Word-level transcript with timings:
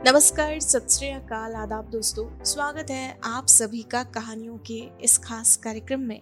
नमस्कार, 0.00 0.58
सत 0.60 0.90
श्रीकाल 0.90 1.54
आदाब 1.54 1.88
दोस्तों। 1.90 2.24
स्वागत 2.44 2.90
है 2.90 3.18
आप 3.24 3.46
सभी 3.46 3.82
का 3.82 4.02
कहानियों 4.04 4.56
के 4.58 4.76
इस 5.04 5.16
खास 5.18 5.56
कार्यक्रम 5.56 6.00
में, 6.00 6.20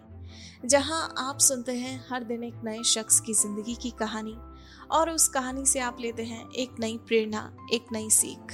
जहाँ 0.65 1.15
आप 1.19 1.39
सुनते 1.39 1.73
हैं 1.73 1.99
हर 2.09 2.25
दिन 2.25 2.45
एक 2.45 2.61
नए 2.65 2.83
शख्स 2.85 3.19
की 3.21 3.35
ज़िंदगी 3.35 3.75
की 3.75 3.91
कहानी, 3.91 4.35
और 4.91 5.11
उस 5.11 5.29
कहानी 5.29 5.65
से 5.67 5.81
आप 5.81 5.97
लेते 6.01 6.25
हैं 6.25 6.49
एक 6.53 6.81
नई 6.81 6.97
प्रेरणा, 6.99 7.51
एक 7.75 7.93
नई 7.93 8.09
सीख। 8.11 8.53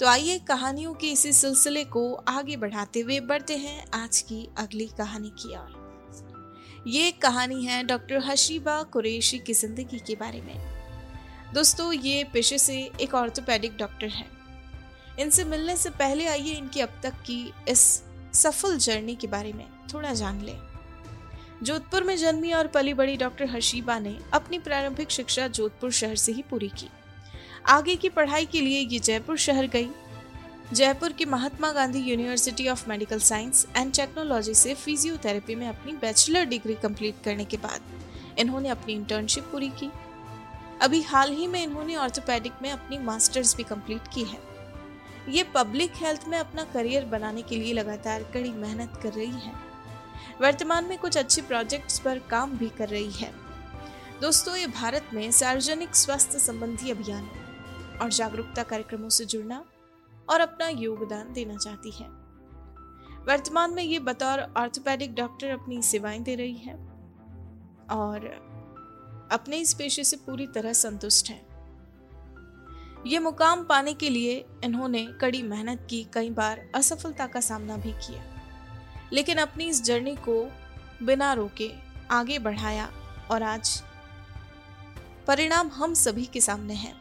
तो 0.00 0.06
आइए 0.06 0.38
कहानियों 0.38 0.92
के 0.94 1.06
इसी 1.06 1.32
सिलसिले 1.32 1.84
को 1.86 2.12
आगे 2.14 2.56
बढ़ाते 2.56 3.00
हुए 3.00 3.18
बढ़ते 3.22 3.56
हैं 3.56 3.84
आज 3.94 4.20
की 4.20 4.48
अगली 4.58 4.86
कहानी 4.98 5.32
की 5.38 5.56
ओर। 5.56 6.84
ये 6.88 7.10
कहानी 7.12 7.64
है 7.64 7.82
डॉक्टर 7.84 8.22
हशीबा 8.26 8.82
कुरेशी 8.82 9.38
की 9.38 9.52
ज़िंदगी 9.54 9.98
के 9.98 10.14
बारे 10.14 10.42
में। 10.42 10.81
दोस्तों, 11.54 11.92
ये 11.92 12.22
पेशे 12.24 12.56
से 12.58 12.74
एक 13.00 13.14
ऑर्थोपेडिक 13.14 13.76
डॉक्टर 13.76 14.08
हैं। 14.08 14.30
इनसे 15.20 15.44
मिलने 15.44 15.76
से 15.76 15.90
पहले 15.90 16.26
आइए 16.26 16.52
इनकी 16.52 16.80
अब 16.80 16.92
तक 17.02 17.14
की 17.26 17.52
इस 17.68 17.80
सफल 18.32 18.76
जर्नी 18.76 19.14
के 19.14 19.26
बारे 19.26 19.52
में 19.52 19.66
थोड़ा 19.94 20.12
जान 20.14 20.40
लें। 20.40 20.58
जोधपुर 21.62 22.02
में 22.02 22.16
जन्मी 22.16 22.52
और 22.52 22.66
पली 22.66 22.94
बड़ी 22.94 23.16
डॉक्टर 23.16 23.48
हर्षीबा 23.50 23.98
ने 23.98 24.16
अपनी 24.32 24.58
प्रारंभिक 24.58 25.10
शिक्षा 25.10 25.48
जोधपुर 25.48 25.90
शहर 25.90 26.16
से 26.16 26.32
ही 26.32 26.42
पूरी 26.42 26.68
की। 26.68 26.88
आगे 27.68 27.96
की 27.96 28.08
पढ़ाई 28.08 28.46
के 28.46 28.60
लिए 28.60 28.80
ये 28.80 28.98
जयपुर 28.98 29.36
शहर 29.38 29.66
गई। 29.66 29.88
जयपुर 30.72 31.12
की 31.12 31.24
Mahatma 31.24 31.72
Gandhi 31.72 32.00
university 32.00 32.68
of 32.68 32.88
medical 32.88 33.18
science 33.20 33.66
and 33.76 33.92
technology 33.92 34.54
से 34.54 34.74
फिजियोथेरेपी 34.74 35.54
में 35.54 35.66
अपनी 35.68 35.92
बैचलर 35.92 36.44
डिग्री 36.44 36.74
कंप्लीट 36.74 37.22
करने 37.24 37.44
के 37.44 37.56
बाद 37.56 38.38
इन्होंने 38.38 38.68
अपनी 38.68 38.92
इंटर्नशिप 38.92 39.44
पूरी 39.52 39.68
की। 39.80 39.90
अभी 40.82 41.02
हाल 41.02 41.32
ही 41.32 41.46
में 41.46 41.62
इन्होंने 41.62 41.96
ऑर्थोपेडिक 41.96 42.52
में 42.62 42.70
अपनी 42.70 42.98
मास्टर्स 42.98 43.56
भी 43.56 43.62
कंप्लीट 43.62 44.02
की 44.14 44.24
है। 44.24 44.38
ये 45.28 45.42
पब्लिक 45.42 45.92
हेल्थ 45.94 46.28
में 46.28 46.38
अपना 46.38 46.64
करियर 46.64 47.04
बनाने 47.04 47.42
के 47.42 47.56
लिए 47.56 47.72
लगातार 47.72 48.22
कड़ी 48.22 48.50
मेहनत 48.50 49.00
कर 49.02 49.12
रही 49.12 49.40
है। 49.40 49.52
वर्तमान 50.40 50.84
में 50.84 50.98
कुछ 50.98 51.18
अच्छे 51.18 51.42
प्रोजेक्ट्स 51.42 51.98
पर 51.98 52.18
काम 52.18 52.58
भी 52.58 52.68
कर 52.68 52.88
रही 52.88 53.10
है। 53.10 53.32
दोस्तों, 54.20 54.56
ये 54.56 54.66
भारत 54.66 55.10
में 55.14 55.30
सार्वजनिक 55.30 55.94
स्वास्थ्य 55.94 56.38
संबंधी 56.38 56.90
अभियान 56.90 57.28
और 58.02 58.10
जागरूकता 58.10 58.62
कार्यक्रमों 58.62 59.08
से 59.08 59.24
जुड़ना 59.24 59.64
और 60.30 60.40
अपना 60.40 60.68
योगदान 60.68 61.32
देना 61.32 61.56
चाहती 61.56 61.90
है। 61.90 62.06
वर्तमान 63.26 63.74
में 63.74 63.82
ये 63.82 63.98
बतौर 63.98 64.40
ऑर्थोपेडिक 64.56 65.14
डॉक्टर 65.14 65.50
अपनी 65.50 65.82
सेवाएँ 65.82 66.20
दे 66.20 66.34
रही 66.34 66.56
है 66.56 66.74
और 67.90 68.51
अपने 69.32 69.56
इस 69.56 69.74
पेशे 69.74 70.04
से 70.04 70.16
पूरी 70.16 70.46
तरह 70.46 70.72
संतुष्ट 70.72 71.28
हैं। 71.28 71.40
ये 73.06 73.18
मुकाम 73.18 73.64
पाने 73.64 73.94
के 73.94 74.10
लिए 74.10 74.44
इन्होंने 74.64 75.04
कड़ी 75.20 75.42
मेहनत 75.42 75.86
की, 75.90 76.06
कई 76.14 76.30
बार 76.30 76.70
असफलता 76.74 77.26
का 77.26 77.40
सामना 77.40 77.76
भी 77.76 77.92
किया। 77.92 78.22
लेकिन 79.12 79.38
अपनी 79.38 79.64
इस 79.64 79.82
जर्नी 79.82 80.14
को 80.16 80.44
बिना 81.02 81.32
रोके 81.32 81.70
आगे 82.10 82.38
बढ़ाया 82.38 82.90
और 83.30 83.42
आज 83.42 83.82
परिणाम 85.26 85.68
हम 85.68 85.94
सभी 85.94 86.24
के 86.24 86.40
सामने 86.40 86.74
हैं। 86.74 86.94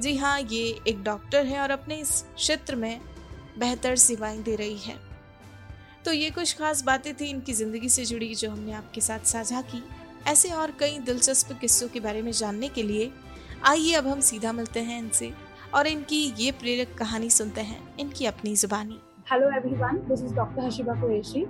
जी 0.00 0.16
हाँ 0.16 0.40
ये 0.40 0.80
एक 0.88 1.02
डॉक्टर 1.02 1.46
है 1.46 1.60
और 1.60 1.70
अपने 1.70 1.96
इस 1.96 2.24
क्षेत्र 2.36 2.74
में 2.74 3.00
बेहतर 3.58 3.96
सेवाएँ 3.96 4.42
दे 4.42 4.56
रही 4.56 4.78
है। 4.78 4.96
तो 6.04 6.12
ये 6.12 6.30
कुछ 6.30 6.56
खास 6.58 6.82
बातें 6.82 7.14
थी 7.14 7.26
इनकी 7.26 7.52
ज़िंदगी 7.52 7.88
से 7.88 8.04
जुड़ी, 8.04 8.34
जो 8.34 8.50
हमने 8.50 8.72
आपके 8.72 9.00
साथ 9.00 9.26
साझा 9.26 9.60
की। 9.60 9.82
ऐसे 10.26 10.50
और 10.50 10.70
कई 10.80 10.98
दिलचस्प 11.06 11.52
किस्सों 11.60 11.88
के 11.88 12.00
बारे 12.00 12.22
में 12.22 12.30
जानने 12.32 12.68
के 12.68 12.82
लिए, 12.82 13.10
आइए 13.68 13.92
अब 13.94 14.06
हम 14.06 14.20
सीधा 14.20 14.52
मिलते 14.52 14.80
हैं 14.80 14.98
इनसे 14.98 15.32
और 15.74 15.86
इनकी 15.86 16.16
ये 16.38 16.50
प्रेरक 16.52 16.96
कहानी 16.98 17.30
सुनते 17.30 17.60
हैं, 17.60 17.78
इनकी 18.00 18.26
अपनी 18.26 18.54
जुबानी। 18.56 18.98
Hello 19.32 19.50
everyone 19.56 19.96
this 20.08 20.24
is 20.24 20.34
doctor 20.34 20.64
Hashiba 20.64 21.00
Qureshi 21.00 21.44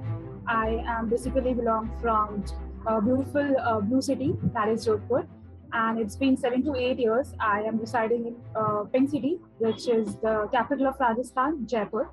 I 0.50 0.74
am 0.96 1.08
basically 1.10 1.54
belong 1.54 1.88
from 2.00 2.36
beautiful 2.88 3.56
blue 3.88 4.00
city 4.00 4.32
that 4.34 4.78
Jodhpur 4.78 5.20
and 5.74 6.00
it's 6.00 6.18
been 6.18 6.36
seven 6.36 6.62
to 6.62 6.74
eight 6.74 7.00
years 7.00 7.34
I 7.42 7.64
am 7.68 7.78
residing 7.80 8.26
in 8.26 8.36
pink 8.92 9.08
city 9.10 9.34
which 9.62 9.88
is 9.88 10.10
the 10.24 10.48
capital 10.52 10.86
of 10.86 11.02
Rajasthan 11.02 11.64
Jaipur 11.64 12.10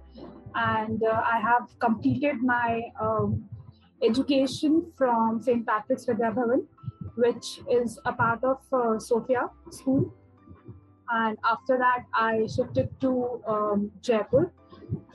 and 0.57 1.03
I 1.05 1.41
have 1.41 1.67
completed 1.81 2.43
my 2.45 2.81
education 4.03 4.91
from 4.97 5.41
St. 5.41 5.65
Patrick's 5.65 6.05
Vidya 6.05 6.33
which 7.15 7.59
is 7.69 7.99
a 8.05 8.13
part 8.13 8.43
of 8.43 8.57
uh, 8.71 8.99
Sophia 8.99 9.49
School. 9.71 10.13
And 11.09 11.37
after 11.43 11.77
that, 11.77 12.05
I 12.13 12.47
shifted 12.47 12.89
to 13.01 13.41
um, 13.47 13.91
Jaipur 14.01 14.51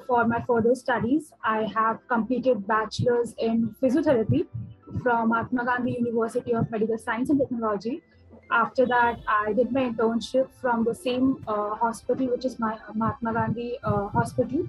for 0.06 0.26
my 0.26 0.42
further 0.46 0.74
studies. 0.74 1.32
I 1.42 1.64
have 1.74 2.06
completed 2.08 2.66
bachelor's 2.66 3.34
in 3.38 3.74
physiotherapy 3.82 4.46
from 5.02 5.30
Mahatma 5.30 5.64
Gandhi 5.64 5.92
University 5.92 6.54
of 6.54 6.70
Medical 6.70 6.98
Science 6.98 7.30
and 7.30 7.40
Technology. 7.40 8.02
After 8.50 8.86
that, 8.86 9.18
I 9.26 9.52
did 9.52 9.72
my 9.72 9.90
internship 9.90 10.48
from 10.60 10.84
the 10.84 10.94
same 10.94 11.44
uh, 11.46 11.74
hospital, 11.74 12.28
which 12.28 12.44
is 12.44 12.58
my 12.58 12.78
Mahatma 12.94 13.32
Gandhi 13.34 13.78
uh, 13.82 14.08
Hospital 14.08 14.68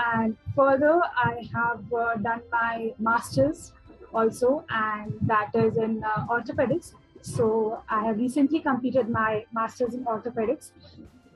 and 0.00 0.36
further 0.56 1.00
i 1.16 1.48
have 1.54 1.92
uh, 1.92 2.14
done 2.26 2.42
my 2.52 2.92
masters 2.98 3.72
also 4.12 4.64
and 4.70 5.12
that 5.22 5.54
is 5.54 5.76
in 5.76 6.02
uh, 6.04 6.26
orthopedics. 6.26 6.92
So 7.22 7.82
i 7.88 8.04
have 8.04 8.18
recently 8.18 8.60
completed 8.60 9.08
my 9.08 9.44
masters 9.52 9.94
in 9.94 10.04
orthopedics. 10.04 10.70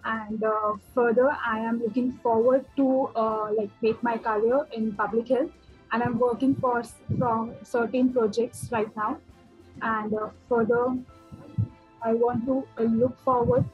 And 0.05 0.43
uh, 0.45 0.75
further 0.95 1.31
i 1.47 1.59
am 1.59 1.81
looking 1.81 2.13
forward 2.23 2.65
to 2.77 3.11
uh, 3.17 3.53
like 3.53 3.71
make 3.83 4.03
my 4.03 4.17
career 4.19 4.67
in 4.73 4.93
public 4.93 5.29
health. 5.29 5.51
And 5.93 6.03
i'm 6.03 6.19
working 6.19 6.55
for 6.57 6.83
from 7.19 7.55
certain 7.63 8.13
projects 8.13 8.69
right 8.73 8.95
now. 8.97 9.19
And 9.83 10.15
uh, 10.15 10.31
further 10.49 10.97
i 12.03 12.13
want 12.13 12.45
to 12.47 12.67
uh, 12.79 12.83
look 12.83 13.19
forward 13.21 13.65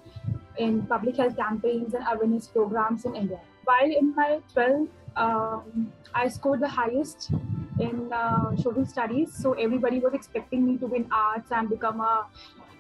in 0.59 0.83
public 0.87 1.17
health 1.17 1.37
campaigns 1.37 1.95
and 1.95 2.05
awareness 2.13 2.47
programs 2.47 3.05
in 3.05 3.17
india 3.17 3.41
while 3.65 3.91
in 3.91 4.15
my 4.15 4.41
12th, 4.55 4.89
um, 5.17 5.93
I 6.15 6.29
scored 6.29 6.61
the 6.61 6.69
highest 6.69 7.31
in 7.79 8.13
uh, 8.13 8.57
social 8.57 8.87
studies. 8.87 9.35
So 9.35 9.53
everybody 9.55 9.99
was 9.99 10.15
expecting 10.15 10.67
me 10.67 10.77
to 10.79 10.87
win 10.87 11.07
arts 11.11 11.51
and 11.51 11.69
become 11.69 12.01
a 12.01 12.27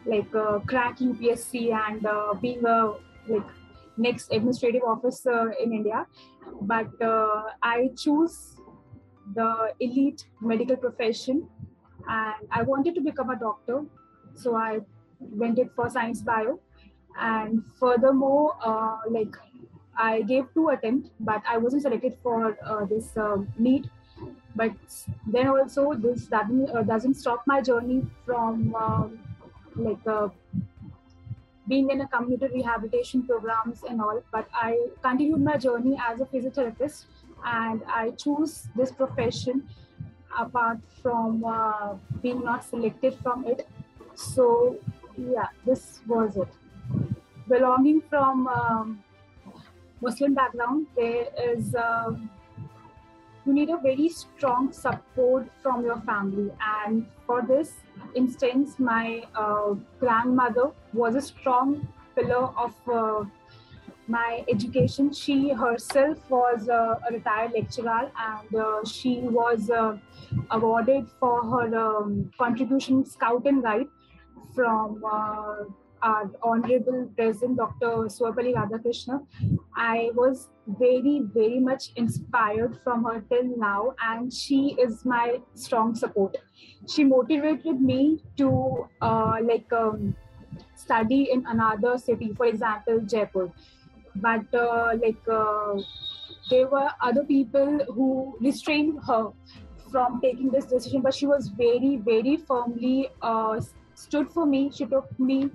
like 0.06 0.32
a 0.34 0.60
crack 0.66 0.98
UPSC 0.98 1.72
and 1.72 2.06
uh, 2.06 2.34
being 2.40 2.64
a 2.64 2.94
like 3.28 3.46
next 3.96 4.32
administrative 4.32 4.82
officer 4.82 5.52
in 5.62 5.72
India. 5.72 6.06
But 6.62 6.90
uh, 7.02 7.42
I 7.62 7.90
choose 7.96 8.56
the 9.34 9.72
elite 9.80 10.24
medical 10.40 10.76
profession 10.76 11.46
and 12.08 12.48
I 12.50 12.62
wanted 12.62 12.94
to 12.94 13.00
become 13.00 13.30
a 13.30 13.38
doctor. 13.38 13.84
So 14.34 14.56
I 14.56 14.80
went 15.20 15.58
it 15.58 15.70
for 15.76 15.90
science 15.90 16.22
bio. 16.22 16.60
And 17.20 17.62
furthermore, 17.78 18.56
uh, 18.64 18.98
like 19.08 19.36
I 19.96 20.22
gave 20.22 20.46
two 20.54 20.68
attempts, 20.68 21.10
but 21.20 21.42
I 21.48 21.58
wasn't 21.58 21.82
selected 21.82 22.16
for 22.22 22.56
uh, 22.64 22.84
this 22.84 23.16
uh, 23.16 23.38
NEET. 23.58 23.86
But 24.54 24.72
then 25.26 25.48
also 25.48 25.94
this 25.94 26.26
doesn't 26.26 26.70
uh, 26.70 26.82
doesn't 26.82 27.14
stop 27.14 27.42
my 27.46 27.60
journey 27.60 28.04
from 28.26 28.74
um, 28.74 29.18
like 29.76 30.06
uh, 30.06 30.28
being 31.68 31.90
in 31.90 32.00
a 32.00 32.08
community 32.08 32.54
rehabilitation 32.54 33.22
programs 33.26 33.82
and 33.84 34.00
all. 34.00 34.22
But 34.32 34.48
I 34.52 34.88
continued 35.02 35.40
my 35.40 35.56
journey 35.56 35.98
as 36.08 36.20
a 36.20 36.24
physiotherapist, 36.24 37.04
and 37.44 37.82
I 37.86 38.10
choose 38.10 38.68
this 38.76 38.90
profession 38.90 39.68
apart 40.38 40.78
from 41.02 41.44
uh, 41.44 41.94
being 42.22 42.44
not 42.44 42.64
selected 42.64 43.16
from 43.22 43.46
it. 43.46 43.66
So 44.14 44.76
yeah, 45.16 45.48
this 45.64 46.00
was 46.06 46.36
it. 46.36 46.48
Belonging 47.48 48.00
from 48.00 48.46
um, 48.48 49.02
Muslim 50.00 50.34
background, 50.34 50.86
there 50.96 51.28
is 51.38 51.74
um, 51.74 52.30
you 53.46 53.52
need 53.54 53.70
a 53.70 53.78
very 53.78 54.08
strong 54.08 54.72
support 54.72 55.46
from 55.62 55.84
your 55.84 56.00
family. 56.00 56.50
And 56.60 57.06
for 57.26 57.42
this 57.42 57.74
instance, 58.14 58.78
my 58.78 59.24
uh, 59.34 59.74
grandmother 59.98 60.70
was 60.92 61.14
a 61.14 61.20
strong 61.20 61.88
pillar 62.14 62.48
of 62.56 62.74
uh, 62.88 63.24
my 64.06 64.44
education. 64.48 65.12
She 65.12 65.50
herself 65.50 66.18
was 66.30 66.68
uh, 66.68 66.98
a 67.08 67.12
retired 67.12 67.52
lecturer 67.52 68.10
and 68.30 68.54
uh, 68.54 68.84
she 68.84 69.20
was 69.20 69.70
uh, 69.70 69.96
awarded 70.50 71.06
for 71.18 71.42
her 71.42 71.76
um, 71.78 72.30
contribution 72.38 73.04
Scout 73.04 73.46
and 73.46 73.62
Guide 73.62 73.86
from 74.54 75.02
uh, 75.04 75.64
our 76.02 76.30
Honorable 76.42 77.10
President 77.16 77.56
Dr. 77.56 78.08
Sarvepalli 78.14 78.54
Radhakrishna. 78.54 79.26
I 79.76 80.10
was 80.14 80.48
very, 80.66 81.22
very 81.34 81.60
much 81.60 81.92
inspired 81.96 82.78
from 82.82 83.04
her 83.04 83.24
till 83.30 83.56
now, 83.56 83.94
and 84.02 84.32
she 84.32 84.76
is 84.78 85.04
my 85.04 85.40
strong 85.54 85.94
support. 85.94 86.36
She 86.88 87.04
motivated 87.04 87.80
me 87.80 88.22
to 88.38 88.88
uh, 89.00 89.38
like 89.42 89.72
um, 89.72 90.14
study 90.74 91.30
in 91.32 91.44
another 91.46 91.98
city, 91.98 92.32
for 92.36 92.46
example, 92.46 93.00
Jaipur. 93.00 93.52
but 94.16 94.54
uh, 94.54 94.92
like 95.02 95.28
uh, 95.28 95.74
there 96.50 96.66
were 96.68 96.88
other 97.00 97.24
people 97.24 97.78
who 97.94 98.36
restrained 98.40 98.98
her 99.06 99.30
from 99.90 100.20
taking 100.20 100.50
this 100.50 100.66
decision 100.66 101.00
but 101.00 101.14
she 101.14 101.26
was 101.26 101.48
very 101.48 101.96
very 101.96 102.36
firmly 102.36 103.08
uh, 103.22 103.60
stood 103.94 104.30
for 104.30 104.46
me 104.46 104.70
she 104.72 104.86
took 104.86 105.18
me 105.18 105.50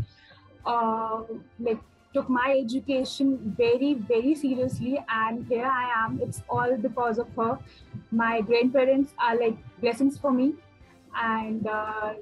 uh, 0.66 1.24
like 1.60 1.80
took 2.14 2.30
my 2.30 2.58
education 2.64 3.54
very 3.58 3.94
very 3.94 4.34
seriously 4.36 4.98
and 5.10 5.46
here 5.48 5.66
i 5.66 5.92
am. 6.04 6.20
It's 6.22 6.42
all 6.50 6.78
because 6.78 7.18
of 7.20 7.28
her. 7.36 7.60
My 8.12 8.42
grandparents 8.42 9.14
are 9.20 9.38
like 9.38 9.58
blessings 9.82 10.18
for 10.18 10.32
me. 10.32 10.54
And 11.16 11.68
uh, 11.68 12.16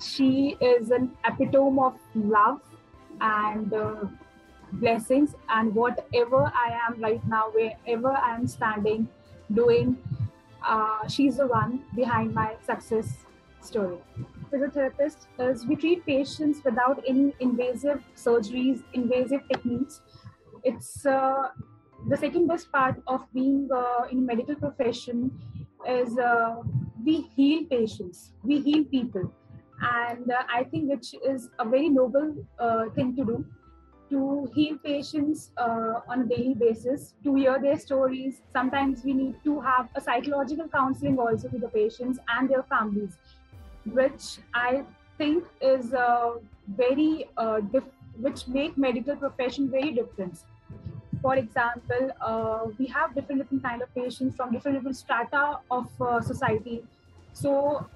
she 0.00 0.56
is 0.60 0.90
an 0.90 1.16
epitome 1.24 1.80
of 1.80 1.98
love 2.14 2.60
and 3.20 3.72
uh, 3.72 4.04
blessings. 4.72 5.34
And 5.48 5.74
whatever 5.74 6.42
i 6.64 6.68
am 6.86 7.00
right 7.00 7.26
now 7.26 7.50
wherever 7.50 8.10
i 8.12 8.34
am 8.34 8.46
standing 8.46 9.08
doing 9.54 9.96
uh, 10.62 11.06
she's 11.08 11.36
the 11.38 11.46
one 11.46 11.84
behind 11.94 12.34
my 12.34 12.56
success 12.66 13.24
story 13.62 13.98
physiotherapist 14.48 15.26
is 15.38 15.66
we 15.66 15.76
treat 15.76 16.04
patients 16.06 16.60
without 16.64 17.02
any 17.06 17.34
invasive 17.40 18.02
surgeries 18.16 18.82
invasive 18.92 19.42
techniques. 19.52 20.00
It's 20.64 21.06
uh, 21.06 21.48
the 22.08 22.16
second 22.16 22.46
best 22.46 22.70
part 22.72 23.02
of 23.06 23.26
being 23.32 23.68
uh, 23.74 24.04
in 24.10 24.24
medical 24.26 24.54
profession 24.54 25.30
is 25.88 26.18
uh, 26.18 26.56
we 27.04 27.22
heal 27.36 27.64
patients 27.70 28.32
we 28.42 28.60
heal 28.60 28.84
people. 28.84 29.32
And 29.80 30.30
uh, 30.32 30.42
i 30.52 30.64
think 30.64 30.90
which 30.90 31.14
is 31.32 31.50
a 31.60 31.64
very 31.64 31.88
noble 31.88 32.34
uh, 32.58 32.86
thing 32.96 33.14
to 33.16 33.24
do 33.24 33.44
to 34.10 34.50
heal 34.54 34.78
patients 34.78 35.50
uh, 35.58 36.00
on 36.08 36.22
a 36.22 36.26
daily 36.26 36.54
basis 36.54 37.14
to 37.24 37.34
hear 37.34 37.58
their 37.60 37.78
stories. 37.78 38.40
Sometimes 38.52 39.04
we 39.04 39.12
need 39.12 39.34
to 39.44 39.60
have 39.60 39.88
a 39.94 40.00
psychological 40.00 40.68
counseling 40.68 41.18
also 41.18 41.48
to 41.48 41.58
the 41.58 41.68
patients 41.68 42.18
and 42.28 42.48
their 42.48 42.62
families 42.62 43.18
which 43.84 44.38
i 44.54 44.84
think 45.18 45.44
is 45.60 45.92
uh, 45.94 46.34
very 46.82 47.26
uh, 47.36 47.60
diff- 47.60 47.94
which 48.26 48.46
make 48.48 48.76
medical 48.76 49.16
profession 49.16 49.70
very 49.70 49.92
different. 49.92 50.44
For 51.22 51.34
example 51.36 52.10
uh, 52.20 52.66
we 52.78 52.86
have 52.86 53.14
different 53.14 53.40
different 53.42 53.62
kind 53.64 53.82
of 53.82 53.92
patients 53.94 54.36
from 54.36 54.52
different 54.52 54.78
different 54.78 54.96
strata 54.96 55.60
of 55.70 55.88
uh, 56.00 56.20
society. 56.20 56.84
So 57.32 57.88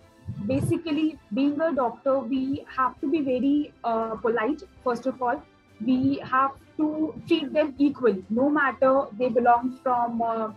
basically 0.46 1.18
being 1.34 1.60
a 1.60 1.72
doctor 1.74 2.18
we 2.20 2.64
have 2.76 3.00
to 3.00 3.10
be 3.10 3.20
very 3.22 3.72
uh, 3.84 4.16
polite 4.16 4.62
first 4.84 5.06
of 5.06 5.22
all. 5.22 5.42
We 5.80 6.18
have 6.24 6.52
to 6.78 7.14
treat 7.26 7.52
them 7.52 7.74
equally 7.78 8.24
no 8.30 8.48
matter 8.50 9.06
they 9.12 9.28
belong 9.28 9.78
from 9.82 10.22
uh, 10.22 10.52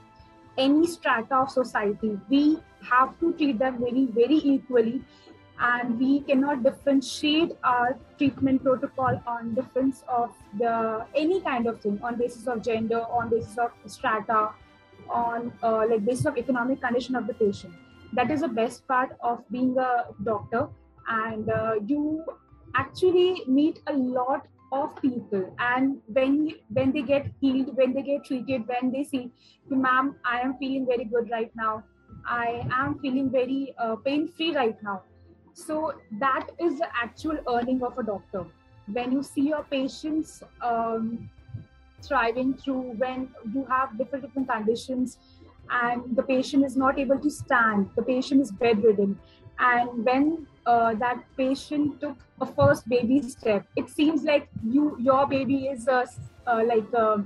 any 0.57 0.87
strata 0.87 1.35
of 1.35 1.49
society 1.49 2.17
we 2.29 2.59
have 2.81 3.19
to 3.19 3.33
treat 3.33 3.59
them 3.59 3.79
very 3.79 4.05
very 4.05 4.39
equally 4.55 5.01
and 5.59 5.97
we 5.99 6.19
cannot 6.21 6.63
differentiate 6.63 7.51
our 7.63 7.97
treatment 8.17 8.61
protocol 8.63 9.21
on 9.25 9.53
difference 9.55 10.03
of 10.07 10.31
the 10.59 11.05
any 11.15 11.39
kind 11.41 11.65
of 11.65 11.79
thing 11.81 11.99
on 12.03 12.15
basis 12.15 12.47
of 12.47 12.61
gender 12.61 13.01
on 13.03 13.29
basis 13.29 13.57
of 13.57 13.71
strata 13.85 14.49
on 15.09 15.53
uh, 15.63 15.85
like 15.89 16.03
basis 16.05 16.25
of 16.25 16.37
economic 16.37 16.81
condition 16.81 17.15
of 17.15 17.27
the 17.27 17.33
patient. 17.33 17.73
That 18.13 18.31
is 18.31 18.41
the 18.41 18.47
best 18.47 18.87
part 18.87 19.15
of 19.21 19.43
being 19.51 19.77
a 19.77 20.05
doctor 20.23 20.67
and 21.07 21.49
uh, 21.49 21.75
you 21.85 22.23
actually 22.75 23.43
meet 23.47 23.79
a 23.87 23.93
lot 23.93 24.47
of 24.75 25.01
people. 25.01 25.44
And 25.60 26.01
when 26.07 26.38
when 26.77 26.92
they 26.92 27.01
get 27.01 27.27
healed 27.42 27.75
when 27.81 27.94
they 27.94 28.04
get 28.12 28.25
treated 28.30 28.68
when 28.68 28.92
they 28.95 29.04
see 29.04 29.31
ma'am 29.69 30.16
i 30.31 30.39
am 30.39 30.56
feeling 30.63 30.86
very 30.94 31.06
good 31.06 31.30
right 31.31 31.51
now. 31.56 31.83
I 32.25 32.68
am 32.72 33.00
feeling 33.00 33.30
very 33.31 33.75
uh, 33.77 33.95
pain 34.06 34.27
free 34.27 34.56
right 34.56 34.81
now. 34.83 35.04
So 35.54 35.94
that 36.19 36.50
is 36.60 36.80
the 36.80 36.88
actual 37.04 37.39
earning 37.48 37.83
of 37.83 37.98
a 37.98 38.04
doctor. 38.04 38.45
When 38.92 39.12
you 39.12 39.24
see 39.24 39.48
your 39.50 39.63
patients 39.63 40.44
um, 40.62 41.30
thriving 42.01 42.54
through 42.54 42.81
when 43.04 43.30
you 43.54 43.66
have 43.66 43.98
different 43.98 44.25
different 44.25 44.50
conditions 44.50 45.18
and 45.69 46.16
the 46.16 46.24
patient 46.24 46.66
is 46.66 46.75
not 46.77 47.00
able 47.00 47.19
to 47.19 47.30
stand, 47.30 47.89
the 47.95 48.04
patient 48.04 48.42
is 48.42 48.51
bedridden. 48.51 49.18
And 49.59 50.05
when 50.05 50.47
uh, 50.65 50.93
that 50.95 51.23
patient 51.37 52.01
took 52.01 52.17
a 52.41 52.45
first 52.45 52.87
baby 52.89 53.21
step, 53.21 53.65
it 53.75 53.89
seems 53.89 54.23
like 54.23 54.49
you, 54.63 54.97
your 54.99 55.27
baby 55.27 55.67
is 55.67 55.87
uh, 55.87 56.05
uh, 56.47 56.63
like 56.65 56.93
uh, 56.93 57.19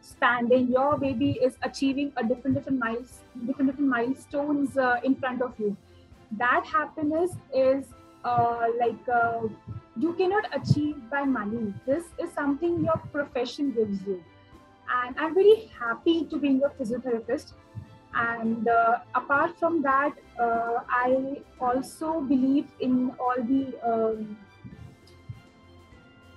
standing. 0.00 0.68
Your 0.68 0.98
baby 0.98 1.38
is 1.42 1.56
achieving 1.62 2.12
a 2.16 2.24
different 2.24 2.56
different 2.56 2.78
miles, 2.78 3.20
different 3.46 3.70
different 3.70 3.88
milestones 3.90 4.76
uh, 4.76 4.96
in 5.04 5.14
front 5.14 5.42
of 5.42 5.54
you. 5.58 5.76
That 6.32 6.66
happiness 6.66 7.32
is 7.54 7.86
uh, 8.24 8.66
like 8.78 8.98
you 9.98 10.12
cannot 10.14 10.44
achieve 10.54 10.96
by 11.10 11.24
money. 11.24 11.72
This 11.86 12.04
is 12.22 12.30
something 12.32 12.84
your 12.84 13.00
profession 13.12 13.72
gives 13.72 14.02
you 14.06 14.22
and 14.96 15.14
i'm 15.18 15.34
very 15.34 15.70
happy 15.78 16.24
to 16.24 16.38
being 16.38 16.60
a 16.64 16.68
physiotherapist 16.80 17.52
and 18.14 18.68
uh, 18.68 18.98
apart 19.14 19.58
from 19.58 19.82
that 19.82 20.12
uh, 20.40 20.80
i 20.88 21.40
also 21.60 22.20
believe 22.20 22.66
in 22.80 23.10
all 23.20 23.36
the 23.36 23.64
um, 23.84 24.36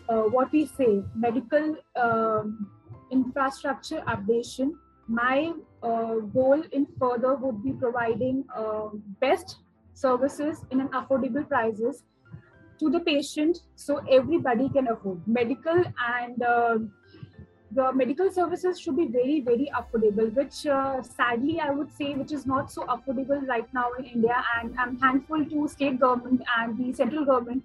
uh, 0.10 0.24
what 0.36 0.52
we 0.52 0.66
say 0.66 1.04
medical 1.16 1.76
um, 1.96 2.70
infrastructure 3.12 4.02
updation. 4.08 4.72
My 5.08 5.54
uh, 5.84 6.16
goal 6.34 6.64
in 6.72 6.88
further 7.00 7.36
would 7.36 7.64
be 7.64 7.74
providing 7.74 8.46
um, 8.56 9.04
best 9.20 9.58
services 9.94 10.66
in 10.72 10.80
an 10.80 10.88
affordable 10.90 11.48
prices 11.48 12.04
to 12.80 12.90
the 12.90 13.00
patient 13.00 13.60
so 13.76 13.98
everybody 14.10 14.70
can 14.70 14.88
afford 14.88 15.22
medical 15.28 15.84
and 16.18 16.42
uh, 16.42 16.78
the 17.74 17.92
medical 17.94 18.30
services 18.32 18.80
should 18.80 18.98
be 18.98 19.06
very 19.08 19.40
very 19.40 19.72
affordable 19.80 20.34
which 20.40 20.66
uh, 20.68 21.02
sadly 21.02 21.60
i 21.66 21.70
would 21.70 21.92
say 22.00 22.14
which 22.22 22.32
is 22.38 22.46
not 22.46 22.72
so 22.72 22.84
affordable 22.96 23.48
right 23.48 23.74
now 23.74 23.88
in 24.00 24.06
india. 24.06 24.44
And 24.56 24.76
i'm 24.78 24.98
thankful 24.98 25.46
to 25.46 25.68
state 25.68 26.00
government 26.00 26.42
and 26.58 26.78
the 26.78 26.94
central 26.94 27.26
government. 27.26 27.64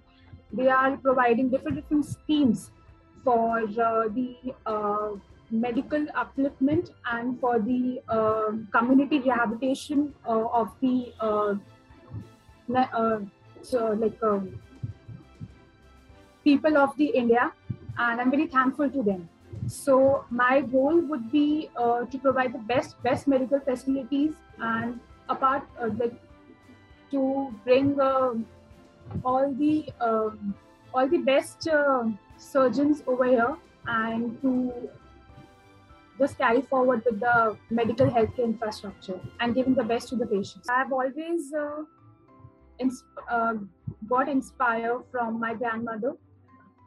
They 0.53 0.69
are 0.69 0.95
providing 0.95 1.49
different 1.49 1.75
different 1.75 2.05
schemes 2.05 2.71
for 3.23 3.59
uh, 3.59 4.07
the 4.17 4.53
uh, 4.65 5.09
medical 5.51 6.05
upliftment 6.23 6.91
and 7.11 7.39
for 7.41 7.59
the 7.59 8.01
uh, 8.07 8.51
community 8.71 9.19
rehabilitation 9.19 10.13
uh, 10.25 10.45
of 10.61 10.71
the 10.79 11.13
uh, 11.19 11.55
so 13.61 13.87
like 14.03 14.19
people 16.45 16.77
of 16.77 16.95
the 16.97 17.07
india. 17.23 17.51
And 17.99 18.21
i'm 18.21 18.31
very 18.31 18.47
thankful 18.47 18.89
to 18.89 19.03
them 19.03 19.27
so 19.67 20.25
my 20.29 20.61
goal 20.61 21.01
would 21.01 21.31
be 21.31 21.69
uh, 21.75 22.05
to 22.05 22.17
provide 22.17 22.53
the 22.53 22.59
best 22.59 23.01
best 23.03 23.27
medical 23.27 23.59
facilities 23.59 24.33
and 24.59 24.99
apart 25.29 25.63
uh, 25.79 25.89
to 27.11 27.53
bring 27.65 27.99
uh, 27.99 28.33
all 29.25 29.53
the 29.53 29.89
um, 29.99 30.55
all 30.93 31.07
the 31.07 31.17
best 31.17 31.67
uh, 31.67 32.05
surgeons 32.37 33.03
over 33.07 33.25
here 33.25 33.57
and 33.87 34.41
to 34.41 34.89
just 36.17 36.37
carry 36.37 36.61
forward 36.61 37.03
with 37.05 37.19
the 37.19 37.57
medical 37.69 38.07
healthcare 38.07 38.45
infrastructure 38.45 39.19
and 39.39 39.53
giving 39.53 39.75
the 39.75 39.83
best 39.83 40.09
to 40.09 40.15
the 40.15 40.25
patients. 40.25 40.67
I've 40.67 40.91
always 40.91 41.53
uh, 41.53 41.83
uh, 43.29 43.53
got 44.07 44.27
inspired 44.27 45.03
from 45.11 45.39
my 45.39 45.53
grandmother, 45.53 46.15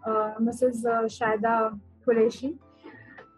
Mrs. 0.05 0.83
Shaida 1.17 1.79
Qureshi 2.05 2.59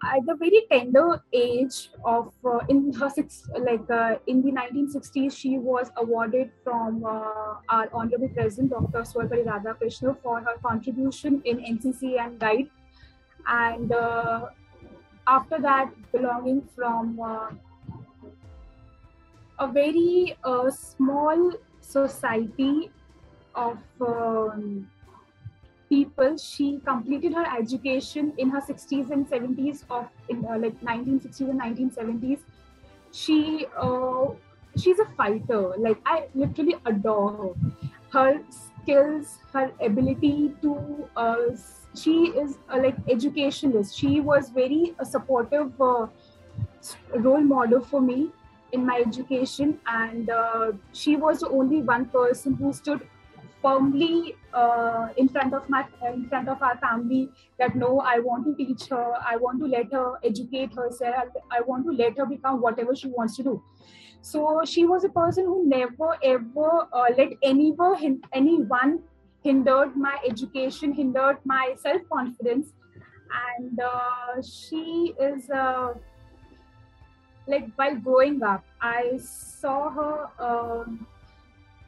at 0.05 0.27
the 0.27 0.35
very 0.35 0.63
tender 0.71 1.23
age 1.33 1.91
of 2.05 2.33
uh, 2.45 2.59
in 2.69 2.93
her 2.93 3.09
six 3.09 3.49
like 3.61 3.89
uh, 3.91 4.17
in 4.27 4.43
the 4.43 4.51
1960s 4.51 5.37
she 5.37 5.59
was 5.59 5.91
awarded 5.97 6.51
from 6.65 7.05
uh, 7.05 7.55
our 7.69 7.89
honorable 7.93 8.29
president 8.31 8.71
dr 8.71 9.03
Sarvepalli 9.11 9.45
Radhakrishnan 9.47 10.17
for 10.23 10.41
her 10.41 10.57
contribution 10.65 11.41
in 11.45 11.59
ncc 11.59 12.19
and 12.19 12.39
guide 12.39 12.69
and 13.47 13.93
uh, 13.93 14.47
after 15.27 15.61
that 15.61 15.93
belonging 16.11 16.63
from 16.75 17.21
uh, 17.21 17.51
a 19.61 19.69
very 19.69 20.37
uh, 20.43 20.71
small 20.71 21.53
society 21.81 22.91
of 23.55 23.79
um, 24.01 24.91
people. 25.93 26.37
She 26.39 26.81
completed 26.87 27.35
her 27.35 27.47
education 27.59 28.33
in 28.39 28.51
her 28.51 28.61
60s 28.61 29.11
and 29.11 29.29
70s 29.29 29.85
of 29.91 30.09
in 30.29 30.45
uh, 30.47 30.59
like 30.59 30.83
1960s 30.83 31.51
and 31.51 31.59
1970s. 31.59 32.45
She 33.13 33.67
uh, 33.77 34.27
she's 34.77 34.99
a 34.99 35.07
fighter. 35.17 35.63
Like 35.79 36.01
I 36.07 36.29
literally 36.35 36.77
adore 36.87 37.33
her. 37.37 37.55
Her 38.13 38.45
skills, 38.51 39.39
her 39.55 39.73
ability 39.81 40.55
to 40.63 41.09
uh, 41.17 41.57
she 41.95 42.17
is 42.43 42.59
uh, 42.69 42.79
like 42.83 42.97
educationist 43.09 43.97
she 43.99 44.21
was 44.21 44.51
very 44.51 44.95
supportive 45.05 45.81
uh, 45.81 46.09
role 47.17 47.41
model 47.41 47.81
for 47.81 48.01
me 48.01 48.33
in 48.73 48.85
my 48.87 48.97
education 49.07 49.81
and 49.87 50.31
uh, 50.31 50.73
she 50.93 51.17
was 51.17 51.41
the 51.41 51.49
only 51.49 51.83
one 51.83 52.09
person 52.09 52.55
who 52.55 52.73
stood 52.73 53.07
firmly 53.62 54.37
uh, 54.52 55.09
in 55.16 55.28
front 55.28 55.54
of 55.54 55.69
my 55.69 55.85
in 56.12 56.28
front 56.28 56.49
of 56.49 56.62
our 56.62 56.76
family 56.78 57.28
that 57.59 57.76
no 57.76 58.00
i 58.00 58.19
want 58.19 58.45
to 58.45 58.54
teach 58.61 58.88
her 58.88 59.14
i 59.33 59.37
want 59.37 59.61
to 59.61 59.66
let 59.66 59.92
her 59.92 60.19
educate 60.25 60.75
herself 60.75 61.40
i 61.50 61.61
want 61.61 61.87
to 61.87 61.92
let 61.92 62.19
her 62.19 62.26
become 62.26 62.61
whatever 62.61 62.95
she 62.95 63.09
wants 63.09 63.37
to 63.37 63.42
do. 63.42 63.62
So 64.25 64.64
she 64.64 64.85
was 64.87 65.02
a 65.02 65.09
person 65.09 65.47
who 65.47 65.66
never 65.66 66.16
ever 66.23 66.87
uh, 66.92 67.07
let 67.19 67.33
anyone 67.42 68.23
anyone 68.33 69.00
hindered 69.42 69.97
my 69.97 70.16
education 70.25 70.92
hindered 70.92 71.38
my 71.45 71.75
self 71.76 72.02
confidence 72.12 72.69
and 73.57 73.81
uh, 73.81 74.40
she 74.40 75.12
is 75.19 75.50
uh, 75.50 75.95
like 77.47 77.66
while 77.75 77.97
growing 77.97 78.42
up 78.42 78.64
i 78.81 79.19
saw 79.19 79.90
her 79.90 80.28
um, 80.38 81.07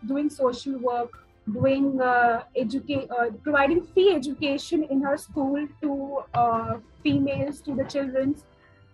doing 0.06 0.28
social 0.28 0.78
work 0.78 1.23
doing 1.52 2.00
uh, 2.00 2.44
educate 2.56 3.10
uh, 3.10 3.30
providing 3.42 3.86
free 3.86 4.14
education 4.14 4.84
in 4.84 5.02
her 5.02 5.16
school 5.16 5.66
to 5.82 6.22
uh, 6.34 6.78
females 7.02 7.60
to 7.62 7.74
the 7.74 7.84
children. 7.84 8.34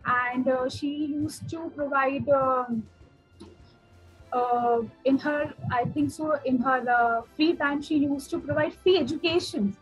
And 0.05 0.49
uh, 0.49 0.69
she 0.69 0.89
used 1.07 1.49
to 1.51 1.71
provide 1.77 2.29
um, 2.29 2.89
uh, 4.33 4.81
in 5.05 5.19
her 5.19 5.53
i 5.73 5.85
think 5.85 6.11
so 6.11 6.39
in 6.45 6.59
her 6.59 6.79
uh, 6.97 7.23
free 7.37 7.55
time 7.57 7.83
she 7.83 7.97
used 7.97 8.31
to 8.31 8.39
provide 8.39 8.73
free 8.75 8.97
education 8.99 9.77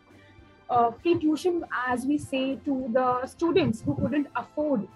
free 1.01 1.15
tuition 1.19 1.63
as 1.87 2.05
we 2.05 2.17
say 2.17 2.55
to 2.65 2.87
the 2.93 3.25
students 3.27 3.81
who 3.81 3.95
couldn't 3.95 4.27
afford 4.35 4.87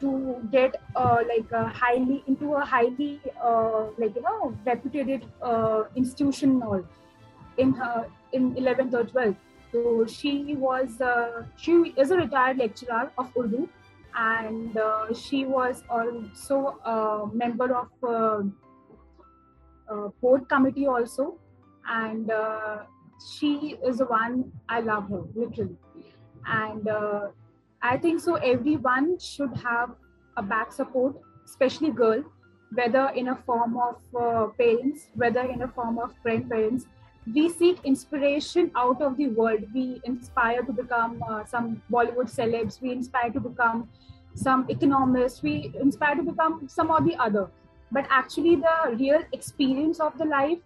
to 0.00 0.48
get 0.50 0.76
uh, 0.96 1.18
like 1.28 1.50
a 1.52 1.68
highly 1.68 2.22
into 2.26 2.54
a 2.54 2.64
highly 2.64 3.20
uh, 3.42 3.86
like 3.98 4.14
you 4.16 4.22
know 4.22 4.54
reputed 4.66 5.26
uh, 5.42 5.84
institution 5.96 6.62
or 6.62 6.84
in 7.58 7.72
her 7.72 8.06
in 8.32 8.54
11th 8.54 8.94
or 8.94 9.04
12th 9.04 9.36
so 9.72 10.06
she 10.06 10.54
was 10.56 11.00
uh, 11.00 11.44
she 11.56 11.94
is 11.96 12.10
a 12.10 12.16
retired 12.16 12.58
lecturer 12.58 13.10
of 13.18 13.30
urdu 13.36 13.68
and 14.16 14.76
uh, 14.76 15.12
she 15.12 15.44
was 15.44 15.82
also 15.88 16.78
a 16.84 17.26
member 17.32 17.74
of 17.76 17.88
uh, 18.08 18.42
board 20.20 20.48
committee 20.48 20.86
also 20.86 21.38
and 21.88 22.30
she 23.32 23.76
is 23.86 23.98
the 23.98 24.06
one 24.06 24.52
i 24.68 24.80
love 24.80 25.08
her 25.08 25.22
literally. 25.34 25.76
And 26.46 26.88
I 27.84 27.98
think 27.98 28.20
so. 28.20 28.36
Everyone 28.36 29.18
should 29.18 29.54
have 29.58 29.90
a 30.38 30.42
back 30.42 30.72
support, 30.72 31.16
especially 31.44 31.90
girl, 31.90 32.24
whether 32.72 33.08
in 33.14 33.28
a 33.28 33.36
form 33.36 33.76
of 33.76 33.96
uh, 34.18 34.46
parents, 34.58 35.08
whether 35.14 35.42
in 35.42 35.60
a 35.60 35.68
form 35.68 35.98
of 35.98 36.14
grandparents. 36.22 36.86
We 37.34 37.50
seek 37.50 37.78
inspiration 37.84 38.70
out 38.74 39.02
of 39.02 39.18
the 39.18 39.28
world. 39.28 39.66
We 39.74 40.00
inspire 40.04 40.62
to 40.62 40.72
become 40.72 41.22
uh, 41.28 41.44
some 41.44 41.82
Bollywood 41.92 42.30
celebs. 42.34 42.80
We 42.80 42.90
inspire 42.90 43.30
to 43.30 43.40
become 43.40 43.90
some 44.34 44.64
economists. 44.70 45.42
We 45.42 45.70
inspire 45.78 46.14
to 46.14 46.22
become 46.22 46.66
some 46.68 46.90
or 46.90 47.02
the 47.02 47.16
other. 47.16 47.50
But 47.92 48.06
actually, 48.08 48.56
the 48.56 48.96
real 48.98 49.22
experience 49.32 50.00
of 50.00 50.16
the 50.16 50.24
life, 50.24 50.58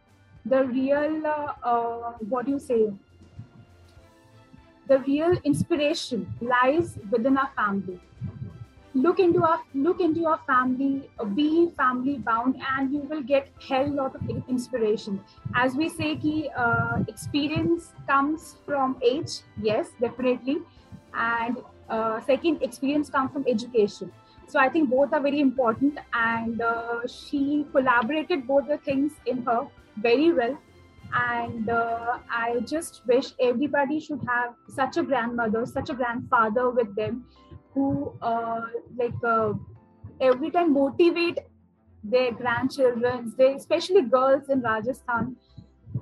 the 0.47 0.65
real 0.67 1.27
uh, 1.27 1.53
uh 1.65 2.13
what 2.29 2.47
do 2.47 2.53
you 2.53 2.61
say, 2.61 2.93
the 4.89 4.99
real 5.01 5.37
inspiration 5.45 6.27
lies 6.41 6.99
within 7.11 7.37
our 7.37 7.51
family. 7.57 8.01
Look 8.95 9.21
into 9.21 9.45
our 9.45 9.61
look 9.75 10.01
into 10.01 10.21
your 10.21 10.39
family 10.47 11.11
be 11.35 11.71
family 11.77 12.17
bound 12.19 12.57
and 12.71 12.93
you 12.93 13.01
will 13.01 13.23
get 13.23 13.51
hell 13.69 13.89
lot 13.89 14.17
of 14.17 14.23
inspiration. 14.49 15.21
As 15.55 15.77
we 15.77 15.89
say 15.89 16.17
ki 16.17 16.51
uh, 16.57 17.05
experience 17.07 17.93
comes 18.07 18.57
from 18.67 18.97
age 19.03 19.41
yes 19.63 19.91
definitely. 20.01 20.59
And 21.15 21.59
uh, 21.91 22.21
second 22.23 22.63
experience 22.63 23.11
comes 23.11 23.31
from 23.33 23.45
education. 23.47 24.11
So 24.47 24.59
i 24.59 24.69
think 24.75 24.89
both 24.91 25.13
are 25.13 25.21
very 25.21 25.41
important 25.41 25.99
and 26.15 26.63
uh, 26.63 27.07
she 27.07 27.67
collaborated 27.73 28.47
both 28.47 28.67
the 28.69 28.79
things 28.79 29.13
in 29.27 29.43
her 29.49 29.61
very 30.09 30.33
well 30.33 30.57
and 31.13 31.69
uh, 31.71 32.19
i 32.31 32.61
just 32.73 33.07
wish 33.07 33.33
everybody 33.41 33.99
should 34.01 34.21
have 34.29 34.55
such 34.69 34.97
a 34.97 35.03
grandmother 35.03 35.65
such 35.67 35.91
a 35.91 35.95
grandfather 35.95 36.71
with 36.71 36.95
them 36.97 37.25
who 37.75 38.13
uh, 38.23 38.61
like 38.97 39.25
uh, 39.25 39.53
every 40.21 40.51
time 40.51 40.73
motivate 40.73 41.39
their 42.05 42.33
grandchildren 42.33 43.33
they 43.39 43.55
especially 43.55 44.03
girls 44.03 44.49
in 44.49 44.61
rajasthan 44.61 45.37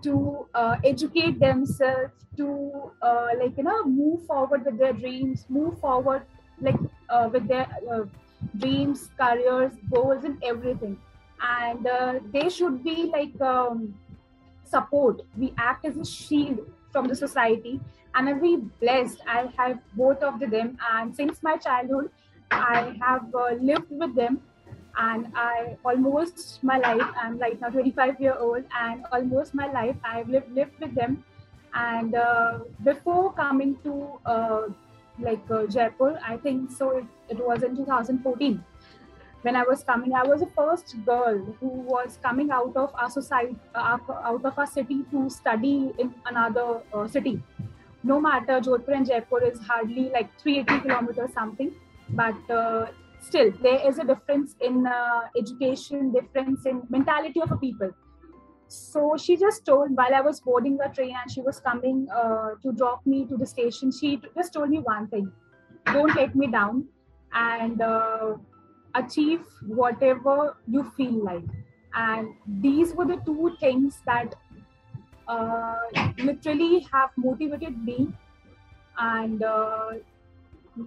to 0.03 0.47
uh, 0.55 0.77
educate 0.85 1.39
themselves 1.39 2.13
to 2.37 2.93
uh, 3.03 3.29
like 3.39 3.57
you 3.57 3.63
know 3.63 3.85
move 3.85 4.27
forward 4.27 4.65
with 4.65 4.79
their 4.79 4.93
dreams 4.93 5.47
move 5.49 5.79
forward 5.81 6.27
like 6.61 6.79
uh, 7.09 7.29
with 7.33 7.47
their 7.49 7.67
dreams 8.59 9.11
careers 9.19 9.73
goals 9.93 10.25
and 10.25 10.43
everything. 10.43 11.01
And 11.41 11.87
they 12.33 12.49
should 12.49 12.83
be 12.83 13.05
like 13.05 13.41
um, 13.41 13.95
support. 14.69 15.23
We 15.37 15.53
act 15.59 15.85
as 15.85 15.97
a 15.97 16.05
shield 16.05 16.61
from 16.93 17.09
the 17.09 17.15
society. 17.15 17.81
And 18.15 18.29
I'm 18.29 18.41
very 18.41 18.57
blessed. 18.57 19.21
I 19.27 19.53
have 19.57 19.79
both 19.95 20.23
of 20.23 20.41
them. 20.41 20.79
And 20.93 21.15
since 21.15 21.43
my 21.43 21.57
childhood, 21.57 22.11
I 22.51 22.97
have 23.01 23.35
uh, 23.35 23.55
lived 23.61 23.91
with 23.91 24.15
them. 24.15 24.41
And 24.99 25.27
I 25.35 25.77
almost 25.85 26.63
my 26.65 26.79
life, 26.79 27.07
I'm 27.23 27.39
right 27.39 27.61
now 27.61 27.69
25 27.69 28.19
year 28.19 28.35
old, 28.39 28.65
and 28.81 29.05
almost 29.13 29.53
my 29.55 29.71
life 29.71 29.97
I've 30.03 30.29
lived, 30.31 30.51
lived 30.53 30.79
with 30.81 30.95
them. 30.95 31.23
And 31.75 32.15
uh, 32.15 32.61
before 32.83 33.35
coming 33.35 33.77
to 33.85 34.19
uh, 34.25 34.63
like 35.19 35.51
uh, 35.51 35.67
Jaipur, 35.67 36.19
I 36.27 36.39
think 36.39 36.71
so, 36.71 36.91
it, 36.97 37.05
it 37.29 37.47
was 37.47 37.63
in 37.63 37.77
2014 37.77 38.65
when 39.43 39.57
I 39.57 39.63
was 39.63 39.83
coming, 39.85 40.13
I 40.13 40.23
was 40.25 40.41
the 40.41 40.51
first 40.57 40.97
girl 41.05 41.39
who 41.61 41.69
was 41.69 42.19
coming 42.23 42.51
out 42.51 42.77
of 42.77 42.95
our 42.95 43.11
society, 43.11 43.57
uh, 43.75 43.99
out 44.11 44.45
of 44.45 44.59
our 44.59 44.67
city 44.67 45.05
to 45.11 45.31
study 45.31 45.93
in 45.99 46.15
another 46.27 46.81
uh, 46.93 47.07
city. 47.07 47.43
No 48.03 48.21
matter 48.21 48.61
Jodhpur 48.61 48.95
and 48.95 49.07
Jaipur 49.07 49.43
is 49.45 49.59
hardly 49.61 50.11
like 50.11 50.31
380 50.41 50.83
kilometers 50.83 51.33
something, 51.33 51.73
but 52.11 52.51
uh, 52.51 52.87
still 53.21 53.53
there 53.63 53.87
is 53.89 53.99
a 53.99 54.05
difference 54.05 54.55
in 54.61 54.87
uh, 54.87 55.23
education, 55.37 56.13
difference 56.13 56.67
in 56.67 56.83
mentality 56.89 57.41
of 57.41 57.53
a 57.53 57.57
people. 57.57 57.91
So 58.69 59.17
she 59.17 59.37
just 59.37 59.65
told 59.65 59.97
while 59.97 60.15
I 60.15 60.21
was 60.21 60.41
boarding 60.41 60.77
the 60.77 60.91
train 60.95 61.15
and 61.21 61.31
she 61.31 61.41
was 61.41 61.61
coming 61.61 62.09
uh, 62.15 62.51
to 62.63 62.73
drop 62.73 63.07
me 63.07 63.25
to 63.27 63.37
the 63.37 63.47
station, 63.47 63.93
she 63.93 64.21
just 64.37 64.53
told 64.53 64.71
me 64.71 64.79
one 64.79 65.07
thing: 65.09 65.31
don't 65.87 66.15
let 66.17 66.35
me 66.35 66.49
down 66.49 66.89
and 67.33 67.81
achieve 69.01 69.47
whatever 69.67 70.57
you 70.67 70.85
feel 70.97 71.23
like. 71.25 71.45
And 71.95 72.35
these 72.47 72.95
were 72.95 73.07
the 73.07 73.17
two 73.27 73.57
things 73.61 74.01
that 74.07 74.35
uh, 75.29 75.77
literally 76.19 76.81
have 76.93 77.11
motivated 77.17 77.83
me 77.85 78.13
and 78.99 79.43
uh, 79.43 79.95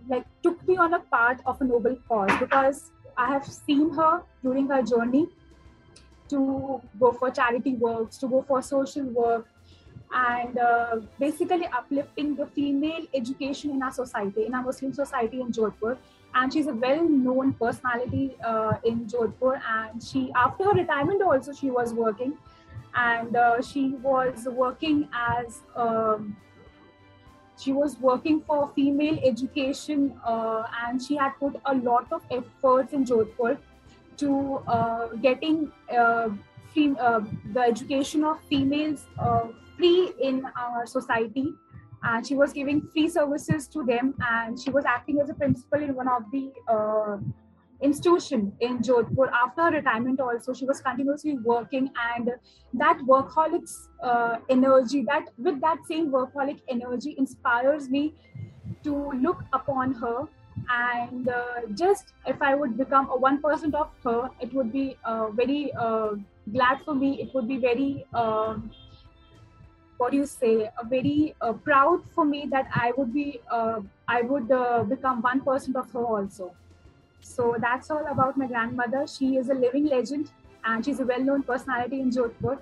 like 0.07 0.25
took 0.43 0.65
me 0.67 0.77
on 0.77 0.93
a 0.93 0.99
path 0.99 1.41
of 1.45 1.61
a 1.61 1.65
noble 1.65 1.95
cause. 2.07 2.31
Because 2.39 2.91
i 3.17 3.27
have 3.27 3.45
seen 3.45 3.89
her 3.95 4.23
during 4.43 4.67
her 4.69 4.81
journey 4.81 5.27
to 6.29 6.81
go 6.99 7.11
for 7.11 7.31
charity 7.31 7.73
works 7.75 8.17
to 8.17 8.27
go 8.27 8.41
for 8.41 8.61
social 8.61 9.03
work 9.05 9.47
and 10.11 10.57
uh, 10.57 10.99
basically 11.19 11.65
uplifting 11.67 12.35
the 12.35 12.45
female 12.47 13.05
education 13.13 13.71
in 13.71 13.81
our 13.83 13.91
society 13.91 14.45
in 14.45 14.53
our 14.53 14.63
muslim 14.63 14.93
society 14.93 15.41
in 15.41 15.51
jodhpur 15.59 15.97
and 16.35 16.53
she's 16.53 16.67
a 16.67 16.73
well-known 16.73 17.53
personality 17.53 18.35
uh, 18.45 18.73
in 18.83 19.05
Jodhpur. 19.07 19.61
And 19.67 20.03
she, 20.03 20.31
after 20.35 20.65
her 20.65 20.71
retirement, 20.71 21.21
also 21.21 21.53
she 21.53 21.71
was 21.71 21.93
working, 21.93 22.37
and 22.95 23.35
uh, 23.35 23.61
she 23.61 23.89
was 24.01 24.45
working 24.45 25.09
as 25.13 25.61
um, 25.75 26.35
she 27.57 27.73
was 27.73 27.97
working 27.99 28.41
for 28.47 28.71
female 28.75 29.19
education, 29.23 30.19
uh, 30.25 30.63
and 30.85 31.01
she 31.01 31.15
had 31.15 31.33
put 31.39 31.59
a 31.65 31.75
lot 31.75 32.11
of 32.11 32.21
efforts 32.31 32.93
in 32.93 33.05
Jodhpur 33.05 33.57
to 34.17 34.61
uh, 34.67 35.07
getting 35.15 35.71
uh, 35.97 36.29
fem- 36.73 36.97
uh, 36.99 37.21
the 37.53 37.61
education 37.61 38.23
of 38.23 38.39
females 38.43 39.07
free 39.77 40.11
in 40.21 40.45
our 40.57 40.85
society 40.85 41.53
and 42.03 42.25
she 42.25 42.35
was 42.35 42.53
giving 42.53 42.81
free 42.93 43.09
services 43.09 43.67
to 43.67 43.83
them 43.83 44.15
and 44.29 44.59
she 44.59 44.69
was 44.69 44.85
acting 44.85 45.19
as 45.21 45.29
a 45.29 45.33
principal 45.33 45.81
in 45.81 45.93
one 45.95 46.07
of 46.07 46.23
the 46.31 46.51
uh, 46.67 47.17
institution 47.81 48.51
in 48.59 48.79
Jodhpur. 48.79 49.29
After 49.31 49.63
her 49.63 49.71
retirement, 49.71 50.19
also 50.19 50.53
she 50.53 50.65
was 50.65 50.81
continuously 50.81 51.37
working, 51.37 51.91
and 52.15 52.31
that 52.73 52.97
workaholics 53.07 53.87
uh, 54.03 54.37
energy, 54.49 55.03
that 55.03 55.29
with 55.37 55.61
that 55.61 55.77
same 55.87 56.11
workaholic 56.11 56.59
energy, 56.69 57.15
inspires 57.17 57.89
me 57.89 58.13
to 58.83 59.11
look 59.11 59.43
upon 59.53 59.93
her. 59.93 60.23
And 60.69 61.29
uh, 61.29 61.67
just 61.73 62.13
if 62.27 62.41
I 62.41 62.53
would 62.53 62.77
become 62.77 63.09
a 63.09 63.17
one 63.17 63.41
percent 63.41 63.75
of 63.75 63.89
her, 64.03 64.29
it 64.41 64.53
would 64.53 64.73
be 64.73 64.97
uh, 65.05 65.29
very 65.29 65.71
uh, 65.73 66.11
glad 66.51 66.81
for 66.83 66.93
me. 66.93 67.21
It 67.21 67.33
would 67.33 67.47
be 67.47 67.57
very 67.57 68.05
um, 68.13 68.71
what 69.99 70.11
do 70.11 70.17
you 70.17 70.25
say 70.25 70.53
a 70.83 70.85
very 70.95 71.35
uh, 71.41 71.53
proud 71.69 72.03
for 72.15 72.25
me 72.25 72.45
that 72.55 72.67
i 72.85 72.91
would 72.97 73.13
be 73.13 73.27
uh, 73.57 73.79
i 74.07 74.21
would 74.31 74.51
uh, 74.51 74.83
become 74.95 75.21
one 75.31 75.41
percent 75.49 75.75
of 75.83 75.91
her 75.97 76.05
also 76.17 76.55
so 77.21 77.55
that's 77.59 77.91
all 77.91 78.05
about 78.07 78.37
my 78.37 78.47
grandmother. 78.47 79.05
She 79.07 79.37
is 79.37 79.49
a 79.49 79.53
living 79.53 79.85
legend 79.85 80.31
and 80.63 80.83
she's 80.85 80.99
a 80.99 81.05
well 81.05 81.19
known 81.21 81.43
personality 81.43 81.99
in 82.01 82.11
Jodhpur. 82.11 82.59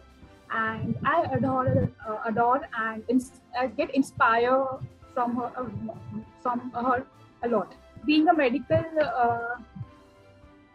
And 0.51 0.97
I 1.05 1.23
adore, 1.33 1.89
uh, 2.07 2.17
adore 2.25 2.61
and 2.77 3.03
ins- 3.09 3.41
I 3.59 3.67
get 3.67 3.93
inspired 3.93 4.79
from 5.13 5.35
her, 5.35 5.51
uh, 5.57 6.19
from 6.41 6.71
her 6.71 7.05
a 7.43 7.47
lot. 7.47 7.75
Being 8.05 8.27
a 8.29 8.33
medical 8.33 8.85
uh, 9.01 9.57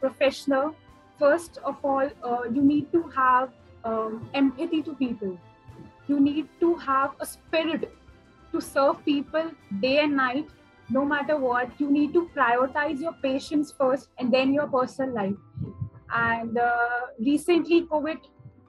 professional, 0.01 0.75
first 1.19 1.59
of 1.65 1.77
all, 1.85 2.09
uh, 2.23 2.43
you 2.53 2.63
need 2.63 2.91
to 2.93 3.03
have 3.15 3.53
um, 3.85 4.29
empathy 4.35 4.83
to 4.83 4.95
people. 4.95 5.39
You 6.09 6.21
need 6.21 6.49
to 6.61 6.75
have 6.77 7.13
a 7.21 7.27
spirit 7.27 7.93
to 8.53 8.61
serve 8.61 9.05
people 9.05 9.51
day 9.81 9.99
and 10.01 10.17
night 10.17 10.49
no 10.93 11.05
matter 11.05 11.37
what, 11.39 11.69
you 11.79 11.91
need 11.91 12.13
to 12.13 12.29
prioritize 12.37 13.01
your 13.01 13.15
patients 13.23 13.73
first 13.79 14.09
and 14.19 14.33
then 14.33 14.53
your 14.53 14.67
personal 14.67 15.15
life. 15.15 15.35
And 16.15 16.59
uh, 16.59 17.01
recently, 17.19 17.83
COVID 17.83 18.19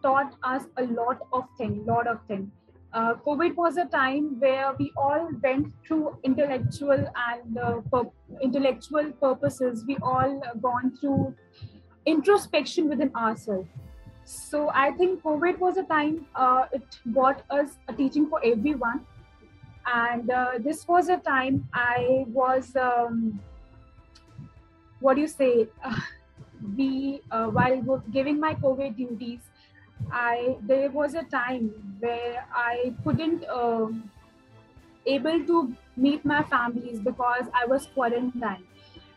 taught 0.01 0.35
us 0.43 0.63
a 0.77 0.83
lot 0.83 1.19
of 1.33 1.43
things, 1.57 1.85
lot 1.85 2.07
of 2.07 2.19
things. 2.27 2.49
Uh, 2.93 3.15
COVID 3.15 3.55
was 3.55 3.77
a 3.77 3.85
time 3.85 4.39
where 4.39 4.73
we 4.79 4.91
all 4.95 5.27
went 5.43 5.73
through 5.85 6.17
intellectual 6.23 7.05
and 7.27 7.57
uh, 7.57 7.81
pur- 7.91 8.11
intellectual 8.41 9.11
purposes. 9.13 9.83
We 9.87 9.97
all 10.01 10.41
gone 10.61 10.95
through 10.99 11.35
introspection 12.05 12.87
within 12.87 13.13
ourselves. 13.15 13.67
So 14.25 14.69
I 14.69 14.91
think 14.91 15.21
COVID 15.23 15.59
was 15.59 15.77
a 15.77 15.83
time 15.83 16.25
uh, 16.35 16.65
it 16.71 16.83
brought 17.05 17.43
us 17.49 17.77
a 17.87 17.93
teaching 17.93 18.27
for 18.29 18.41
everyone. 18.43 19.05
And 19.85 20.29
uh, 20.29 20.51
this 20.59 20.87
was 20.87 21.09
a 21.09 21.17
time 21.17 21.67
i 21.73 22.25
was 22.29 22.75
um, 22.77 23.41
what 24.99 25.15
do 25.15 25.21
you 25.21 25.27
say? 25.27 25.67
Uh, 26.63 26.69
we 26.77 27.21
while 27.29 28.01
giving 28.13 28.39
my 28.39 28.53
covid 28.55 28.95
duties 28.95 29.41
i 30.11 30.55
there 30.61 30.89
was 30.89 31.13
a 31.13 31.23
time 31.23 31.65
where 31.99 32.45
i 32.55 32.93
couldn't 33.03 33.43
um, 33.49 34.09
able 35.05 35.45
to 35.45 35.75
meet 35.97 36.23
my 36.25 36.41
families 36.43 36.99
because 36.99 37.45
i 37.53 37.65
was 37.65 37.87
quarantined. 37.93 38.65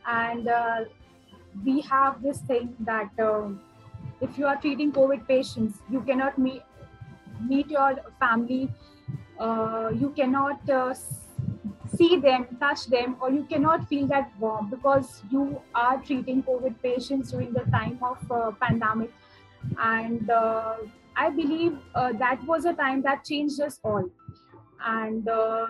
And 0.06 0.48
uh, 0.48 0.84
we 1.64 1.80
have 1.82 2.22
this 2.22 2.38
thing 2.40 2.74
that 2.80 3.10
um, 3.18 3.60
if 4.20 4.38
you 4.38 4.46
are 4.46 4.56
treating 4.56 4.92
covid 4.92 5.26
patients 5.26 5.78
you 5.90 6.00
cannot 6.00 6.38
meet 6.38 6.62
meet 7.48 7.70
your 7.70 7.96
family 8.18 8.68
uh, 9.38 9.90
you 9.94 10.10
cannot 10.10 10.70
uh, 10.70 10.94
see 11.94 12.16
them, 12.16 12.46
touch 12.60 12.86
them, 12.86 13.16
or 13.20 13.30
you 13.30 13.44
cannot 13.44 13.88
feel 13.88 14.06
that 14.06 14.32
warmth 14.38 14.70
because 14.70 15.22
you 15.30 15.60
are 15.74 15.98
treating 16.02 16.42
COVID 16.42 16.74
patients 16.82 17.30
during 17.30 17.52
the 17.52 17.64
time 17.70 17.98
of 18.02 18.30
uh, 18.30 18.50
pandemic. 18.60 19.12
And 19.78 20.30
uh, 20.30 20.76
I 21.16 21.30
believe 21.30 21.78
uh, 21.94 22.12
that 22.12 22.44
was 22.44 22.64
a 22.64 22.72
time 22.72 23.02
that 23.02 23.24
changed 23.24 23.60
us 23.60 23.78
all. 23.82 24.08
And 24.84 25.28
uh, 25.28 25.66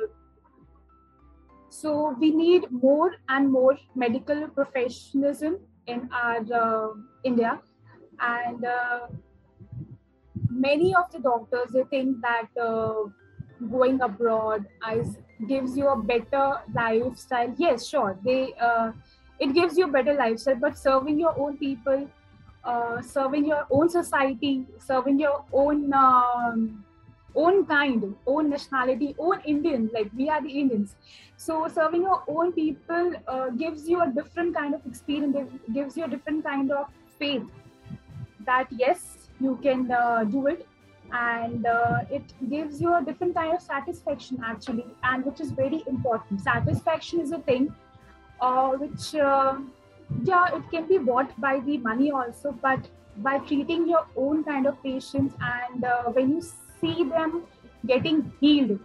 so 1.71 2.17
we 2.19 2.31
need 2.31 2.71
more 2.71 3.12
and 3.29 3.50
more 3.50 3.76
medical 3.95 4.49
professionalism 4.49 5.59
in 5.87 6.09
our 6.12 6.95
India. 7.25 7.61
And 8.21 8.65
many 10.50 10.95
of 10.95 11.11
the 11.13 11.19
doctors, 11.19 11.71
they 11.73 11.85
think 11.85 12.21
that 12.23 12.49
going 13.71 14.00
abroad 14.00 14.67
is 14.93 15.17
gives 15.49 15.76
you 15.76 15.89
a 15.89 15.97
better 15.97 16.61
lifestyle. 16.75 17.55
Yes 17.59 17.87
sure 17.87 18.19
they 18.25 18.55
uh, 18.61 18.93
it 19.39 19.52
gives 19.55 19.76
you 19.76 19.85
a 19.85 19.89
better 19.89 20.15
lifestyle 20.15 20.57
but 20.57 20.79
serving 20.79 21.19
your 21.19 21.39
own 21.39 21.59
people 21.59 22.09
uh, 22.65 23.02
serving 23.02 23.47
your 23.47 23.67
own 23.71 23.89
society 23.89 24.67
serving 24.79 25.19
your 25.19 25.45
own 25.52 25.93
um, 25.93 26.85
own 27.35 27.67
kind 27.67 28.15
own 28.26 28.49
nationality 28.49 29.15
own 29.19 29.41
indian 29.45 29.91
like 29.93 30.11
we 30.17 30.29
are 30.29 30.43
the 30.43 30.50
indians. 30.50 30.97
So 31.39 31.69
serving 31.69 32.02
your 32.02 32.23
own 32.29 32.52
people 32.52 33.13
uh, 33.29 33.50
gives 33.50 33.87
you 33.87 34.00
a 34.00 34.11
different 34.11 34.55
kind 34.55 34.75
of 34.75 34.87
experience 34.87 35.37
it 35.37 35.75
gives 35.75 35.97
you 35.97 36.05
a 36.05 36.09
different 36.09 36.45
kind 36.45 36.73
of 36.73 36.87
faith 37.19 37.43
that 38.47 38.69
yes 38.71 39.28
you 39.41 39.59
can 39.63 39.91
uh, 39.91 40.25
do 40.25 40.47
it. 40.47 40.67
And 41.13 41.65
uh, 41.67 42.00
it 42.11 42.32
gives 42.50 42.80
you 42.80 42.95
a 42.97 43.00
different 43.00 43.37
kind 43.37 43.54
of 43.54 43.63
satisfaction 43.63 44.43
actually 44.45 44.87
and 45.04 45.25
which 45.25 45.41
is 45.41 45.52
very 45.52 45.85
important. 45.87 46.41
Satisfaction 46.41 47.21
is 47.21 47.30
a 47.30 47.39
thing 47.39 47.73
uh, 48.41 48.71
which 48.73 49.15
uh, 49.15 49.56
yeah 50.25 50.54
it 50.54 50.63
can 50.71 50.87
be 50.87 50.99
bought 50.99 51.39
by 51.41 51.61
the 51.61 51.78
money 51.78 52.11
also 52.11 52.52
but 52.63 52.89
by 53.19 53.39
treating 53.39 53.89
your 53.89 54.06
own 54.17 54.45
kind 54.45 54.67
of 54.67 54.82
patients 54.82 55.35
and 55.41 55.85
uh, 55.85 56.04
when 56.04 56.30
you 56.30 56.43
see 56.80 57.04
them 57.04 57.43
getting 57.87 58.32
healed 58.41 58.78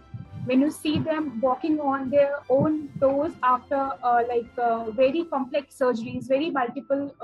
when 0.44 0.60
you 0.60 0.70
see 0.70 0.98
them 0.98 1.40
walking 1.40 1.78
on 1.78 2.10
their 2.10 2.38
own 2.48 2.88
toes 2.98 3.32
after 3.42 3.90
uh, 4.02 4.22
like 4.28 4.46
uh, 4.58 4.90
very 4.90 5.24
complex 5.24 5.78
surgeries 5.78 6.26
very 6.26 6.50
multiple 6.50 7.14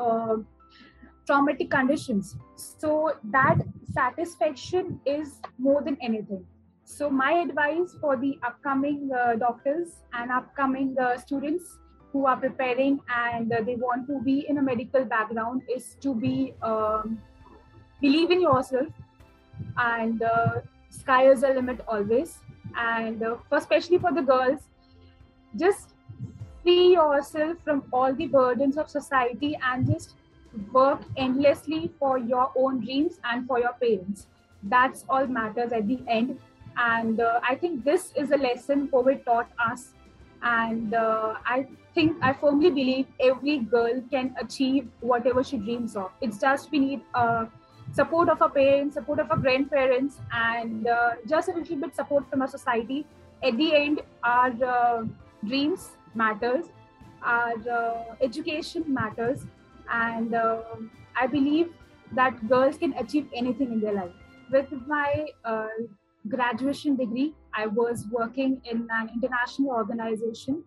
traumatic 1.29 1.71
conditions. 1.71 2.37
So 2.57 3.13
that 3.33 3.59
satisfaction 3.93 5.01
is 5.07 5.41
more 5.59 5.83
than 5.83 5.99
anything. 6.01 6.45
So 6.85 7.11
my 7.11 7.33
advice 7.33 7.95
for 8.01 8.17
the 8.17 8.39
upcoming 8.43 9.11
uh, 9.15 9.35
doctors 9.37 9.89
and 10.15 10.31
upcoming 10.31 10.97
uh, 10.99 11.19
students 11.19 11.79
who 12.13 12.27
are 12.27 12.37
preparing 12.37 13.01
and 13.15 13.53
uh, 13.53 13.61
they 13.63 13.77
want 13.77 14.07
to 14.07 14.23
be 14.23 14.47
in 14.49 14.57
a 14.57 14.63
medical 14.63 15.05
background 15.05 15.63
is 15.75 15.97
to 16.01 16.15
be 16.15 16.55
um, 16.63 17.21
believe 18.01 18.31
in 18.31 18.41
yourself 18.41 18.87
and 19.77 20.23
uh, 20.23 20.61
sky 20.89 21.31
is 21.31 21.43
the 21.43 21.49
limit 21.49 21.85
always. 21.87 22.39
And 22.75 23.23
uh, 23.23 23.37
for, 23.51 23.59
especially 23.59 23.99
for 23.99 24.13
the 24.13 24.23
girls 24.23 24.61
just 25.57 25.95
free 26.63 26.93
yourself 26.95 27.59
from 27.65 27.85
all 27.93 28.15
the 28.15 28.27
burdens 28.29 28.79
of 28.79 28.89
society 28.89 29.59
and 29.63 29.87
just 29.87 30.15
work 30.73 31.01
endlessly 31.17 31.91
for 31.99 32.19
your 32.19 32.51
own 32.57 32.81
dreams 32.81 33.19
and 33.25 33.47
for 33.47 33.59
your 33.59 33.73
parents. 33.81 34.27
That's 34.63 35.05
all 35.09 35.27
matters 35.27 35.73
at 35.73 35.87
the 35.87 36.01
end. 36.09 36.39
And 36.77 37.21
uh, 37.21 37.41
I 37.49 37.55
think 37.55 37.85
this 37.85 38.13
is 38.17 38.31
a 38.31 38.37
lesson 38.37 38.89
COVID 38.89 39.25
taught 39.25 39.51
us. 39.71 39.95
And 40.43 40.95
uh, 40.95 41.35
I 41.45 41.67
think 41.95 42.17
I 42.23 42.33
firmly 42.33 42.71
believe 42.71 43.07
every 43.21 43.59
girl 43.59 44.01
can 44.11 44.35
achieve 44.41 44.89
whatever 45.01 45.43
she 45.43 45.57
dreams 45.57 45.97
of. 45.97 46.11
It's 46.21 46.39
just 46.39 46.71
we 46.71 46.79
need 46.79 47.01
uh, 47.15 47.47
support 47.93 48.29
of 48.29 48.41
our 48.41 48.51
parents, 48.51 48.95
support 48.95 49.19
of 49.19 49.31
our 49.31 49.37
grandparents, 49.37 50.21
and 50.33 50.87
uh, 50.87 51.11
just 51.27 51.49
a 51.49 51.53
little 51.53 51.77
bit 51.77 51.97
support 51.97 52.31
from 52.31 52.43
our 52.43 52.49
society. 52.49 53.05
At 53.43 53.57
the 53.57 53.75
end, 53.75 54.03
our 54.23 54.53
uh, 54.65 55.05
dreams 55.45 55.91
matters, 56.15 56.67
our 57.23 57.55
uh, 57.69 58.15
education 58.21 58.85
matters, 58.87 59.47
and 59.91 60.35
uh, 60.35 60.63
i 61.17 61.27
believe 61.27 61.69
that 62.15 62.49
girls 62.49 62.79
can 62.79 62.95
achieve 62.95 63.27
anything 63.35 63.71
in 63.71 63.81
their 63.81 63.93
life. 63.93 64.13
With 64.51 64.69
my 64.87 65.27
uh, 65.45 65.67
graduation 66.29 66.97
degree 66.97 67.35
i 67.55 67.67
was 67.67 68.07
working 68.11 68.61
in 68.65 68.87
an 68.91 69.11
international 69.15 69.71
organization 69.71 70.65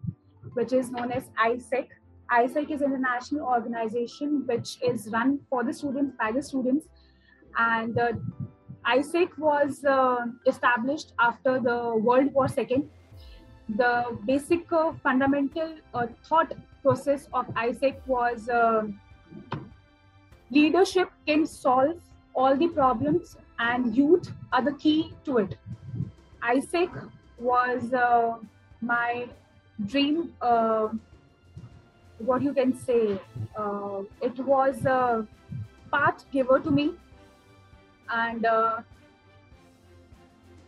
which 0.53 0.73
is 0.73 0.91
known 0.91 1.11
as 1.11 1.23
AIESEC 1.43 1.87
AIESEC 2.31 2.71
is 2.71 2.81
an 2.81 2.93
international 2.93 3.45
organization 3.45 4.43
which 4.47 4.77
is 4.81 5.09
run 5.11 5.39
for 5.49 5.63
the 5.63 5.73
students 5.73 6.15
by 6.17 6.31
the 6.31 6.41
students. 6.41 6.87
And 7.57 7.97
uh, 7.99 8.13
AIESEC 8.87 9.37
was 9.37 9.83
uh, 9.83 10.25
established 10.47 11.13
after 11.19 11.59
the 11.59 11.95
world 11.95 12.33
war 12.33 12.47
ii 12.57 12.83
the 13.77 14.17
basic 14.25 14.71
uh, 14.71 14.91
fundamental 15.03 15.75
uh, 15.93 16.07
thought 16.27 16.51
process 16.81 17.27
of 17.33 17.45
AIESEC 17.55 17.95
was 18.07 18.49
leadership 20.49 21.09
can 21.27 21.45
solve 21.45 21.97
all 22.33 22.55
the 22.55 22.67
problems 22.67 23.37
and 23.59 23.95
youth 23.95 24.31
are 24.51 24.61
the 24.61 24.73
key 24.73 25.13
to 25.25 25.37
it 25.37 25.57
AIESEC 26.43 27.09
was 27.37 27.93
uh, 27.93 28.35
my 28.81 29.27
dream 29.85 30.33
uh, 30.41 30.89
what 32.25 32.41
you 32.41 32.53
can 32.53 32.77
say, 32.77 33.19
uh, 33.57 34.01
it 34.21 34.37
was 34.39 34.85
a 34.85 35.27
path 35.91 36.25
giver 36.31 36.59
to 36.59 36.71
me. 36.71 36.91
And 38.09 38.45
uh, 38.45 38.81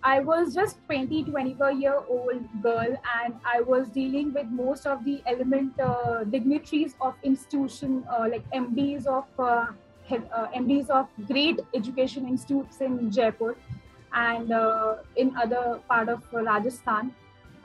I 0.04 0.20
was 0.20 0.54
just 0.54 0.78
20, 0.86 1.24
24 1.24 1.72
year 1.72 2.02
old 2.10 2.62
girl, 2.62 2.96
and 3.24 3.34
I 3.46 3.62
was 3.62 3.88
dealing 3.88 4.34
with 4.34 4.48
most 4.48 4.86
of 4.86 5.06
the 5.06 5.22
element 5.26 5.80
uh, 5.80 6.26
dignitaries 6.26 6.96
of 7.00 7.16
institution, 7.24 8.04
uh, 8.12 8.28
like 8.30 8.50
MDs 8.52 9.06
of 9.06 9.26
uh, 9.40 9.68
uh 10.12 10.94
of 10.94 11.08
great 11.28 11.62
education 11.74 12.28
institutes 12.28 12.82
in 12.82 13.10
Jaipur 13.10 13.56
and 14.14 14.52
uh, 14.52 14.96
in 15.16 15.36
other 15.38 15.80
part 15.88 16.10
of 16.10 16.22
Rajasthan 16.34 17.16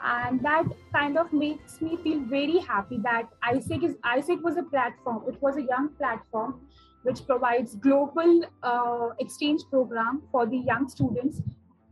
and 0.03 0.41
that 0.43 0.65
kind 0.93 1.19
of 1.19 1.33
makes 1.33 1.81
me 1.81 1.97
feel 1.97 2.21
very 2.21 2.59
happy 2.59 2.99
that 2.99 3.29
AIESEC 3.45 3.85
is 3.85 3.97
AIESEC 4.05 4.43
was 4.43 4.57
a 4.57 4.63
platform. 4.63 5.25
It 5.27 5.41
was 5.43 5.57
a 5.57 5.63
young 5.63 5.89
platform 5.99 6.61
which 7.03 7.27
provides 7.27 7.75
global 7.77 8.43
uh, 8.63 9.09
exchange 9.19 9.63
program 9.71 10.23
for 10.31 10.47
the 10.47 10.59
young 10.59 10.89
students, 10.89 11.41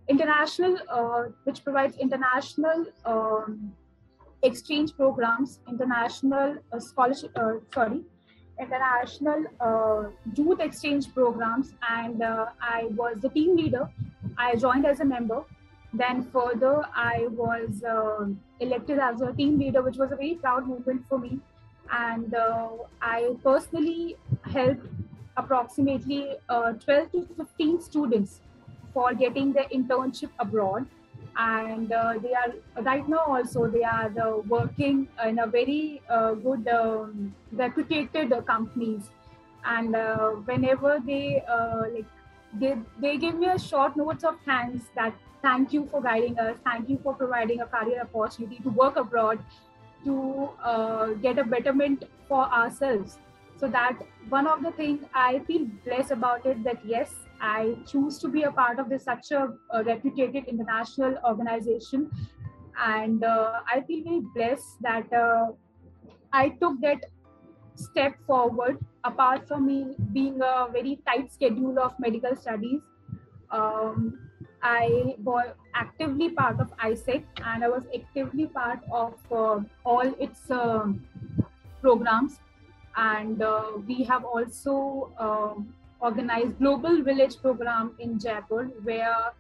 international, 0.09 0.79
uh, 0.89 1.25
which 1.45 1.65
provides 1.65 1.97
international 1.97 2.87
um, 3.05 3.73
exchange 4.43 4.97
programs, 4.97 5.61
international 5.69 6.57
uh, 6.73 6.79
scholarship, 6.79 7.31
uh, 7.37 7.55
sorry, 7.75 8.03
international 8.61 9.45
uh, 9.61 10.05
youth 10.35 10.61
exchange 10.61 11.13
programs, 11.15 11.75
and 11.91 12.23
uh, 12.23 12.47
I 12.61 12.85
was 12.97 13.19
the 13.21 13.29
team 13.29 13.57
leader. 13.57 13.89
I 14.39 14.57
joined 14.57 14.87
as 14.87 15.01
a 15.01 15.05
member 15.05 15.45
then 15.93 16.25
further, 16.31 16.83
I 16.95 17.27
was 17.31 17.83
uh, 17.83 18.27
elected 18.61 18.99
as 18.99 19.23
a 19.23 19.33
team 19.33 19.59
leader, 19.59 19.83
which 19.83 19.97
was 19.97 20.13
a 20.13 20.17
very 20.17 20.35
proud 20.35 20.69
moment 20.69 21.05
for 21.09 21.19
me. 21.19 21.41
And 21.91 22.35
I 23.01 23.35
personally 23.43 24.17
helped 24.43 24.87
approximately 25.37 26.37
uh, 26.49 26.73
12 26.73 27.13
to 27.13 27.27
15 27.37 27.81
students 27.81 28.41
for 28.97 29.13
getting 29.23 29.53
their 29.53 29.69
internship 29.79 30.31
abroad. 30.39 30.87
And 31.39 31.93
uh, 31.93 32.15
they 32.23 32.33
are 32.43 32.83
right 32.83 33.07
now 33.07 33.25
also 33.27 33.67
they 33.67 33.83
are 33.83 34.13
uh, 34.27 34.39
working 34.53 35.09
in 35.25 35.39
a 35.39 35.47
very 35.47 36.01
uh, 36.09 36.33
good 36.33 36.67
um, 36.69 37.35
reputed 37.53 38.33
companies. 38.47 39.11
And 39.65 39.97
whenever 40.47 40.99
they 41.05 41.43
like 41.93 42.07
they, 42.61 42.77
they 43.01 43.17
give 43.19 43.35
me 43.35 43.49
a 43.49 43.59
short 43.59 43.97
notes 43.97 44.25
of 44.25 44.37
thanks 44.47 44.85
that 44.95 45.15
thank 45.43 45.73
you 45.73 45.87
for 45.91 46.01
guiding 46.01 46.39
us. 46.39 46.57
Thank 46.65 46.89
you 46.89 46.99
for 47.03 47.15
providing 47.15 47.61
a 47.61 47.67
career 47.67 48.03
opportunity 48.03 48.61
to 48.63 48.71
work 48.71 48.97
abroad, 48.97 49.39
to 50.05 50.49
uh, 50.63 51.07
get 51.27 51.39
a 51.39 51.45
betterment 51.45 52.05
for 52.29 52.45
ourselves. 52.45 53.19
So 53.59 53.69
that 53.69 53.99
one 54.29 54.47
of 54.47 54.63
the 54.63 54.71
things 54.71 55.05
I 55.15 55.41
feel 55.41 55.67
blessed 55.85 56.13
about 56.13 56.47
it 56.47 56.63
that 56.65 56.85
yes, 56.85 57.13
I 57.41 57.77
choose 57.87 58.19
to 58.19 58.29
be 58.29 58.43
a 58.45 58.53
part 58.53 58.79
of 58.79 58.89
this 58.89 59.05
such 59.05 59.31
a, 59.31 59.53
a 59.73 59.85
reputed 59.85 60.47
international 60.47 61.17
organization, 61.25 62.11
and 62.83 63.25
uh, 63.25 63.61
I 63.73 63.81
feel 63.83 64.05
very 64.05 64.23
blessed 64.35 64.83
that 64.83 65.13
uh, 65.13 65.53
I 66.33 66.51
took 66.61 66.81
that 66.81 67.05
step 67.75 68.15
forward. 68.27 68.79
Apart 69.05 69.47
from 69.47 69.67
me 69.67 69.95
being 70.13 70.41
a 70.43 70.67
very 70.73 70.99
tight 71.07 71.33
schedule 71.33 71.79
of 71.79 71.95
medical 71.99 72.35
studies, 72.35 72.81
um, 73.51 74.19
I 74.63 75.15
was 75.23 75.55
actively 75.75 76.31
part 76.31 76.61
of 76.61 76.77
AIESEC 76.79 77.25
and 77.45 77.65
I 77.65 77.69
was 77.69 77.85
actively 77.95 78.47
part 78.47 78.81
of 78.91 79.15
uh, 79.31 79.61
all 79.85 80.15
its 80.19 80.51
uh, 80.51 80.87
programs. 81.81 82.41
And 82.97 83.43
uh, 83.43 83.73
we 83.87 84.03
have 84.05 84.25
also 84.25 85.13
um, 85.19 85.75
organized 86.01 86.59
Global 86.59 87.03
Village 87.03 87.41
program 87.41 87.95
in 87.99 88.19
Jaipur 88.19 88.65
where 88.83 89.33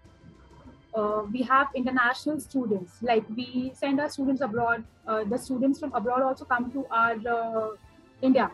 uh, 0.95 1.23
we 1.31 1.43
have 1.43 1.69
international 1.75 2.41
students. 2.41 2.95
Like 3.03 3.25
we 3.35 3.73
send 3.75 4.01
our 4.01 4.09
students 4.09 4.41
abroad. 4.41 4.85
Uh, 5.07 5.25
the 5.25 5.39
students 5.39 5.79
from 5.79 5.93
abroad 5.95 6.23
also 6.23 6.45
come 6.45 6.71
to 6.73 6.87
our 6.91 7.17
uh, 7.29 7.69
India 8.23 8.51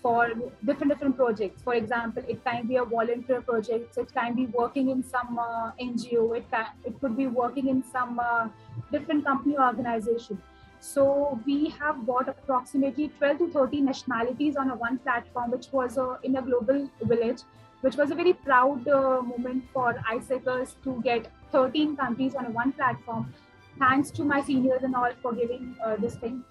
for 0.00 0.28
different 0.64 0.92
different 0.92 1.16
projects. 1.16 1.62
For 1.62 1.74
example, 1.74 2.22
it 2.28 2.44
can 2.44 2.66
be 2.66 2.76
a 2.76 2.84
volunteer 2.84 3.40
project. 3.40 3.98
It 3.98 4.12
can 4.12 4.34
be 4.34 4.46
working 4.46 4.90
in 4.90 5.02
some 5.02 5.38
uh, 5.38 5.70
NGO. 5.80 6.36
It 6.36 6.50
can 6.50 6.66
it 6.84 7.00
could 7.00 7.16
be 7.16 7.26
working 7.26 7.68
in 7.68 7.82
some 7.92 8.20
uh, 8.20 8.48
different 8.92 9.24
company 9.24 9.56
organization. 9.68 10.42
So 10.84 11.40
we 11.46 11.70
have 11.80 12.06
got 12.06 12.28
approximately 12.28 13.08
12 13.18 13.38
to 13.38 13.48
13 13.52 13.86
nationalities 13.86 14.56
on 14.56 14.70
a 14.70 14.74
one 14.76 14.98
platform, 14.98 15.50
which 15.50 15.68
was 15.72 15.96
uh, 15.96 16.16
in 16.22 16.36
a 16.36 16.42
global 16.42 16.90
village, 17.02 17.40
which 17.80 17.96
was 17.96 18.10
a 18.10 18.14
very 18.14 18.34
proud 18.34 18.86
uh, 18.86 19.22
moment 19.22 19.64
for 19.72 19.94
AIESECers 20.10 20.74
to 20.84 21.00
get 21.02 21.30
13 21.52 21.96
countries 21.96 22.34
on 22.34 22.46
a 22.46 22.50
one 22.50 22.72
platform. 22.72 23.32
Thanks 23.78 24.10
to 24.10 24.24
my 24.24 24.42
seniors 24.42 24.82
and 24.82 24.94
all 24.94 25.10
for 25.22 25.32
giving 25.32 25.74
uh, 25.82 25.96
this 25.96 26.16
thing. 26.16 26.44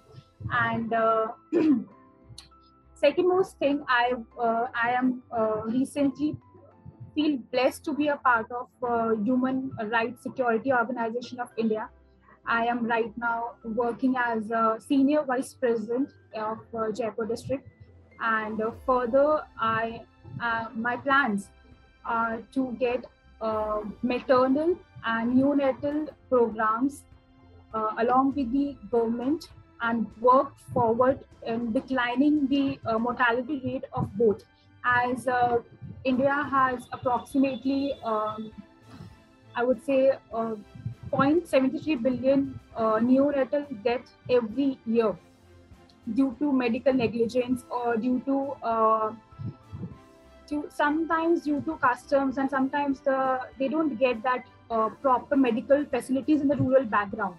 And 0.50 0.92
uh, 0.92 1.28
second 2.94 3.28
most 3.28 3.58
thing 3.58 3.84
i 3.88 4.12
uh, 4.40 4.66
i 4.82 4.90
am 4.98 5.08
uh, 5.38 5.62
recently 5.64 6.36
feel 7.14 7.34
blessed 7.54 7.84
to 7.88 7.92
be 8.00 8.06
a 8.08 8.16
part 8.28 8.54
of 8.60 8.86
human 9.24 9.58
rights 9.94 10.22
security 10.28 10.72
organization 10.72 11.40
of 11.44 11.50
india 11.64 11.88
i 12.46 12.64
am 12.66 12.84
right 12.86 13.16
now 13.16 13.52
working 13.64 14.14
as 14.16 14.50
a 14.50 14.76
senior 14.86 15.22
vice 15.22 15.54
president 15.54 16.10
of 16.34 16.58
uh, 16.74 16.90
jaipur 16.92 17.26
district 17.26 17.68
and 18.20 18.60
uh, 18.60 18.70
further 18.86 19.42
i 19.58 20.02
uh, 20.40 20.66
my 20.74 20.96
plans 20.96 21.48
are 22.04 22.38
to 22.52 22.76
get 22.80 23.06
maternal 24.02 24.76
and 25.04 25.34
neonatal 25.36 26.08
programs 26.30 27.02
along 27.98 28.32
with 28.34 28.50
the 28.52 28.76
government 28.90 29.48
and 29.82 30.06
work 30.20 30.52
forward 30.72 31.18
in 31.46 31.72
declining 31.72 32.46
the 32.48 32.78
uh, 32.86 32.98
mortality 32.98 33.60
rate 33.64 33.84
of 33.92 34.10
both. 34.16 34.42
As 34.84 35.28
uh, 35.28 35.58
India 36.04 36.34
has 36.50 36.86
approximately, 36.92 37.92
um, 38.04 38.52
I 39.54 39.64
would 39.64 39.84
say, 39.84 40.12
uh, 41.14 41.20
0.73 41.22 42.02
billion 42.02 42.60
uh, 42.76 42.98
neonatal 42.98 43.66
deaths 43.82 44.12
every 44.30 44.78
year 44.86 45.16
due 46.14 46.36
to 46.38 46.52
medical 46.52 46.92
negligence 46.92 47.64
or 47.70 47.96
due 47.96 48.20
to 48.26 48.52
uh, 48.62 49.12
to 50.46 50.66
sometimes 50.68 51.42
due 51.42 51.60
to 51.62 51.76
customs 51.78 52.36
and 52.38 52.50
sometimes 52.50 53.00
the 53.00 53.40
they 53.58 53.68
don't 53.68 53.96
get 53.98 54.22
that 54.22 54.44
uh, 54.70 54.88
proper 55.06 55.36
medical 55.36 55.84
facilities 55.86 56.40
in 56.40 56.48
the 56.48 56.56
rural 56.56 56.84
background. 56.84 57.36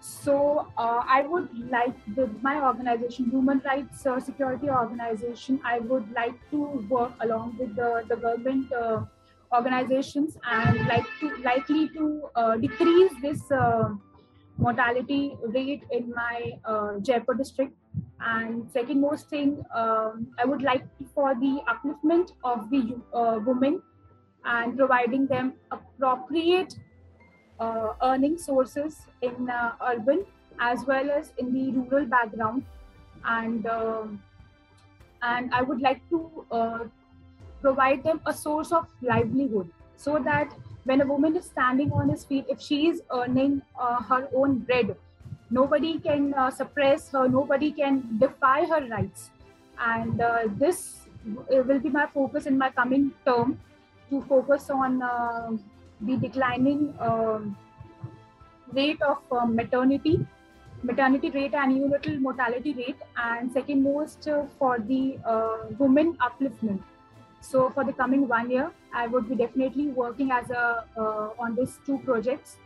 So 0.00 0.68
uh, 0.76 1.02
I 1.08 1.22
would 1.22 1.48
like 1.70 1.94
with 2.14 2.42
my 2.42 2.62
organization, 2.62 3.30
Human 3.30 3.62
Rights 3.64 4.04
uh, 4.04 4.20
Security 4.20 4.68
Organization, 4.68 5.60
I 5.64 5.78
would 5.78 6.12
like 6.12 6.34
to 6.50 6.58
work 6.90 7.12
along 7.20 7.56
with 7.58 7.74
the, 7.74 8.04
the 8.08 8.16
government 8.16 8.70
uh, 8.70 9.04
organizations 9.54 10.36
and 10.50 10.86
like 10.86 11.06
to 11.20 11.36
likely 11.44 11.88
to 11.90 12.28
uh, 12.34 12.56
decrease 12.56 13.12
this 13.22 13.50
uh, 13.52 13.88
mortality 14.58 15.36
rate 15.42 15.82
in 15.90 16.10
my 16.10 16.52
uh, 16.64 16.98
Jaipur 17.00 17.34
district. 17.34 17.72
And 18.20 18.70
second 18.70 19.00
most 19.00 19.28
thing, 19.28 19.64
um, 19.74 20.28
I 20.38 20.44
would 20.44 20.62
like 20.62 20.84
for 21.14 21.34
the 21.34 21.60
upliftment 21.68 22.32
of 22.42 22.70
the 22.70 22.96
women 23.46 23.82
and 24.44 24.76
providing 24.76 25.26
them 25.26 25.54
appropriate 25.70 26.74
uh, 27.60 27.94
earning 28.02 28.36
sources 28.38 29.06
in 29.22 29.48
uh, 29.48 29.72
urban 29.86 30.24
as 30.60 30.84
well 30.86 31.10
as 31.10 31.32
in 31.38 31.52
the 31.52 31.70
rural 31.78 32.06
background 32.06 32.64
and 33.24 33.66
uh, 33.66 34.06
and 35.22 35.54
i 35.54 35.62
would 35.62 35.80
like 35.80 36.00
to 36.10 36.44
uh, 36.50 36.78
provide 37.66 38.02
them 38.04 38.20
a 38.32 38.34
source 38.42 38.72
of 38.72 38.86
livelihood 39.02 39.70
so 39.96 40.18
that 40.28 40.54
when 40.84 41.00
a 41.00 41.06
woman 41.12 41.36
is 41.36 41.46
standing 41.46 41.92
on 41.92 42.08
his 42.14 42.24
feet 42.30 42.54
if 42.54 42.60
she 42.60 42.80
is 42.88 43.02
earning 43.18 43.60
uh, 43.78 44.00
her 44.10 44.28
own 44.34 44.58
bread 44.70 44.94
nobody 45.50 45.98
can 45.98 46.32
uh, 46.34 46.50
suppress 46.50 47.08
her 47.10 47.28
nobody 47.28 47.70
can 47.82 48.02
defy 48.24 48.58
her 48.72 48.82
rights 48.88 49.30
and 49.92 50.22
this 50.64 50.80
will 51.48 51.80
be 51.86 51.88
my 51.88 52.06
focus 52.14 52.46
in 52.46 52.58
my 52.58 52.70
coming 52.70 53.10
term 53.26 53.58
to 54.10 54.20
focus 54.32 54.68
on 54.70 54.98
the 56.00 56.16
declining 56.16 56.94
um, 57.00 57.56
rate 58.72 59.00
of 59.02 59.18
um, 59.32 59.54
maternity, 59.54 60.26
maternity 60.82 61.30
rate 61.30 61.54
and 61.54 61.72
neonatal 61.72 62.20
mortality 62.20 62.74
rate, 62.74 62.98
and 63.16 63.52
second 63.52 63.82
most 63.82 64.28
uh, 64.28 64.44
for 64.58 64.78
the 64.78 65.18
uh, 65.24 65.56
women 65.78 66.16
upliftment. 66.16 66.80
So 67.44 67.70
for 67.70 67.84
the 67.84 67.92
coming 67.92 68.26
one 68.26 68.50
year, 68.50 68.72
I 68.94 69.06
would 69.06 69.28
be 69.28 69.34
definitely 69.34 69.88
working 69.88 70.30
as 70.32 70.50
a 70.50 70.84
uh, 70.96 71.28
on 71.38 71.54
these 71.56 71.78
two 71.86 71.98
projects, 72.04 72.56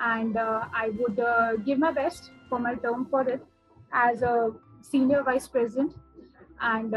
and 0.00 0.36
uh, 0.36 0.66
I 0.72 0.90
would 0.98 1.18
uh, 1.18 1.56
give 1.56 1.78
my 1.78 1.90
best 1.92 2.30
for 2.48 2.58
my 2.58 2.74
term 2.76 3.06
for 3.10 3.28
it 3.28 3.44
as 3.92 4.22
a 4.22 4.52
senior 4.82 5.24
vice 5.24 5.48
president, 5.48 5.94
and 6.60 6.94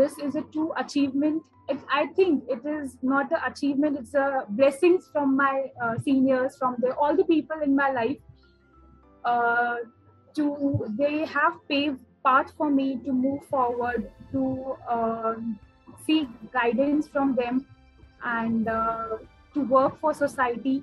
this 0.00 0.18
is 0.18 0.36
a 0.36 0.42
true 0.56 0.72
achievement. 0.76 1.42
It, 1.68 1.78
I 1.92 2.06
think 2.16 2.44
it 2.48 2.64
is 2.64 2.96
not 3.02 3.30
an 3.30 3.52
achievement; 3.52 3.98
it's 3.98 4.14
a 4.14 4.46
blessings 4.48 5.10
from 5.12 5.36
my 5.36 5.70
uh, 5.82 5.98
seniors, 5.98 6.56
from 6.56 6.76
the, 6.80 6.94
all 6.94 7.14
the 7.14 7.24
people 7.24 7.60
in 7.60 7.76
my 7.76 7.90
life. 7.90 8.18
Uh, 9.24 9.76
to 10.34 10.86
they 10.98 11.24
have 11.26 11.54
paved 11.68 12.00
path 12.24 12.52
for 12.56 12.70
me 12.70 12.98
to 13.04 13.12
move 13.12 13.44
forward, 13.50 14.10
to 14.32 14.76
um, 14.88 15.58
seek 16.08 16.28
guidance 16.52 17.08
from 17.16 17.34
them, 17.38 17.66
and 18.24 18.68
uh, 18.68 19.18
to 19.54 19.64
work 19.72 19.98
for 20.00 20.14
society 20.14 20.82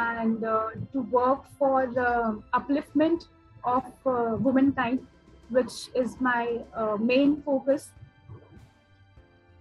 and 0.00 0.44
uh, 0.44 0.70
to 0.92 1.02
work 1.14 1.48
for 1.58 1.86
the 1.86 2.42
upliftment 2.58 3.26
of 3.64 3.84
uh, 4.06 4.36
womankind, 4.46 5.06
which 5.50 5.88
is 5.94 6.14
my 6.20 6.44
uh, 6.74 6.96
main 6.96 7.42
focus. 7.42 7.90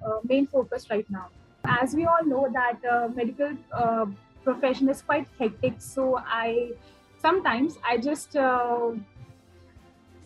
Uh, 0.06 0.20
main 0.24 0.48
focus 0.48 0.88
right 0.90 1.10
now. 1.16 1.28
As 1.64 1.94
we 1.94 2.06
all 2.06 2.24
know, 2.26 2.48
that 2.54 2.86
uh, 2.92 3.08
medical 3.10 3.52
profession 4.44 4.90
is 4.90 5.02
quite 5.04 5.28
hectic, 5.40 5.76
so 5.80 6.06
I 6.26 6.72
sometimes 7.26 7.78
I 7.92 7.98
just 7.98 8.32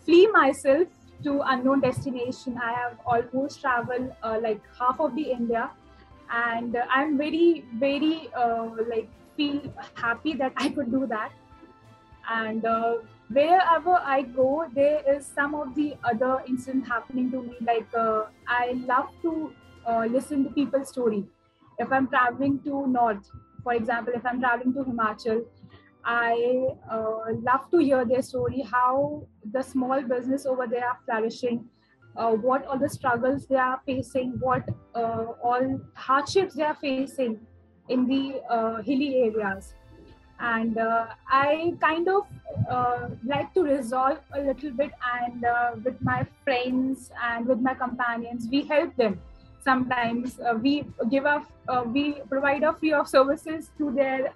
flee 0.06 0.26
myself 0.28 0.88
to 1.24 1.40
unknown 1.42 1.80
destination. 1.80 2.58
I 2.62 2.72
have 2.72 2.98
almost 3.06 3.60
traveled 3.60 4.12
like 4.42 4.60
half 4.78 5.00
of 5.00 5.14
the 5.14 5.30
India, 5.30 5.70
and 6.30 6.76
I'm 6.90 7.16
very 7.18 7.64
very 7.74 8.28
like 8.90 9.08
feel 9.36 9.72
happy 9.94 10.34
that 10.34 10.52
I 10.56 10.68
could 10.70 10.90
do 10.90 11.06
that. 11.06 11.32
And 12.28 12.64
uh, 12.64 12.96
wherever 13.28 13.92
I 13.94 14.22
go, 14.22 14.68
there 14.74 15.02
is 15.14 15.26
some 15.26 15.54
of 15.54 15.74
the 15.74 15.96
other 16.04 16.42
incident 16.46 16.86
happening 16.86 17.30
to 17.30 17.42
me. 17.42 17.56
Like 17.60 17.88
uh, 17.94 18.26
I 18.48 18.72
love 18.72 19.10
to 19.22 19.52
uh, 19.86 20.06
listen 20.10 20.44
to 20.44 20.50
people's 20.50 20.88
story. 20.88 21.26
If 21.78 21.92
I'm 21.92 22.08
traveling 22.08 22.60
to 22.62 22.86
north, 22.86 23.30
for 23.62 23.74
example, 23.74 24.12
if 24.14 24.24
I'm 24.26 24.40
traveling 24.40 24.72
to 24.74 24.80
Himachal, 24.84 25.44
I 26.06 26.68
uh, 26.88 27.32
love 27.42 27.68
to 27.72 27.78
hear 27.78 28.04
their 28.04 28.22
story, 28.22 28.60
how 28.60 29.26
the 29.52 29.62
small 29.62 30.00
business 30.02 30.46
over 30.46 30.66
there 30.68 30.86
are 30.88 30.98
flourishing, 31.04 31.68
uh, 32.16 32.30
what 32.30 32.64
all 32.66 32.78
the 32.78 32.88
struggles 32.88 33.46
they 33.48 33.56
are 33.56 33.80
facing, 33.84 34.38
what 34.38 34.62
uh, 34.94 35.26
all 35.42 35.80
hardships 35.94 36.54
they 36.54 36.62
are 36.62 36.76
facing 36.76 37.40
in 37.88 38.06
the 38.06 38.40
uh, 38.48 38.82
hilly 38.82 39.16
areas. 39.22 39.74
And 40.38 40.78
uh, 40.78 41.06
i 41.28 41.72
kind 41.80 42.08
of 42.08 42.26
uh, 42.70 43.08
like 43.24 43.52
to 43.54 43.62
resolve 43.64 44.18
a 44.34 44.40
little 44.40 44.70
bit 44.70 44.92
and 45.20 45.44
with 45.82 46.00
my 46.02 46.24
friends 46.44 47.10
and 47.20 47.46
with 47.46 47.58
my 47.58 47.74
companions 47.74 48.46
we 48.48 48.62
help 48.62 48.94
them. 48.96 49.20
Sometimes 49.64 50.38
we 50.62 50.84
give 51.10 51.26
up 51.26 51.50
we 51.86 52.20
provide 52.28 52.62
a 52.62 52.74
free 52.74 52.92
of 52.92 53.08
services 53.08 53.72
to 53.78 53.90
their 53.90 54.30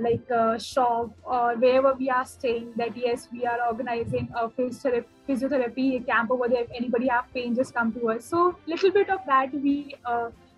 like 0.00 0.28
a 0.30 0.58
shop 0.58 1.10
or 1.24 1.54
wherever 1.56 1.94
we 1.94 2.10
are 2.10 2.26
staying 2.26 2.72
that 2.76 2.96
yes 2.96 3.28
we 3.32 3.44
are 3.46 3.58
organizing 3.66 4.28
a 4.34 4.48
physiotherapy, 4.48 6.06
camp 6.06 6.30
over 6.30 6.48
there. 6.48 6.62
If 6.62 6.70
anybody 6.74 7.08
have 7.08 7.32
pain 7.34 7.54
just 7.54 7.74
come 7.74 7.92
to 7.92 8.10
us. 8.10 8.24
So 8.24 8.56
little 8.66 8.90
bit 8.90 9.10
of 9.10 9.20
that 9.26 9.52
we 9.52 9.94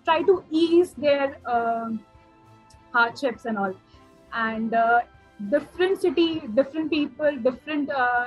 try 0.04 0.22
to 0.22 0.44
ease 0.50 0.92
their 0.92 1.36
uh, 1.44 1.90
hardships 2.92 3.44
and 3.44 3.58
all. 3.58 3.74
And 4.32 4.74
uh, 4.74 5.00
different 5.50 6.00
city 6.00 6.42
different 6.54 6.90
people 6.90 7.36
different 7.38 7.90
uh, 7.90 8.26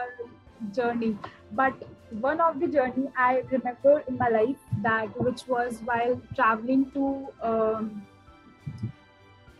journey. 0.73 1.17
But 1.51 1.73
one 2.21 2.39
of 2.39 2.59
the 2.59 2.67
journey 2.67 3.07
i 3.17 3.43
remember 3.51 4.03
in 4.07 4.17
my 4.17 4.29
life 4.29 4.57
that 4.83 5.19
which 5.19 5.47
was 5.47 5.79
while 5.85 6.19
traveling 6.35 6.91
to 6.91 7.27
um, 7.41 8.05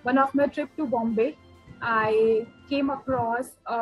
one 0.03 0.17
of 0.17 0.33
my 0.35 0.47
trip 0.47 0.75
to 0.77 0.85
bombay 0.87 1.37
i 1.81 2.45
came 2.69 2.89
across 2.89 3.57
a 3.65 3.79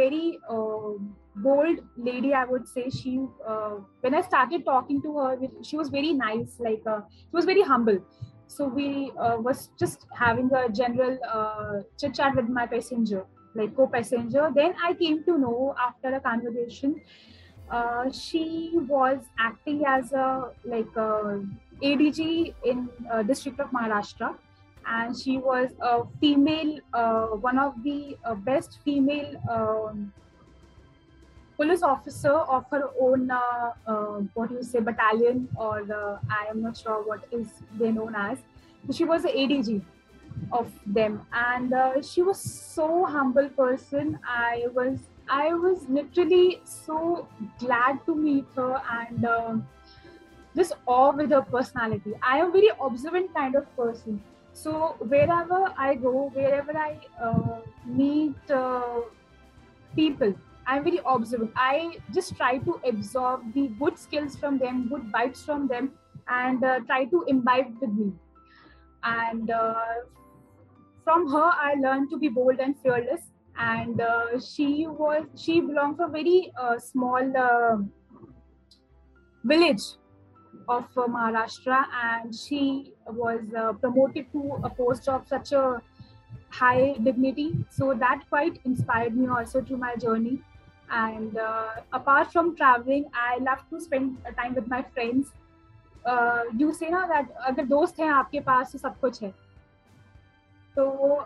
very 0.00 0.38
uh, 0.48 0.92
bold 1.36 1.80
lady 1.96 2.32
i 2.32 2.44
would 2.44 2.66
say. 2.68 2.88
She 2.90 3.12
uh, 3.46 3.76
when 4.00 4.14
i 4.14 4.20
started 4.20 4.64
talking 4.64 5.02
to 5.02 5.18
her 5.18 5.38
she 5.62 5.76
was 5.76 5.88
very 5.88 6.12
nice 6.12 6.58
like 6.60 6.82
uh, 6.86 7.00
she 7.10 7.30
was 7.32 7.44
very 7.44 7.62
humble. 7.62 7.98
So 8.46 8.68
we 8.68 9.10
uh, 9.18 9.36
was 9.38 9.70
just 9.78 10.06
having 10.12 10.52
a 10.52 10.68
general 10.68 11.18
uh, 11.28 11.80
chit 11.98 12.14
chat 12.14 12.36
with 12.36 12.48
my 12.48 12.66
passenger 12.66 13.26
like 13.54 13.74
co-passenger. 13.76 14.50
Then 14.54 14.74
i 14.82 14.94
came 14.94 15.24
to 15.24 15.38
know 15.38 15.74
after 15.78 16.14
a 16.14 16.20
conversation 16.20 17.00
uh, 17.70 18.10
she 18.10 18.72
was 18.74 19.18
acting 19.38 19.84
as 19.86 20.12
a 20.12 20.52
like 20.64 20.94
a 20.96 21.10
adg 21.82 22.54
in 22.64 22.88
district 23.26 23.60
of 23.60 23.70
maharashtra 23.70 24.36
and 24.86 25.18
she 25.18 25.38
was 25.38 25.70
a 25.80 26.02
female 26.20 26.78
one 27.40 27.58
of 27.58 27.74
the 27.82 28.16
best 28.44 28.78
female 28.84 29.34
um, 29.50 30.12
police 31.56 31.82
officer 31.82 32.32
of 32.32 32.64
her 32.70 32.90
own 33.00 33.30
uh, 33.30 33.72
uh, 33.86 34.20
what 34.34 34.48
do 34.48 34.56
you 34.56 34.62
say 34.62 34.80
battalion 34.80 35.48
or 35.56 35.80
uh, 35.98 36.18
i 36.38 36.46
am 36.50 36.62
not 36.62 36.76
sure 36.76 37.02
what 37.06 37.24
is 37.32 37.48
they 37.78 37.90
known 37.92 38.14
as. 38.14 38.38
She 38.92 39.04
was 39.04 39.22
the 39.22 39.28
adg 39.28 39.82
of 40.52 40.70
them. 40.84 41.22
And 41.32 41.72
uh, 41.72 42.02
she 42.02 42.22
was 42.22 42.38
so 42.38 43.04
humble 43.06 43.48
person. 43.50 44.18
I 44.28 44.66
was 44.74 44.98
i 45.28 45.54
was 45.54 45.86
literally 45.88 46.60
so 46.64 47.28
glad 47.58 48.00
to 48.06 48.14
meet 48.14 48.44
her 48.56 48.82
and 48.96 49.24
uh, 49.24 49.54
just 50.56 50.74
awe 50.86 51.12
with 51.12 51.30
her 51.30 51.42
personality. 51.42 52.12
I 52.22 52.38
am 52.40 52.48
a 52.48 52.52
very 52.52 52.70
observant 52.88 53.32
kind 53.34 53.54
of 53.54 53.74
person 53.76 54.22
so 54.54 54.96
wherever 55.12 55.60
i 55.76 55.94
go 55.94 56.30
wherever 56.38 56.76
i 56.78 56.92
uh, 57.28 57.60
meet 57.84 58.52
people 59.96 60.34
I'm 60.66 60.82
very 60.82 60.98
observant. 61.04 61.52
I 61.56 61.98
just 62.10 62.36
try 62.38 62.56
to 62.56 62.80
absorb 62.86 63.52
the 63.52 63.68
good 63.68 63.98
skills 63.98 64.34
from 64.34 64.56
them, 64.58 64.88
good 64.88 65.02
vibes 65.12 65.44
from 65.44 65.68
them, 65.68 65.92
and 66.26 66.64
uh, 66.64 66.80
try 66.86 67.04
to 67.04 67.22
imbibe 67.28 67.78
with 67.82 67.90
me. 67.90 68.14
And 69.02 69.50
uh, 69.50 69.74
from 71.02 71.28
her, 71.30 71.50
I 71.66 71.74
learned 71.74 72.10
to 72.10 72.18
be 72.18 72.28
bold 72.28 72.58
and 72.60 72.78
fearless. 72.78 73.30
And 73.56 74.00
uh, 74.00 74.40
she 74.40 74.86
was 74.86 75.26
she 75.36 75.60
belonged 75.60 75.98
to 75.98 76.04
a 76.04 76.08
very 76.08 76.52
uh, 76.58 76.78
small 76.78 77.36
uh, 77.36 77.76
village 79.44 79.84
of 80.67 80.85
uh, 80.97 81.07
Maharashtra, 81.07 81.85
and 82.03 82.33
she 82.33 82.93
was 83.07 83.41
promoted 83.81 84.31
to 84.31 84.59
a 84.63 84.69
post 84.69 85.07
of 85.07 85.27
such 85.27 85.51
a 85.51 85.81
high 86.49 86.95
dignity. 87.03 87.65
So 87.69 87.93
that 87.93 88.23
quite 88.29 88.59
inspired 88.65 89.15
me 89.15 89.27
also 89.27 89.61
to 89.61 89.77
my 89.77 89.95
journey 89.95 90.41
and 90.91 91.37
uh, 91.37 91.67
apart 91.93 92.31
from 92.31 92.55
traveling 92.55 93.05
i 93.13 93.37
love 93.39 93.63
to 93.69 93.79
spend 93.79 94.17
time 94.37 94.55
with 94.55 94.67
my 94.67 94.83
friends 94.93 95.31
uh, 96.05 96.43
you 96.57 96.73
say 96.73 96.89
ना 96.89 97.07
that 97.09 97.27
अगर 97.49 97.65
दोस्त 97.67 97.99
हैं 97.99 98.09
आपके 98.09 98.39
पास 98.39 98.71
तो 98.71 98.77
सब 98.79 98.99
कुछ 98.99 99.21
है 99.23 99.29
तो 100.75 101.25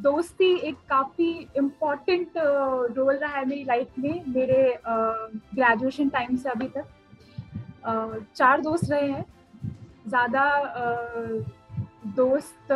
दोस्ती 0.00 0.54
एक 0.68 0.76
काफी 0.88 1.30
इम्पोर्टेंट 1.56 2.38
रोल 2.96 3.14
रहा 3.16 3.36
है 3.36 3.44
मेरी 3.48 3.64
लाइफ 3.64 3.98
में 3.98 4.24
मेरे 4.34 4.62
ग्रेजुएशन 4.86 6.08
टाइम 6.08 6.36
से 6.36 6.48
अभी 6.48 6.68
तक 6.68 6.84
uh, 6.84 6.95
चार 7.85 8.61
दोस्त 8.61 8.91
रहे 8.91 9.09
हैं। 9.11 9.25
ज़्यादा 10.07 10.43
दोस्त 12.17 12.71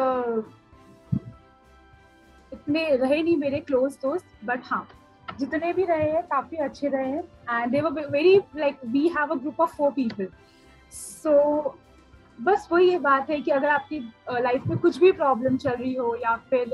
इतने 2.52 2.86
रहे 2.96 3.22
नहीं 3.24 3.38
मेरे 3.38 3.60
क्लोज 3.60 3.98
दोस्त 4.02 4.46
बट 4.46 4.62
हाँ 4.66 4.88
जितने 5.40 5.72
भी 5.74 5.84
रहे 5.86 6.10
हैं, 6.12 6.22
काफ़ी 6.24 6.58
अच्छे 6.58 6.88
रहे 6.88 7.10
हैं। 7.10 7.24
And 7.52 7.72
they 7.72 7.82
were 7.82 8.08
very 8.12 8.36
like 8.58 8.80
we 8.86 9.08
have 9.18 9.32
a 9.32 9.36
group 9.36 9.60
of 9.62 9.76
four 9.76 9.92
people 9.92 10.28
so 10.92 11.78
बस 12.40 12.68
वही 12.72 12.90
ये 12.90 12.98
बात 13.00 13.30
है 13.30 13.40
कि 13.42 13.52
अगर 13.52 13.70
आपकी 13.70 14.00
लाइफ 14.32 14.68
में 14.68 14.78
कुछ 14.78 14.98
भी 15.00 15.12
प्रॉब्लम 15.12 15.58
चल 15.58 15.72
रही 15.72 15.94
हो 15.94 16.16
या 16.16 16.36
फिर 16.50 16.72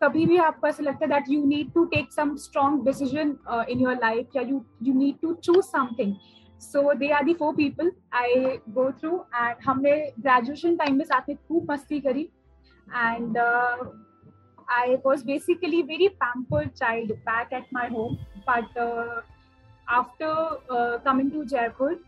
कभी 0.00 0.24
भी 0.26 0.36
आपको 0.38 0.66
ऐसा 0.66 0.82
लगता 0.82 1.04
है 1.04 1.10
that 1.10 1.28
you 1.30 1.44
need 1.46 1.72
to 1.72 1.84
take 1.86 2.12
some 2.12 2.34
strong 2.38 2.84
decision 2.84 3.36
in 3.70 3.80
your 3.80 3.94
life 3.94 4.36
या 4.36 4.42
you 4.42 4.60
you 4.82 4.94
need 4.94 5.18
to 5.22 5.32
choose 5.34 5.66
something 5.66 6.14
so 6.60 6.92
they 6.94 7.08
are 7.12 7.24
the 7.24 7.34
four 7.34 7.54
people 7.54 7.90
I 8.14 8.56
go 8.74 8.90
through 9.00 9.16
and 9.34 9.56
हमने 9.66 9.92
ग्रेजुएशन 10.18 10.76
टाइम 10.76 10.96
में 10.96 11.04
साथ 11.04 11.28
में 11.28 11.36
खूब 11.38 11.70
मस्ती 11.70 12.00
करी 12.00 12.28
and 12.86 13.38
I 14.72 14.96
was 15.06 15.24
basically 15.26 15.82
very 15.82 16.08
pamper 16.22 16.66
child 16.68 17.12
back 17.28 17.52
at 17.52 17.66
my 17.74 17.88
home 17.92 18.14
but 18.48 18.78
after 19.88 21.00
coming 21.04 21.30
to 21.30 21.44
Jaipur 21.44 21.98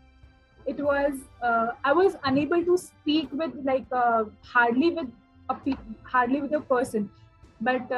it 0.59 0.81
was 0.81 1.21
I 1.45 1.93
was 1.93 2.15
unable 2.25 2.63
to 2.63 2.77
speak 2.77 3.33
with 3.33 3.61
like 3.65 3.93
hardly 4.53 4.89
with 4.89 5.11
hardly 6.05 6.41
with 6.41 6.53
a 6.53 6.59
person 6.69 7.09
but 7.63 7.93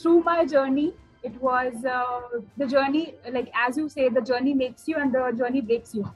through 0.00 0.18
my 0.26 0.46
journey 0.46 0.92
it 1.22 1.40
was 1.42 1.84
uh, 1.84 2.20
the 2.56 2.66
journey 2.66 3.14
like 3.32 3.50
as 3.54 3.76
you 3.76 3.88
say 3.88 4.08
the 4.08 4.20
journey 4.20 4.54
makes 4.54 4.86
you 4.88 4.96
and 4.96 5.12
the 5.12 5.32
journey 5.36 5.60
breaks 5.60 5.94
you. 5.94 6.10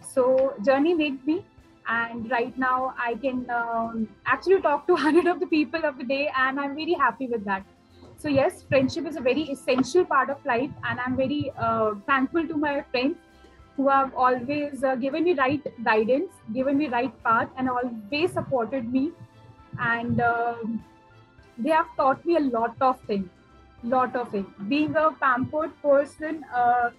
So 0.00 0.54
journey 0.64 0.94
made 0.94 1.24
me 1.26 1.44
and 1.86 2.30
right 2.30 2.56
now 2.58 2.94
i 2.98 3.14
can 3.14 3.48
um, 3.50 4.08
actually 4.26 4.60
talk 4.60 4.86
to 4.86 4.92
100 4.98 5.26
of 5.26 5.40
the 5.40 5.46
people 5.46 5.84
of 5.84 5.96
the 5.98 6.04
day 6.04 6.30
and 6.36 6.60
i'm 6.60 6.74
very 6.74 6.92
happy 6.92 7.26
with 7.26 7.44
that. 7.44 7.64
So 8.18 8.28
yes 8.28 8.64
friendship 8.68 9.06
is 9.06 9.16
a 9.16 9.20
very 9.20 9.42
essential 9.42 10.04
part 10.04 10.28
of 10.30 10.44
life 10.44 10.70
and 10.84 11.00
i'm 11.00 11.16
very 11.16 11.52
uh, 11.56 11.94
thankful 12.06 12.46
to 12.48 12.56
my 12.56 12.82
friends 12.90 13.16
who 13.76 13.88
have 13.88 14.12
always 14.14 14.82
uh, 14.82 14.96
given 14.96 15.24
me 15.24 15.34
right 15.34 15.66
guidance 15.84 16.32
given 16.52 16.76
me 16.76 16.88
right 16.88 17.22
path 17.22 17.48
and 17.56 17.70
always 17.70 18.32
supported 18.32 18.92
me. 18.92 19.12
And 19.78 20.20
um, 20.20 20.84
they 21.56 21.70
have 21.70 21.86
taught 21.96 22.24
me 22.26 22.36
a 22.36 22.40
lot 22.40 22.74
of 22.80 23.00
things 23.02 23.28
lot 23.82 24.16
of 24.16 24.34
it. 24.34 24.46
being 24.68 24.94
a 24.96 25.10
pampered 25.20 25.70
person 25.82 26.44
uh, 26.54 26.90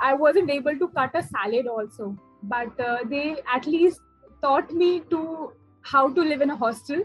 i 0.00 0.14
wasn't 0.14 0.50
able 0.50 0.78
to 0.78 0.88
cut 0.88 1.14
a 1.14 1.22
salad 1.22 1.66
also. 1.66 2.16
But 2.42 2.80
uh, 2.80 2.98
they 3.10 3.36
at 3.52 3.66
least 3.66 4.00
taught 4.40 4.70
me 4.72 5.00
to 5.10 5.52
how 5.82 6.08
to 6.12 6.20
live 6.20 6.40
in 6.40 6.50
a 6.50 6.56
hostel 6.56 7.00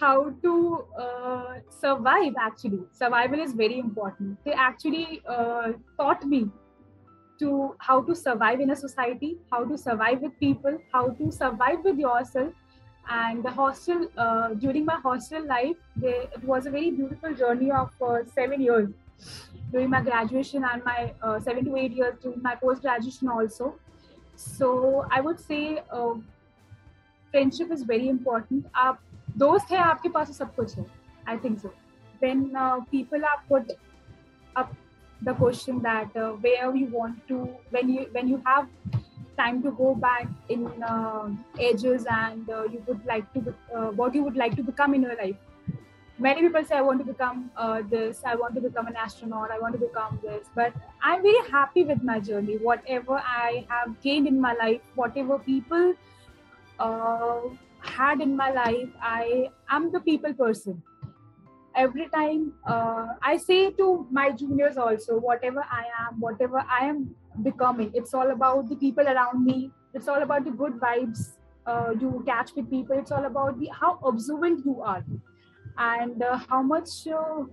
how 0.00 0.30
to 0.42 0.84
uh, 1.00 1.54
survive 1.70 2.34
actually. 2.38 2.80
Survival 2.92 3.40
is 3.40 3.52
very 3.52 3.78
important. 3.78 4.38
They 4.44 4.52
actually 4.52 5.22
uh, 5.26 5.72
taught 5.98 6.24
me 6.24 6.50
to 7.40 7.74
how 7.78 8.02
to 8.02 8.14
survive 8.14 8.60
in 8.60 8.70
a 8.70 8.76
society 8.76 9.36
how 9.50 9.64
to 9.64 9.78
survive 9.78 10.20
with 10.20 10.38
people 10.40 10.78
how 10.92 11.08
to 11.18 11.30
survive 11.30 11.84
with 11.84 11.96
yourself 11.96 12.52
and 13.09 13.43
the 13.43 13.51
hostel 13.51 14.07
uh, 14.17 14.49
during 14.49 14.85
my 14.85 14.95
hostel 14.95 15.45
life 15.45 15.75
they, 15.95 16.27
it 16.35 16.43
was 16.43 16.65
a 16.65 16.71
very 16.71 16.91
beautiful 16.91 17.33
journey 17.33 17.71
of 17.71 17.91
uh, 18.01 18.19
seven 18.33 18.61
years 18.61 18.89
during 19.71 19.89
my 19.89 20.01
graduation 20.01 20.63
and 20.63 20.83
my 20.83 21.13
uh, 21.21 21.39
seven 21.39 21.65
to 21.65 21.75
eight 21.75 21.91
years 21.91 22.15
during 22.21 22.41
my 22.41 22.55
post 22.55 22.81
graduation 22.81 23.27
also 23.27 23.75
so 24.35 25.05
i 25.11 25.19
would 25.19 25.39
say 25.39 25.81
uh, 25.91 26.13
friendship 27.31 27.71
is 27.71 27.83
very 27.83 28.09
important 28.09 28.65
आप 28.75 28.99
दोस्त 29.37 29.71
है 29.71 29.77
आपके 29.83 30.09
पास 30.09 30.37
सब 30.37 30.55
कुछ 30.55 30.77
है 30.77 30.85
I 31.25 31.37
think 31.37 31.59
so 31.59 31.71
when 32.19 32.55
uh, 32.55 32.79
people 32.91 33.25
are 33.25 33.39
put 33.47 33.71
up 34.55 34.73
the 35.21 35.33
question 35.33 35.81
that 35.81 36.15
uh, 36.15 36.31
where 36.45 36.75
you 36.75 36.87
want 36.87 37.27
to 37.27 37.37
when 37.69 37.89
you 37.89 38.07
when 38.11 38.27
you 38.27 38.41
have 38.45 38.67
time 39.38 39.62
to 39.62 39.70
go 39.72 39.94
back 39.94 40.26
in 40.48 40.66
uh, 40.82 41.28
ages 41.58 42.06
and 42.10 42.50
uh, 42.50 42.64
you 42.64 42.82
would 42.86 43.04
like 43.06 43.32
to 43.34 43.54
uh, 43.74 43.90
what 44.00 44.14
you 44.14 44.22
would 44.24 44.36
like 44.36 44.56
to 44.56 44.62
become 44.62 44.94
in 44.94 45.02
your 45.02 45.16
life. 45.16 45.36
Many 46.26 46.42
people 46.42 46.64
say 46.68 46.76
i 46.76 46.80
want 46.86 46.98
to 47.00 47.04
become 47.08 47.42
uh, 47.56 47.82
this 47.90 48.22
i 48.30 48.34
want 48.38 48.56
to 48.58 48.60
become 48.62 48.88
an 48.92 48.96
astronaut 49.02 49.52
i 49.56 49.58
want 49.64 49.76
to 49.76 49.82
become 49.82 50.18
this 50.22 50.48
but 50.56 50.72
i'm 51.10 51.22
very 51.22 51.42
happy 51.50 51.84
with 51.84 52.02
my 52.02 52.18
journey. 52.18 52.56
Whatever 52.56 53.22
i 53.34 53.64
have 53.68 54.00
gained 54.02 54.26
in 54.26 54.40
my 54.40 54.54
life 54.54 54.80
whatever 54.96 55.38
people 55.38 55.94
uh, 56.80 57.40
had 57.80 58.20
in 58.20 58.36
my 58.36 58.50
life 58.50 58.88
i 59.00 59.48
am 59.70 59.92
the 59.92 60.00
people 60.00 60.34
person. 60.34 60.82
Every 61.76 62.08
time 62.08 62.52
uh, 62.66 63.06
i 63.22 63.36
say 63.36 63.70
to 63.82 64.06
my 64.10 64.30
juniors 64.32 64.76
also 64.76 65.20
whatever 65.30 65.64
i 65.70 65.84
am 66.00 66.18
whatever 66.18 66.64
i 66.80 66.84
am 66.86 67.14
becoming. 67.42 67.90
It's 67.94 68.14
all 68.14 68.30
about 68.30 68.68
the 68.68 68.76
people 68.76 69.06
around 69.06 69.44
me. 69.44 69.70
It's 69.94 70.08
all 70.08 70.22
about 70.22 70.44
the 70.44 70.50
good 70.50 70.74
vibes 70.74 71.32
uh, 71.66 71.94
you 72.00 72.22
catch 72.26 72.54
with 72.54 72.70
people. 72.70 72.98
It's 72.98 73.12
all 73.12 73.24
about 73.24 73.58
the 73.60 73.68
how 73.68 73.98
observant 74.04 74.64
you 74.64 74.80
are 74.82 75.04
and 75.76 76.22
uh, 76.22 76.38
how 76.48 76.62
much 76.62 77.06
uh, 77.06 77.44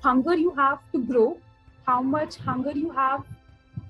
hunger 0.00 0.34
you 0.34 0.54
have 0.54 0.78
to 0.92 1.02
grow, 1.04 1.38
how 1.86 2.02
much 2.02 2.36
hunger 2.36 2.72
you 2.72 2.90
have 2.90 3.24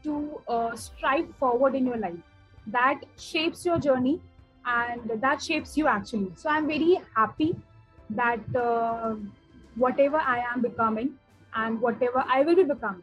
to 0.04 0.40
uh, 0.48 0.76
strive 0.76 1.26
forward 1.38 1.74
in 1.74 1.86
your 1.86 1.96
life. 1.96 2.18
That 2.66 3.00
shapes 3.18 3.64
your 3.64 3.78
journey 3.78 4.20
and 4.64 5.10
that 5.20 5.42
shapes 5.42 5.76
you 5.76 5.86
actually. 5.86 6.32
So 6.36 6.48
I'm 6.48 6.66
very 6.66 6.98
happy 7.14 7.56
that 8.10 8.40
uh, 8.54 9.14
whatever 9.76 10.16
I 10.16 10.44
am 10.52 10.62
becoming 10.62 11.14
and 11.54 11.80
whatever 11.80 12.24
I 12.26 12.42
will 12.42 12.56
be 12.56 12.64
becoming 12.64 13.02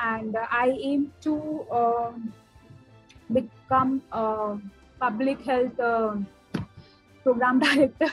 and 0.00 0.36
I 0.36 0.76
aim 0.80 1.12
to 1.22 1.66
uh, 1.70 2.12
become 3.32 4.02
a 4.12 4.58
public 5.00 5.44
health 5.44 5.78
uh, 5.80 6.16
program 7.22 7.58
director, 7.66 8.10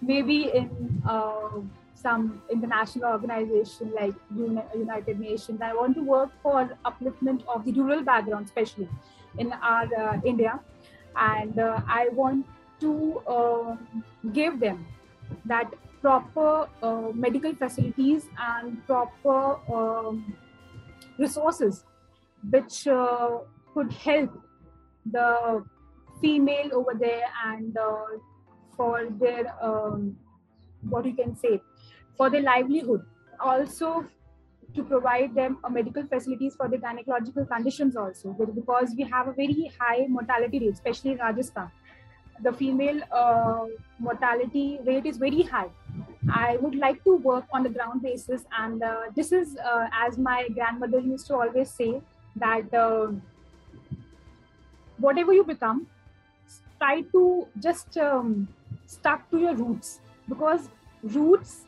maybe 0.00 0.50
in 0.54 1.02
uh, 1.08 1.60
some 1.94 2.42
international 2.50 3.12
organization 3.12 3.92
like 3.94 4.14
United 4.34 5.20
Nations. 5.20 5.60
I 5.62 5.74
want 5.74 5.94
to 5.96 6.02
work 6.02 6.30
for 6.42 6.70
upliftment 6.84 7.46
of 7.46 7.64
the 7.64 7.72
rural 7.72 8.02
background, 8.02 8.46
especially 8.46 8.88
in 9.38 9.52
our 9.52 9.86
uh, 9.94 10.20
India, 10.24 10.60
and 11.16 11.58
uh, 11.58 11.80
I 11.86 12.08
want 12.12 12.46
to 12.80 13.22
uh, 13.26 13.76
give 14.32 14.58
them 14.60 14.86
that 15.44 15.72
proper 16.00 16.66
medical 17.14 17.54
facilities 17.54 18.24
and 18.38 18.84
proper 18.86 19.58
um, 19.70 20.34
resources 21.20 21.84
which 22.50 22.86
uh, 22.86 23.38
could 23.74 23.92
help 23.92 24.30
the 25.16 25.64
female 26.20 26.70
over 26.74 26.94
there 26.98 27.24
and 27.46 27.76
uh, 27.76 28.06
for 28.76 29.08
their 29.20 29.44
um, 29.62 30.16
what 30.88 31.04
you 31.04 31.14
can 31.14 31.36
say 31.36 31.60
for 32.16 32.30
their 32.30 32.42
livelihood. 32.42 33.02
Also 33.38 34.06
to 34.74 34.84
provide 34.84 35.34
them 35.34 35.58
a 35.64 35.70
medical 35.70 36.06
facilities 36.06 36.54
for 36.54 36.68
the 36.68 36.76
gynecological 36.76 37.48
conditions 37.48 37.96
also 37.96 38.32
because 38.54 38.94
we 38.96 39.04
have 39.04 39.28
a 39.28 39.32
very 39.32 39.70
high 39.78 40.06
mortality 40.08 40.60
rate 40.60 40.72
especially 40.72 41.12
in 41.12 41.18
rajasthan 41.18 41.70
the 42.42 42.52
female 42.52 43.00
uh, 43.12 43.66
mortality 43.98 44.78
rate 44.84 45.06
is 45.06 45.16
very 45.16 45.42
high 45.42 45.70
I 46.28 46.58
would 46.60 46.74
like 46.74 47.02
to 47.04 47.16
work 47.16 47.44
on 47.52 47.62
the 47.62 47.70
ground 47.70 48.02
basis. 48.02 48.44
And 48.58 48.82
uh, 48.82 49.02
this 49.14 49.32
is, 49.32 49.56
uh, 49.56 49.86
as 49.92 50.18
my 50.18 50.48
grandmother 50.48 51.00
used 51.00 51.26
to 51.28 51.34
always 51.34 51.70
say, 51.70 52.00
that 52.36 52.72
uh, 52.74 53.08
whatever 54.98 55.32
you 55.32 55.44
become, 55.44 55.86
try 56.78 57.02
to 57.12 57.46
just 57.58 57.96
um, 57.96 58.48
stuck 58.86 59.28
to 59.30 59.38
your 59.38 59.54
roots 59.54 60.00
because 60.28 60.68
roots 61.02 61.64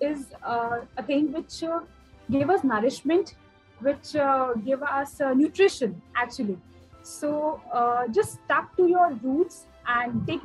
is 0.00 0.26
uh, 0.42 0.80
a 0.96 1.02
thing 1.02 1.32
which 1.32 1.62
uh, 1.62 1.80
give 2.30 2.50
us 2.50 2.62
nourishment, 2.64 3.34
which 3.80 4.12
give 4.64 4.82
us 4.82 5.20
nutrition 5.34 6.00
actually. 6.14 6.58
So 7.02 7.60
just 8.10 8.40
stuck 8.44 8.76
to 8.76 8.88
your 8.88 9.12
roots 9.22 9.66
and 9.86 10.26
take 10.26 10.42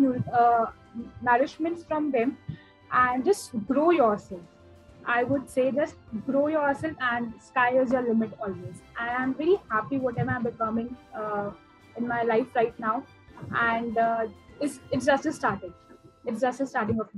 nourishments 1.24 1.88
from 1.88 2.12
them 2.12 2.38
and 2.92 3.26
just 3.26 3.52
grow 3.68 3.92
yourself. 3.92 4.42
I 5.06 5.24
would 5.24 5.50
say 5.50 5.72
just 5.72 5.96
grow 6.28 6.48
yourself 6.48 6.94
and 7.02 7.34
sky 7.42 7.72
is 7.80 7.92
your 7.92 8.04
limit 8.04 8.34
always. 8.40 8.82
I 9.00 9.08
am 9.10 9.34
very 9.34 9.56
happy 9.70 9.98
whatever 9.98 10.30
I'm 10.32 10.44
becoming 10.44 10.96
uh, 11.16 11.52
in 11.98 12.08
my 12.08 12.22
life 12.22 12.48
right 12.56 12.78
now, 12.80 13.04
and 13.56 13.98
uh, 13.98 14.28
it's 14.60 14.80
it's 14.92 15.06
just 15.06 15.26
a 15.26 15.32
starting. 15.34 15.74
It's 16.26 16.42
just 16.42 16.62
a 16.62 16.68
starting 16.68 17.00
of 17.00 17.10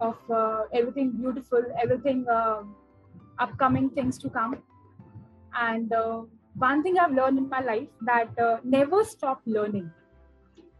of 0.00 0.30
uh, 0.30 0.64
everything 0.72 1.10
beautiful, 1.10 1.64
everything 1.82 2.24
uh, 2.28 2.62
upcoming 3.38 3.90
things 3.90 4.16
to 4.18 4.30
come. 4.30 4.62
And 5.58 5.92
uh, 5.92 6.22
one 6.56 6.82
thing 6.82 6.98
I've 6.98 7.12
learned 7.12 7.38
in 7.38 7.48
my 7.48 7.60
life 7.60 7.88
that 8.02 8.38
uh, 8.38 8.58
never 8.62 9.04
stop 9.04 9.42
learning 9.46 9.90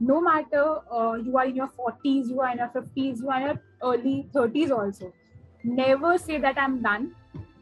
no 0.01 0.21
matter 0.21 0.79
uh, 0.91 1.15
you 1.15 1.37
are 1.37 1.47
in 1.47 1.57
your 1.57 1.71
40s, 1.79 2.29
you 2.29 2.41
are 2.41 2.51
in 2.53 2.59
your 2.59 2.69
50s, 2.69 3.21
you 3.21 3.31
are 3.31 3.41
in 3.41 3.47
your 3.47 3.61
early 3.83 4.29
30s 4.35 4.71
also. 4.71 5.13
Never 5.63 6.19
say 6.19 6.39
that 6.39 6.59
I'm 6.59 6.83
done. 6.83 7.15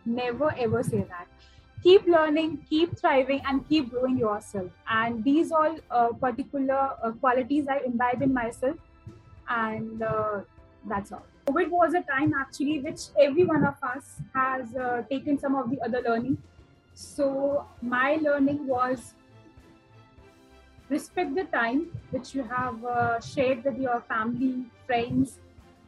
Never 0.05 0.53
ever 0.57 0.83
say 0.83 1.05
that. 1.09 1.29
Keep 1.83 2.07
learning, 2.07 2.65
keep 2.69 2.97
thriving, 2.99 3.41
and 3.47 3.69
keep 3.69 3.91
growing 3.91 4.17
yourself. 4.17 4.71
And 4.89 5.23
these 5.25 5.51
all 5.51 5.77
uh, 5.91 6.09
particular 6.09 6.91
uh, 7.03 7.11
qualities 7.13 7.67
I 7.69 7.81
imbibe 7.85 8.23
in 8.23 8.33
myself, 8.33 8.77
and 9.49 10.03
uh, 10.03 10.41
that's 10.89 11.13
all. 11.13 11.27
COVID 11.47 11.71
was 11.71 11.95
a 11.95 12.03
time 12.03 12.35
actually 12.39 12.79
which 12.79 13.01
every 13.21 13.45
one 13.45 13.65
of 13.65 13.75
us 13.83 14.21
has 14.33 14.75
uh, 14.77 15.03
taken 15.11 15.39
some 15.39 15.57
of 15.57 15.71
the 15.71 15.81
other 15.81 16.01
learning. 16.01 16.39
So 16.95 17.67
my 17.81 18.19
learning 18.23 18.67
was 18.67 19.15
respect 20.93 21.35
the 21.35 21.45
time 21.45 21.87
which 22.11 22.35
you 22.35 22.43
have 22.45 22.85
uh, 22.85 23.21
shared 23.21 23.65
with 23.65 23.79
your 23.79 24.01
family, 24.09 24.65
friends, 24.87 25.39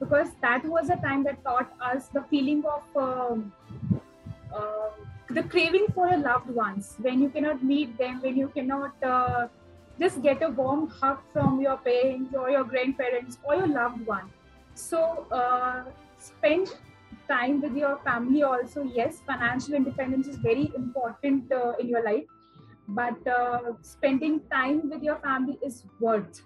because 0.01 0.29
that 0.41 0.65
was 0.65 0.91
a 0.91 0.97
time 0.97 1.23
that 1.25 1.43
taught 1.45 1.73
us 1.81 2.09
the 2.09 2.23
feeling 2.31 2.65
of 2.77 2.83
uh, 3.03 3.37
the 5.31 5.43
craving 5.43 5.87
for 5.95 6.09
your 6.09 6.19
loved 6.19 6.51
ones. 6.51 6.95
When 7.01 7.21
you 7.21 7.29
cannot 7.29 7.63
meet 7.63 7.97
them, 7.99 8.21
when 8.23 8.37
you 8.37 8.49
cannot 8.49 9.03
uh, 9.03 9.49
just 10.01 10.23
get 10.23 10.43
a 10.43 10.49
warm 10.49 10.89
hug 10.89 11.19
from 11.33 11.61
your 11.61 11.77
parents 11.77 12.35
or 12.35 12.51
your 12.51 12.65
grandparents 12.65 13.39
or 13.45 13.57
your 13.57 13.69
loved 13.69 14.07
one. 14.07 14.31
So 14.75 15.27
uh, 15.31 15.85
spend 16.19 16.69
time 17.29 17.61
with 17.61 17.77
your 17.77 17.99
family 18.05 18.43
also. 18.43 18.83
Yes 18.83 19.21
financial 19.27 19.75
independence 19.75 20.27
is 20.27 20.37
very 20.37 20.71
important 20.77 21.53
uh, 21.53 21.73
in 21.79 21.89
your 21.89 22.05
life 22.05 22.25
but 22.89 23.27
uh, 23.27 23.73
spending 23.83 24.41
time 24.51 24.91
with 24.91 25.03
your 25.03 25.17
family 25.17 25.59
is 25.63 25.85
worth. 26.01 26.43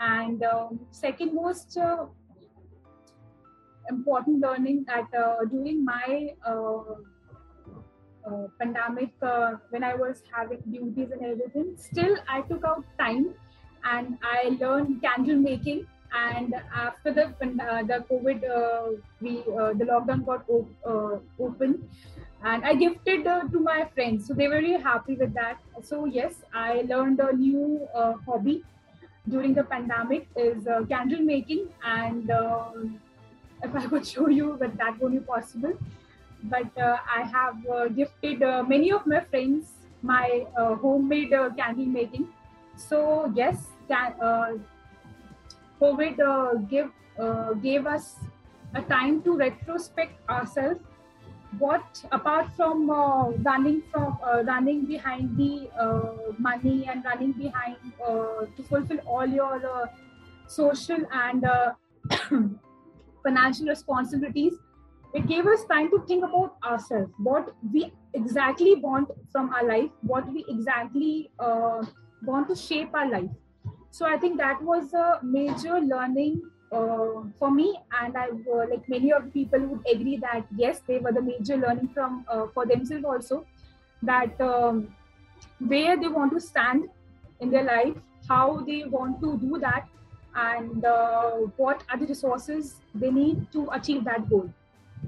And 0.00 0.42
um, 0.42 0.80
second 0.90 1.34
most 1.34 1.76
uh, 1.76 2.06
important 3.88 4.40
learning 4.40 4.84
that 4.86 5.08
uh, 5.14 5.44
during 5.44 5.84
my 5.84 6.34
uh, 6.46 6.94
uh, 8.26 8.46
pandemic 8.58 9.12
when 9.70 9.82
i 9.82 9.94
was 9.94 10.22
having 10.32 10.60
duties 10.70 11.10
and 11.10 11.24
everything 11.24 11.74
still 11.76 12.16
i 12.28 12.40
took 12.42 12.64
out 12.64 12.84
time 12.98 13.34
and 13.84 14.18
i 14.22 14.56
learned 14.60 15.00
candle 15.02 15.36
making. 15.36 15.86
And 16.12 16.54
after 16.74 17.12
the 17.14 17.24
uh, 17.26 17.82
the 17.90 18.04
covid 18.10 18.40
uh, 18.54 19.00
we 19.20 19.38
uh, 19.60 19.72
the 19.80 19.84
lockdown 19.90 20.24
got 20.26 20.48
op- 20.48 21.22
open 21.38 21.88
and 22.44 22.64
i 22.64 22.74
gifted 22.74 23.26
uh, 23.26 23.42
to 23.52 23.60
my 23.60 23.84
friends. 23.94 24.26
So 24.26 24.34
they 24.34 24.48
were 24.48 24.56
really 24.56 24.80
happy 24.82 25.14
with 25.14 25.34
that. 25.34 25.58
So 25.82 26.04
yes 26.06 26.34
i 26.52 26.82
learned 26.88 27.20
a 27.20 27.32
new 27.32 27.88
uh, 27.94 28.14
hobby 28.26 28.62
during 29.28 29.54
the 29.54 29.64
pandemic 29.64 30.28
is 30.36 30.66
uh, 30.66 30.84
candle 30.88 31.20
making. 31.20 31.68
And 31.84 32.30
um, 32.30 33.00
if 33.62 33.74
i 33.74 33.86
could 33.86 34.06
show 34.06 34.28
you 34.28 34.56
but 34.58 34.76
that 34.78 34.98
won't 35.00 35.14
be 35.14 35.20
possible. 35.20 35.78
But 36.44 36.70
i 37.18 37.22
have 37.36 37.96
gifted 37.96 38.40
many 38.68 38.92
of 38.92 39.06
my 39.06 39.20
friends 39.20 39.72
my 40.02 40.46
homemade 40.56 41.30
candle 41.56 41.86
making. 41.86 42.28
So 42.76 43.30
yes 43.34 43.66
can, 43.88 44.14
COVID 45.80 46.20
uh, 46.20 46.54
give 46.70 46.90
uh, 47.18 47.54
gave 47.54 47.86
us 47.86 48.16
a 48.74 48.82
time 48.82 49.22
to 49.22 49.36
retrospect 49.36 50.28
ourselves. 50.28 50.80
What 51.58 52.04
apart 52.12 52.52
from 52.56 52.88
uh, 52.90 53.30
running 53.48 53.82
from 53.92 54.18
uh, 54.22 54.42
running 54.44 54.84
behind 54.86 55.36
the 55.36 55.68
uh, 55.78 56.32
money 56.38 56.86
and 56.86 57.04
running 57.04 57.32
behind 57.32 57.76
uh, 58.06 58.46
to 58.56 58.62
fulfill 58.68 58.98
all 59.06 59.26
your 59.26 59.90
social 60.46 60.98
and 61.12 61.44
financial 63.24 63.66
responsibilities, 63.66 64.54
it 65.12 65.26
gave 65.26 65.46
us 65.46 65.64
time 65.64 65.90
to 65.90 66.04
think 66.06 66.24
about 66.24 66.56
ourselves. 66.64 67.12
What 67.18 67.54
we 67.72 67.92
exactly 68.14 68.76
want 68.76 69.10
from 69.32 69.50
our 69.50 69.64
life, 69.66 69.90
what 70.02 70.32
we 70.32 70.44
exactly 70.48 71.30
want 71.38 72.48
to 72.48 72.54
shape 72.54 72.94
our 72.94 73.08
life 73.10 73.30
so 73.90 74.06
i 74.06 74.16
think 74.16 74.38
that 74.38 74.62
was 74.62 74.92
a 74.94 75.18
major 75.22 75.80
learning 75.80 76.40
uh, 76.72 77.22
for 77.38 77.50
me 77.50 77.78
and 78.00 78.16
i 78.16 78.26
uh, 78.28 78.64
like 78.70 78.88
many 78.88 79.12
of 79.12 79.24
the 79.24 79.30
people 79.30 79.60
would 79.70 79.86
agree 79.92 80.16
that 80.16 80.46
yes 80.56 80.80
they 80.86 80.98
were 80.98 81.12
the 81.12 81.22
major 81.22 81.56
learning 81.56 81.88
from 81.88 82.24
uh, 82.28 82.46
for 82.54 82.66
themselves 82.66 83.04
also 83.04 83.44
that 84.02 84.40
um, 84.40 84.94
where 85.58 85.98
they 86.00 86.08
want 86.08 86.32
to 86.32 86.40
stand 86.40 86.88
in 87.40 87.50
their 87.50 87.64
life 87.64 87.96
how 88.28 88.60
they 88.60 88.84
want 88.84 89.20
to 89.20 89.36
do 89.38 89.58
that 89.58 89.88
and 90.34 90.84
uh, 90.84 91.30
what 91.56 91.82
are 91.90 91.98
the 91.98 92.06
resources 92.06 92.76
they 92.94 93.10
need 93.10 93.50
to 93.52 93.68
achieve 93.72 94.04
that 94.04 94.28
goal. 94.30 94.48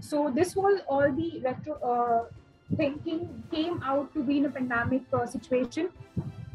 So 0.01 0.33
this 0.35 0.57
was 0.57 0.81
all 0.89 1.13
the 1.13 1.41
retro 1.45 1.75
uh, 1.75 2.77
thinking 2.77 3.45
came 3.53 3.81
out 3.85 4.13
to 4.15 4.23
be 4.25 4.39
in 4.39 4.47
a 4.47 4.51
pandemic 4.51 5.03
uh, 5.13 5.27
situation 5.27 5.91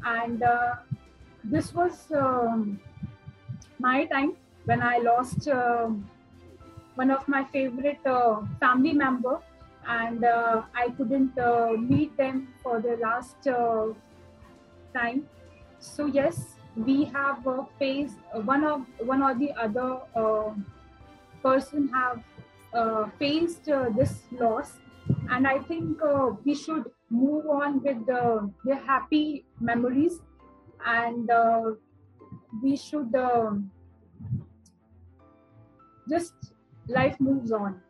and 0.04 0.44
this 1.44 1.74
was 1.74 2.12
um, 2.12 2.82
my 3.80 4.06
time 4.06 4.36
when 4.68 4.82
I 4.84 4.98
lost 5.00 5.48
uh, 5.48 5.90
one 6.96 7.12
of 7.12 7.28
my 7.28 7.44
favorite 7.46 8.06
uh, 8.06 8.42
family 8.60 8.94
member, 8.94 9.40
and 9.88 10.24
uh, 10.24 10.64
I 10.76 10.90
couldn't 10.98 11.38
uh, 11.40 11.72
meet 11.78 12.18
them 12.18 12.54
for 12.62 12.82
the 12.82 12.98
last 12.98 13.48
uh, 13.48 13.94
time. 14.94 15.30
So 15.80 16.06
yes, 16.06 16.56
we 16.76 17.06
have 17.06 17.46
uh, 17.48 17.66
faced 17.80 18.18
one 18.34 18.64
of 18.64 18.86
one 19.00 19.22
or 19.24 19.34
the 19.36 19.52
other 19.54 20.02
person 21.44 21.90
have 21.90 22.24
faced 23.20 23.66
this 23.66 24.24
loss, 24.32 24.80
and 25.30 25.48
I 25.48 25.60
think 25.60 26.00
we 26.44 26.56
should 26.56 26.92
move 27.10 27.48
on 27.48 27.82
with 27.82 28.06
the, 28.06 28.52
the 28.66 28.76
happy 28.76 29.46
memories 29.60 30.20
and 30.86 31.30
we 32.62 32.76
should 32.76 33.14
just 36.10 36.34
life 36.88 37.20
moves 37.20 37.52
on. 37.52 37.82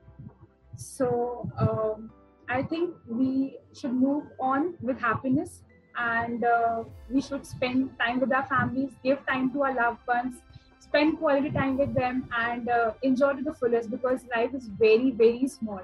So 0.75 1.49
um, 1.57 2.11
i 2.49 2.63
think 2.63 2.95
we 3.07 3.57
should 3.73 3.93
move 3.93 4.23
on 4.39 4.73
with 4.81 4.99
happiness 4.99 5.61
and 5.97 6.43
uh, 6.43 6.83
we 7.09 7.21
should 7.21 7.45
spend 7.45 7.89
time 7.99 8.19
with 8.19 8.31
our 8.31 8.45
families 8.45 8.91
give 9.03 9.25
time 9.25 9.51
to 9.51 9.63
our 9.63 9.73
loved 9.73 10.07
ones 10.07 10.35
spend 10.79 11.17
quality 11.19 11.49
time 11.51 11.77
with 11.77 11.93
them 11.93 12.27
and 12.37 12.69
uh, 12.69 12.91
enjoy 13.01 13.33
to 13.33 13.43
the 13.43 13.53
fullest 13.53 13.89
because 13.91 14.21
life 14.35 14.53
is 14.53 14.67
very 14.67 15.11
very 15.11 15.47
small. 15.47 15.81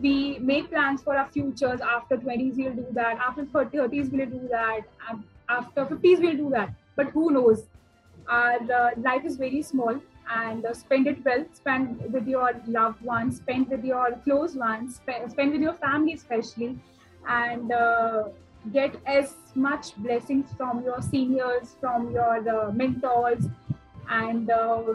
We 0.00 0.38
make 0.38 0.70
plans 0.70 1.02
for 1.02 1.14
our 1.16 1.28
futures. 1.30 1.80
After 1.82 2.16
20s 2.16 2.56
we'll 2.56 2.72
do 2.74 2.86
that. 2.92 3.18
After 3.18 3.44
30s 3.44 4.10
we'll 4.10 4.30
do 4.30 4.48
that. 4.50 4.82
After 5.50 5.84
50s 5.84 6.20
we'll 6.20 6.36
do 6.36 6.48
that. 6.50 6.70
But 6.96 7.10
who 7.10 7.30
knows? 7.30 7.66
Our 8.26 8.72
uh, 8.72 8.90
life 8.96 9.26
is 9.26 9.36
very 9.36 9.60
small 9.60 10.00
and 10.30 10.64
uh, 10.64 10.72
spend 10.74 11.06
it 11.06 11.24
well. 11.24 11.44
Spend 11.52 12.12
with 12.12 12.26
your 12.26 12.52
loved 12.66 13.02
ones. 13.02 13.36
Spend 13.36 13.68
with 13.68 13.84
your 13.84 14.18
close 14.24 14.54
ones. 14.54 14.96
Spend, 14.96 15.52
with 15.52 15.60
your 15.60 15.74
family 15.74 16.14
especially. 16.14 16.78
And 17.28 17.72
uh, 17.72 18.24
get 18.72 18.96
as 19.06 19.34
much 19.54 19.96
blessings 19.96 20.50
from 20.56 20.82
your 20.84 21.02
seniors 21.02 21.76
from 21.80 22.10
your 22.12 22.48
uh, 22.48 22.72
mentors. 22.72 23.44
And 24.08 24.50
uh, 24.50 24.94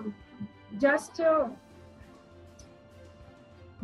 just 0.79 1.19
uh, 1.19 1.47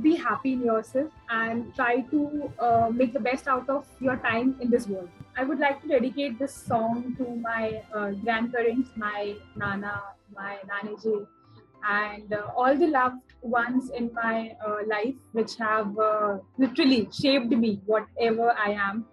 be 0.01 0.15
happy 0.15 0.53
in 0.53 0.63
yourself 0.63 1.11
and 1.29 1.73
try 1.75 2.01
to 2.01 2.51
uh, 2.59 2.89
make 2.91 3.13
the 3.13 3.19
best 3.19 3.47
out 3.47 3.69
of 3.69 3.85
your 3.99 4.17
time 4.17 4.57
in 4.59 4.69
this 4.69 4.87
world. 4.87 5.09
I 5.37 5.43
would 5.43 5.59
like 5.59 5.81
to 5.81 5.87
dedicate 5.87 6.37
this 6.37 6.53
song 6.53 7.15
to 7.17 7.35
my 7.35 7.81
grandparents, 8.23 8.89
my 8.95 9.35
nana, 9.55 10.01
my 10.35 10.57
naniji, 10.71 11.25
and 11.89 12.33
uh, 12.33 12.47
all 12.55 12.77
the 12.77 12.87
loved 12.87 13.33
ones 13.41 13.89
in 13.91 14.09
my 14.13 14.55
uh, 14.65 14.77
life, 14.87 15.15
which 15.33 15.55
have 15.57 15.97
uh, 15.99 16.37
literally 16.57 17.09
shaped 17.11 17.49
me, 17.49 17.81
whatever 17.85 18.51
I 18.57 18.71
am, 18.71 19.05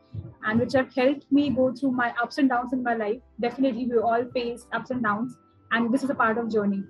and 0.45 0.61
which 0.61 0.75
have 0.75 0.95
helped 0.95 1.31
me 1.31 1.51
go 1.51 1.73
through 1.73 1.93
my 1.93 2.15
ups 2.23 2.39
and 2.39 2.49
downs 2.49 2.73
in 2.73 2.83
my 2.83 2.95
life. 2.95 3.21
Definitely, 3.41 3.87
we 3.87 3.99
all 3.99 4.25
face 4.35 4.67
ups 4.73 4.91
and 4.91 5.03
downs, 5.03 5.37
and 5.73 5.93
this 5.93 6.03
is 6.03 6.11
a 6.11 6.15
part 6.15 6.39
of 6.39 6.51
journey. 6.51 6.85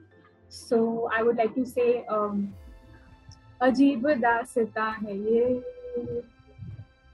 So 0.49 1.11
I 1.15 1.23
would 1.23 1.37
like 1.37 1.55
to 1.55 1.67
say. 1.67 2.05
Um, 2.07 2.53
अजीब 3.63 4.07
दासता 4.21 4.85
है 4.91 5.17
ये 5.17 6.21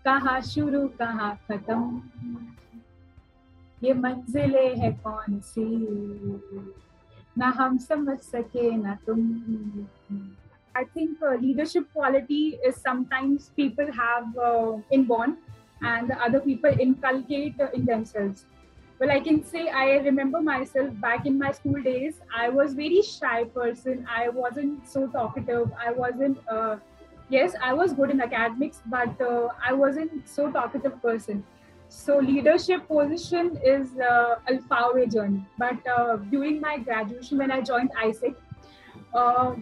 कहा 0.05 0.39
शुरू 0.49 0.87
कहा 0.99 1.31
खत्म 1.49 2.43
ये 3.85 3.95
मंजिले 4.03 4.67
है 4.83 4.93
कौन 5.07 5.39
सी 5.49 5.65
ना 7.38 7.50
हम 7.58 7.78
समझ 7.88 8.20
सके 8.20 8.70
ना 8.78 8.96
तुम 9.08 9.20
I 10.76 10.86
think 10.86 11.22
uh, 11.22 11.36
leadership 11.36 11.88
quality 11.94 12.58
is 12.68 12.78
sometimes 12.82 13.50
people 13.56 13.92
have 13.92 14.38
uh, 14.38 14.78
inborn 14.90 15.38
and 15.82 16.12
other 16.12 16.40
people 16.40 16.80
inculcate 16.80 17.60
uh, 17.60 17.68
in 17.74 17.86
themselves. 17.86 18.46
well 19.02 19.12
i 19.14 19.20
can 19.26 19.38
say 19.52 19.62
i 19.82 19.84
remember 20.08 20.40
myself 20.48 20.90
back 21.04 21.24
in 21.30 21.38
my 21.44 21.48
school 21.60 21.80
days 21.86 22.18
i 22.42 22.50
was 22.58 22.76
very 22.80 23.00
shy 23.08 23.38
person 23.56 24.04
i 24.18 24.26
wasn't 24.36 24.90
so 24.92 25.02
talkative 25.16 25.72
i 25.86 25.94
wasn't 26.02 26.52
uh, 26.58 26.76
yes 27.36 27.56
i 27.70 27.72
was 27.80 27.96
good 28.02 28.14
in 28.16 28.22
academics 28.28 28.84
but 28.96 29.24
uh, 29.30 29.48
i 29.70 29.74
wasn't 29.82 30.30
so 30.36 30.46
talkative 30.60 31.00
person 31.08 31.42
so 31.89 32.19
leadership 32.19 32.87
position 32.89 33.59
is 33.65 33.99
uh, 33.99 34.37
alpha 34.49 35.07
journey. 35.07 35.45
But 35.59 35.87
uh, 35.87 36.17
during 36.17 36.61
my 36.61 36.79
graduation 36.79 37.39
when 37.39 37.51
i 37.51 37.61
joined 37.61 37.91
AIESEC 37.93 38.35
uh, 39.15 39.55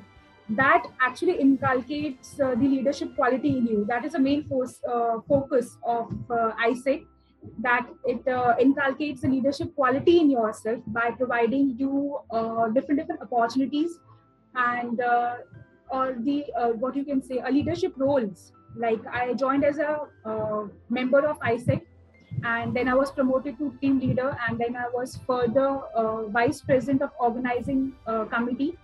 that 0.50 0.86
actually 1.00 1.38
inculcates 1.38 2.38
uh, 2.38 2.50
the 2.50 2.68
leadership 2.68 3.14
quality 3.16 3.56
in 3.56 3.66
you. 3.66 3.84
That 3.88 4.04
is 4.04 4.12
the 4.12 4.18
main 4.18 4.46
force, 4.46 4.78
uh, 4.86 5.20
focus 5.26 5.76
of 5.86 6.12
uh, 6.30 6.52
AIESEC 6.62 7.06
that 7.58 7.86
it 8.04 8.26
uh, 8.26 8.54
inculcates 8.58 9.20
the 9.20 9.28
leadership 9.28 9.74
quality 9.74 10.18
in 10.20 10.30
yourself 10.30 10.80
by 10.86 11.10
providing 11.10 11.76
you 11.78 12.18
different 12.74 13.00
different 13.00 13.20
opportunities 13.20 13.98
and 14.54 14.96
the 14.96 15.36
what 16.78 16.96
you 16.96 17.04
can 17.04 17.22
say 17.22 17.42
a 17.44 17.50
leadership 17.50 17.92
roles. 17.96 18.52
Like 18.76 19.06
i 19.06 19.34
joined 19.34 19.64
as 19.64 19.78
a 19.78 20.08
member 20.88 21.26
of 21.26 21.38
AIESEC 21.40 21.82
and 22.44 22.74
then 22.74 22.88
i 22.88 22.94
was 22.94 23.10
promoted 23.10 23.58
to 23.58 23.72
team 23.80 23.98
leader 23.98 24.36
and 24.48 24.58
then 24.58 24.76
i 24.76 24.88
was 24.94 25.18
further 25.26 25.68
uh, 25.94 26.22
vice 26.38 26.60
president 26.60 27.02
of 27.02 27.10
organizing 27.18 27.92
committee 28.30 28.76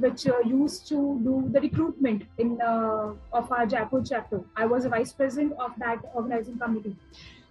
which 0.00 0.26
uh, 0.26 0.38
used 0.40 0.86
to 0.88 1.18
do 1.24 1.48
the 1.52 1.60
recruitment 1.60 2.22
in 2.38 2.60
uh, 2.60 3.12
of 3.32 3.50
our 3.50 3.66
Jaipur 3.66 4.02
chapter. 4.04 4.40
I 4.54 4.66
was 4.66 4.84
a 4.84 4.88
vice 4.90 5.12
president 5.12 5.54
of 5.58 5.72
that 5.78 5.98
organizing 6.14 6.58
committee. 6.58 6.96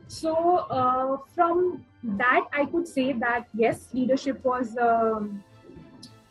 So 0.07 0.35
uh, 0.69 1.17
from 1.33 1.83
that, 2.03 2.45
I 2.53 2.65
could 2.65 2.87
say 2.87 3.13
that 3.13 3.47
yes, 3.53 3.87
leadership 3.93 4.43
was 4.45 4.77
um, 4.77 5.43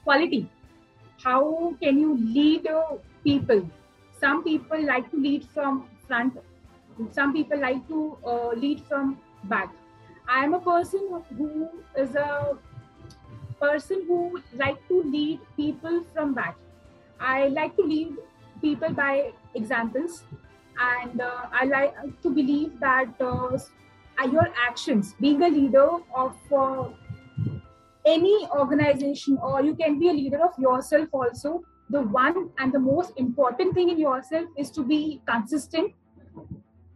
quality. 0.05 0.49
How 1.23 1.75
can 1.83 1.99
you 1.99 2.17
lead 2.17 2.69
uh, 2.69 2.97
people? 3.25 3.69
Some 4.21 4.45
people 4.45 4.85
like 4.85 5.11
to 5.11 5.17
lead 5.17 5.45
from 5.53 5.89
front. 6.07 6.39
Some 7.11 7.33
people 7.33 7.61
like 7.61 7.87
to 7.89 8.19
uh, 8.27 8.49
lead 8.51 8.83
from 8.89 9.19
back. 9.45 9.75
I 10.29 10.45
am 10.45 10.55
a 10.55 10.61
person 10.61 11.23
who 11.37 11.69
is 11.97 12.15
a 12.15 12.59
person 13.61 14.05
who 14.07 14.41
like 14.55 14.87
to 14.89 15.03
lead 15.03 15.41
people 15.57 16.05
from 16.15 16.35
back. 16.35 16.57
I 17.21 17.49
like 17.49 17.77
to 17.77 17.83
lead 17.83 18.17
people 18.61 18.93
by 18.93 19.33
examples, 19.55 20.25
and 20.81 21.21
uh, 21.21 21.47
I 21.53 21.65
like 21.65 21.95
to 22.23 22.31
believe 22.31 22.79
that 22.81 23.21
uh, 23.21 23.59
your 24.31 24.49
actions, 24.69 25.15
being 25.21 25.43
a 25.43 25.49
leader 25.49 25.89
of 26.15 26.37
uh, 26.53 26.89
any 28.07 28.47
organization, 28.49 29.39
or 29.43 29.63
you 29.63 29.75
can 29.75 29.99
be 29.99 30.09
a 30.09 30.13
leader 30.13 30.43
of 30.45 30.59
yourself 30.59 31.09
also. 31.13 31.63
The 31.91 32.01
one 32.01 32.51
and 32.59 32.73
the 32.73 32.79
most 32.79 33.13
important 33.17 33.75
thing 33.75 33.91
in 33.91 33.99
yourself 33.99 34.49
is 34.57 34.71
to 34.73 34.83
be 34.83 35.21
consistent, 35.27 35.93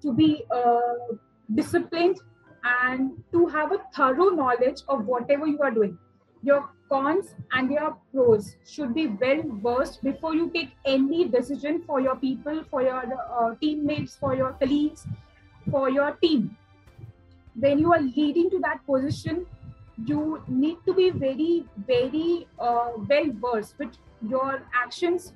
to 0.03 0.13
be 0.13 0.45
uh, 0.51 1.15
disciplined, 1.55 2.19
and 2.65 3.23
to 3.33 3.47
have 3.47 3.73
a 3.73 3.79
thorough 3.95 4.31
knowledge 4.31 4.83
of 4.89 5.07
whatever 5.07 5.47
you 5.47 5.61
are 5.63 5.71
doing. 5.71 5.99
Your 6.43 6.69
cons 6.91 7.35
and 7.53 7.71
your 7.71 7.97
pros 8.13 8.57
should 8.67 8.95
be 8.95 9.07
well 9.09 9.43
versed 9.63 10.03
before 10.03 10.35
you 10.35 10.51
take 10.55 10.71
any 10.85 11.29
decision 11.29 11.83
for 11.87 12.01
your 12.01 12.17
people 12.17 12.65
for 12.71 12.83
your 12.83 13.03
uh, 13.31 13.55
teammates 13.61 14.17
for 14.17 14.35
your 14.35 14.53
colleagues 14.53 15.07
for 15.71 15.91
your 15.91 16.13
team. 16.13 16.57
When 17.55 17.79
you 17.79 17.93
are 17.93 18.01
leading 18.01 18.51
to 18.51 18.59
that 18.61 18.87
position 18.87 19.47
you 20.07 20.43
need 20.47 20.77
to 20.87 20.95
be 20.95 21.11
very 21.11 21.65
very 21.87 22.47
uh, 22.59 22.91
well 23.09 23.31
versed 23.45 23.79
with 23.79 23.97
your 24.29 24.63
actions 24.75 25.33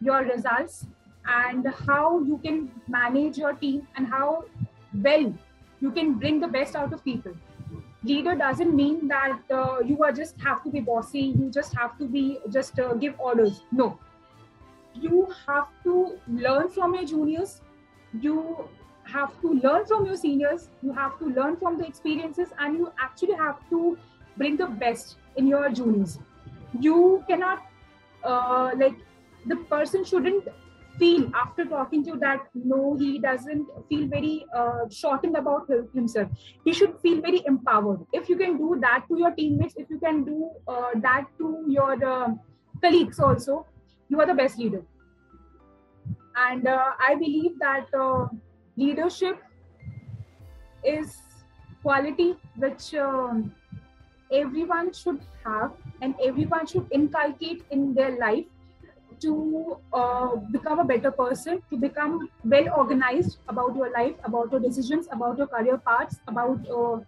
your 0.00 0.22
results 0.24 0.86
and 1.26 1.66
how 1.86 2.20
you 2.20 2.38
can 2.44 2.70
manage 2.88 3.38
your 3.38 3.52
team 3.54 3.86
and 3.96 4.06
how 4.06 4.44
well 4.94 5.32
you 5.80 5.90
can 5.90 6.14
bring 6.14 6.40
the 6.40 6.48
best 6.48 6.76
out 6.76 6.92
of 6.92 7.04
people. 7.04 7.32
Leader 8.04 8.34
doesn't 8.34 8.74
mean 8.74 9.06
that 9.08 9.38
uh, 9.50 9.78
you 9.84 10.02
are 10.02 10.12
just 10.12 10.40
have 10.40 10.62
to 10.64 10.70
be 10.70 10.80
bossy 10.80 11.20
you 11.20 11.50
just 11.50 11.74
have 11.76 11.96
to 11.98 12.06
be 12.06 12.38
just 12.50 12.78
uh, 12.78 12.94
give 12.94 13.14
orders. 13.18 13.62
No. 13.70 13.98
You 14.94 15.32
have 15.46 15.68
to 15.84 16.18
learn 16.28 16.68
from 16.68 16.94
your 16.94 17.04
juniors. 17.04 17.60
You 18.20 18.68
have 19.04 19.40
to 19.40 19.54
learn 19.54 19.86
from 19.86 20.06
your 20.06 20.16
seniors. 20.16 20.68
You 20.82 20.92
have 20.92 21.18
to 21.20 21.26
learn 21.26 21.56
from 21.56 21.78
the 21.78 21.86
experiences 21.86 22.48
and 22.58 22.76
you 22.76 22.92
actually 23.00 23.34
have 23.34 23.58
to 23.70 23.96
bring 24.36 24.56
the 24.56 24.66
best 24.66 25.16
in 25.36 25.46
your 25.46 25.70
juniors. 25.70 26.18
You 26.80 27.24
cannot 27.28 27.64
uh, 28.24 28.72
like 28.76 28.96
the 29.46 29.56
person 29.56 30.04
shouldn't 30.04 30.46
feel 31.02 31.22
after 31.42 31.64
talking 31.70 32.04
to 32.08 32.16
that 32.24 32.48
no 32.72 32.80
he 33.02 33.10
doesn't 33.24 33.66
feel 33.88 34.06
very 34.14 34.46
uh, 34.56 34.82
shortened 34.90 35.36
about 35.36 35.68
himself. 35.94 36.28
He 36.64 36.72
should 36.72 36.98
feel 37.00 37.20
very 37.20 37.42
empowered. 37.46 38.00
If 38.12 38.28
you 38.28 38.36
can 38.36 38.56
do 38.56 38.78
that 38.80 39.06
to 39.08 39.18
your 39.18 39.32
teammates 39.32 39.74
if 39.84 39.90
you 39.90 39.98
can 39.98 40.24
do 40.24 40.50
uh, 40.68 40.90
that 41.06 41.26
to 41.38 41.64
your 41.68 41.92
uh, 42.12 42.28
colleagues 42.84 43.20
also 43.20 43.66
you 44.08 44.20
are 44.20 44.26
the 44.26 44.38
best 44.42 44.58
leader. 44.58 44.82
And 46.36 46.66
uh, 46.66 46.92
i 47.08 47.14
believe 47.24 47.58
that 47.64 47.98
uh, 48.04 48.28
leadership 48.76 49.42
is 50.92 51.18
quality 51.82 52.30
which 52.56 52.94
um, 52.94 53.52
everyone 54.40 54.92
should 54.92 55.20
have 55.44 55.72
and 56.00 56.14
everyone 56.24 56.66
should 56.66 56.86
inculcate 57.00 57.62
in 57.70 57.94
their 57.94 58.18
life 58.18 58.51
to 59.22 59.78
uh, 59.92 60.36
become 60.50 60.80
a 60.80 60.84
better 60.84 61.10
person, 61.10 61.62
to 61.70 61.76
become 61.76 62.28
well 62.44 62.68
organized 62.76 63.38
about 63.48 63.76
your 63.76 63.90
life, 63.90 64.14
about 64.24 64.50
your 64.50 64.60
decisions, 64.60 65.08
about 65.12 65.38
your 65.38 65.46
career 65.46 65.78
paths, 65.78 66.18
about 66.26 66.58
uh, 66.68 67.00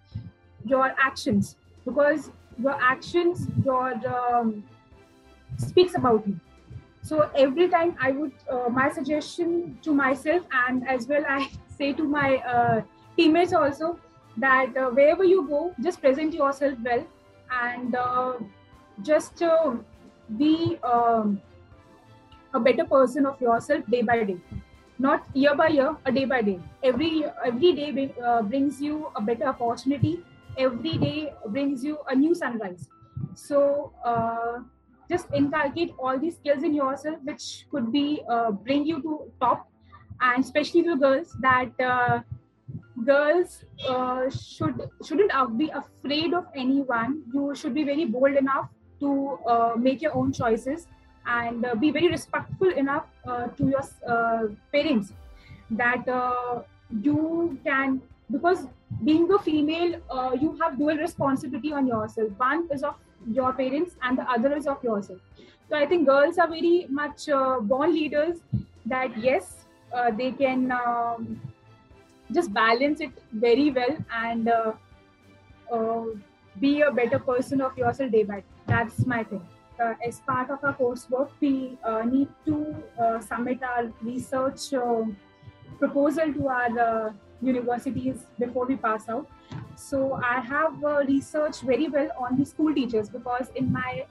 your 0.64 0.94
actions, 0.98 1.56
because 1.84 2.30
your 2.58 2.76
actions, 2.80 3.46
your 3.64 3.92
um, 4.06 4.64
speaks 5.58 5.94
about 5.94 6.26
you. 6.26 6.38
So 7.02 7.30
every 7.34 7.68
time 7.68 7.96
I 8.00 8.12
would, 8.12 8.32
uh, 8.50 8.68
my 8.70 8.90
suggestion 8.90 9.78
to 9.82 9.92
myself 9.92 10.42
and 10.66 10.88
as 10.88 11.06
well 11.06 11.24
I 11.28 11.50
say 11.76 11.92
to 11.92 12.04
my 12.04 12.36
uh, 12.38 12.82
teammates 13.16 13.52
also 13.52 13.98
that 14.36 14.76
uh, 14.76 14.90
wherever 14.90 15.24
you 15.24 15.46
go, 15.48 15.74
just 15.82 16.00
present 16.00 16.32
yourself 16.32 16.78
well 16.82 17.06
and 17.50 17.94
uh, 17.94 18.34
just 19.02 19.42
be. 20.38 20.78
Um, 20.82 21.40
a 22.54 22.60
better 22.60 22.84
person 22.84 23.26
of 23.26 23.40
yourself 23.40 23.84
day 23.90 24.02
by 24.02 24.22
day. 24.24 24.38
Not 24.98 25.26
year 25.34 25.54
by 25.54 25.68
year 25.68 25.96
a 26.06 26.12
day 26.12 26.24
by 26.24 26.40
day. 26.42 26.60
Every 26.82 27.24
every 27.44 27.72
day 27.72 28.14
uh, 28.24 28.42
brings 28.42 28.80
you 28.80 29.10
a 29.16 29.20
better 29.20 29.46
opportunity. 29.52 30.20
Every 30.56 30.96
day 30.98 31.32
brings 31.48 31.84
you 31.84 31.98
a 32.08 32.14
new 32.14 32.34
sunrise. 32.34 32.88
So 33.34 33.92
uh, 34.04 34.60
just 35.10 35.26
inculcate 35.34 35.92
all 35.98 36.18
these 36.18 36.36
skills 36.36 36.62
in 36.62 36.74
yourself 36.74 37.18
which 37.24 37.66
could 37.70 37.90
be 37.92 38.22
uh, 38.30 38.52
bring 38.52 38.86
you 38.86 39.02
to 39.02 39.32
top. 39.40 39.68
And 40.20 40.44
especially 40.44 40.84
to 40.84 40.96
girls 40.96 41.36
that 41.40 41.80
uh, 41.80 42.20
girls 43.04 43.64
uh, 43.88 44.30
should 44.30 44.80
shouldn't 45.04 45.32
be 45.58 45.70
afraid 45.70 46.34
of 46.34 46.46
anyone. 46.54 47.22
You 47.32 47.54
should 47.54 47.74
be 47.74 47.84
very 47.84 48.04
bold 48.04 48.36
enough 48.36 48.68
to 49.00 49.38
uh, 49.46 49.72
make 49.76 50.02
your 50.02 50.14
own 50.16 50.32
choices 50.32 50.86
and 51.26 51.64
uh, 51.64 51.74
be 51.74 51.90
very 51.90 52.08
respectful 52.08 52.68
enough 52.68 53.06
uh, 53.26 53.46
to 53.48 53.68
your 53.68 53.82
uh, 54.08 54.46
parents 54.72 55.12
that 55.70 56.08
uh, 56.08 56.62
you 57.02 57.58
can 57.64 58.00
because 58.30 58.66
being 59.04 59.30
a 59.32 59.38
female 59.38 60.00
uh, 60.10 60.32
you 60.40 60.56
have 60.60 60.78
dual 60.78 60.96
responsibility 60.96 61.72
on 61.72 61.86
yourself. 61.86 62.28
One 62.36 62.68
is 62.70 62.82
of 62.82 62.94
your 63.30 63.52
parents 63.52 63.96
and 64.02 64.18
the 64.18 64.30
other 64.30 64.54
is 64.56 64.66
of 64.66 64.82
yourself. 64.84 65.18
So 65.70 65.76
i 65.76 65.86
think 65.86 66.06
girls 66.06 66.38
are 66.38 66.48
very 66.48 66.86
much 66.90 67.28
uh, 67.28 67.60
born 67.60 67.94
leaders 67.94 68.40
that 68.86 69.16
yes 69.16 69.64
they 70.18 70.32
can 70.32 70.72
um, 70.72 71.40
just 72.32 72.52
balance 72.52 73.00
it 73.00 73.12
very 73.32 73.70
well 73.70 73.96
and 74.12 74.50
be 76.60 76.82
a 76.82 76.90
better 76.90 77.18
person 77.18 77.60
of 77.60 77.76
yourself 77.78 78.10
day 78.12 78.22
by 78.24 78.40
day. 78.40 78.44
That's 78.66 79.06
my 79.06 79.24
thing 79.24 79.42
uh, 79.80 79.94
as 80.06 80.20
part 80.20 80.50
of 80.50 80.62
our 80.62 80.74
coursework, 80.74 81.30
we 81.40 81.78
uh, 81.84 82.02
need 82.02 82.28
to 82.46 82.74
uh, 83.00 83.20
submit 83.20 83.62
our 83.62 83.92
research 84.02 84.72
proposal 85.78 86.32
to 86.32 86.48
our 86.48 87.14
universities 87.40 88.26
before 88.38 88.66
we 88.66 88.76
pass 88.76 89.08
out. 89.08 89.28
So 89.76 90.14
I 90.14 90.40
have 90.40 90.82
researched 91.06 91.62
very 91.62 91.88
well 91.88 92.08
on 92.18 92.38
the 92.38 92.46
school 92.46 92.74
teachers 92.74 93.08
because 93.08 93.48
in 93.54 93.72
my 93.72 94.06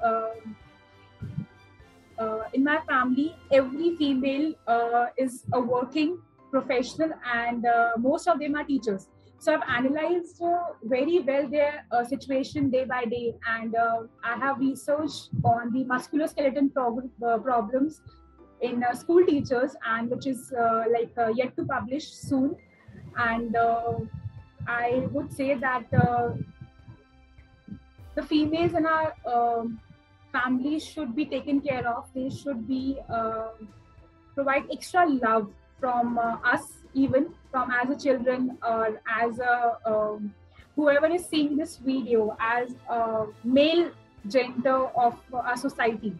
uh, 2.19 2.43
in 2.53 2.63
my 2.63 2.79
family, 2.87 3.35
every 3.51 3.95
female 3.95 4.53
uh, 4.67 5.07
is 5.17 5.43
a 5.53 5.59
working 5.59 6.19
professional, 6.51 7.11
and 7.33 7.65
uh, 7.65 7.91
most 7.97 8.27
of 8.27 8.39
them 8.39 8.55
are 8.55 8.63
teachers. 8.63 9.07
So 9.43 9.53
I've 9.53 9.67
analyzed 9.67 10.41
uh, 10.41 10.67
very 10.83 11.19
well 11.19 11.49
their 11.49 11.85
uh, 11.91 12.05
situation 12.05 12.69
day 12.69 12.85
by 12.85 13.03
day, 13.03 13.35
and 13.45 13.75
uh, 13.75 14.03
I 14.23 14.37
have 14.37 14.59
researched 14.59 15.31
on 15.43 15.73
the 15.73 15.83
musculoskeletal 15.83 16.73
prob- 16.73 17.09
uh, 17.21 17.39
problems 17.39 17.99
in 18.61 18.81
uh, 18.81 18.93
school 18.93 19.25
teachers, 19.25 19.75
and 19.85 20.09
which 20.09 20.27
is 20.27 20.53
uh, 20.57 20.85
like 20.89 21.11
yet 21.35 21.57
to 21.57 21.65
publish 21.65 22.07
soon. 22.09 22.55
And 23.17 23.57
I 24.65 25.09
would 25.11 25.33
say 25.33 25.55
that 25.55 25.91
the 28.15 28.23
females 28.23 28.75
in 28.75 28.85
our 28.85 29.13
families 30.31 30.85
should 30.85 31.17
be 31.17 31.25
taken 31.25 31.59
care 31.59 31.85
of. 31.85 32.07
They 32.15 32.29
should 32.29 32.65
be 32.65 32.97
provide 34.35 34.71
extra 34.71 35.05
love 35.05 35.51
from 35.81 36.17
us 36.17 36.82
even 36.93 37.33
from 37.51 37.71
as 37.71 37.89
a 37.89 37.95
children 37.95 38.57
or 38.63 39.01
as 39.07 39.39
a 39.39 39.77
um, 39.85 40.33
whoever 40.75 41.07
is 41.07 41.25
seeing 41.25 41.55
this 41.55 41.77
video 41.77 42.35
as 42.39 42.75
a 42.89 43.25
male 43.43 43.91
gender 44.27 44.87
of 44.97 45.15
our 45.33 45.57
society. 45.57 46.13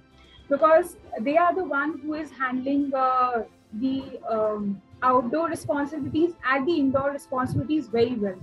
Because 0.49 0.97
they 1.21 1.37
are 1.37 1.55
the 1.55 1.63
one 1.63 1.99
who 1.99 2.13
is 2.13 2.29
handling 2.31 2.91
uh, 2.93 3.43
the 3.73 4.19
um, 4.29 4.81
outdoor 5.01 5.49
responsibilities 5.49 6.33
and 6.45 6.67
the 6.67 6.73
indoor 6.73 7.11
responsibilities 7.11 7.87
very 7.87 8.15
well. 8.15 8.37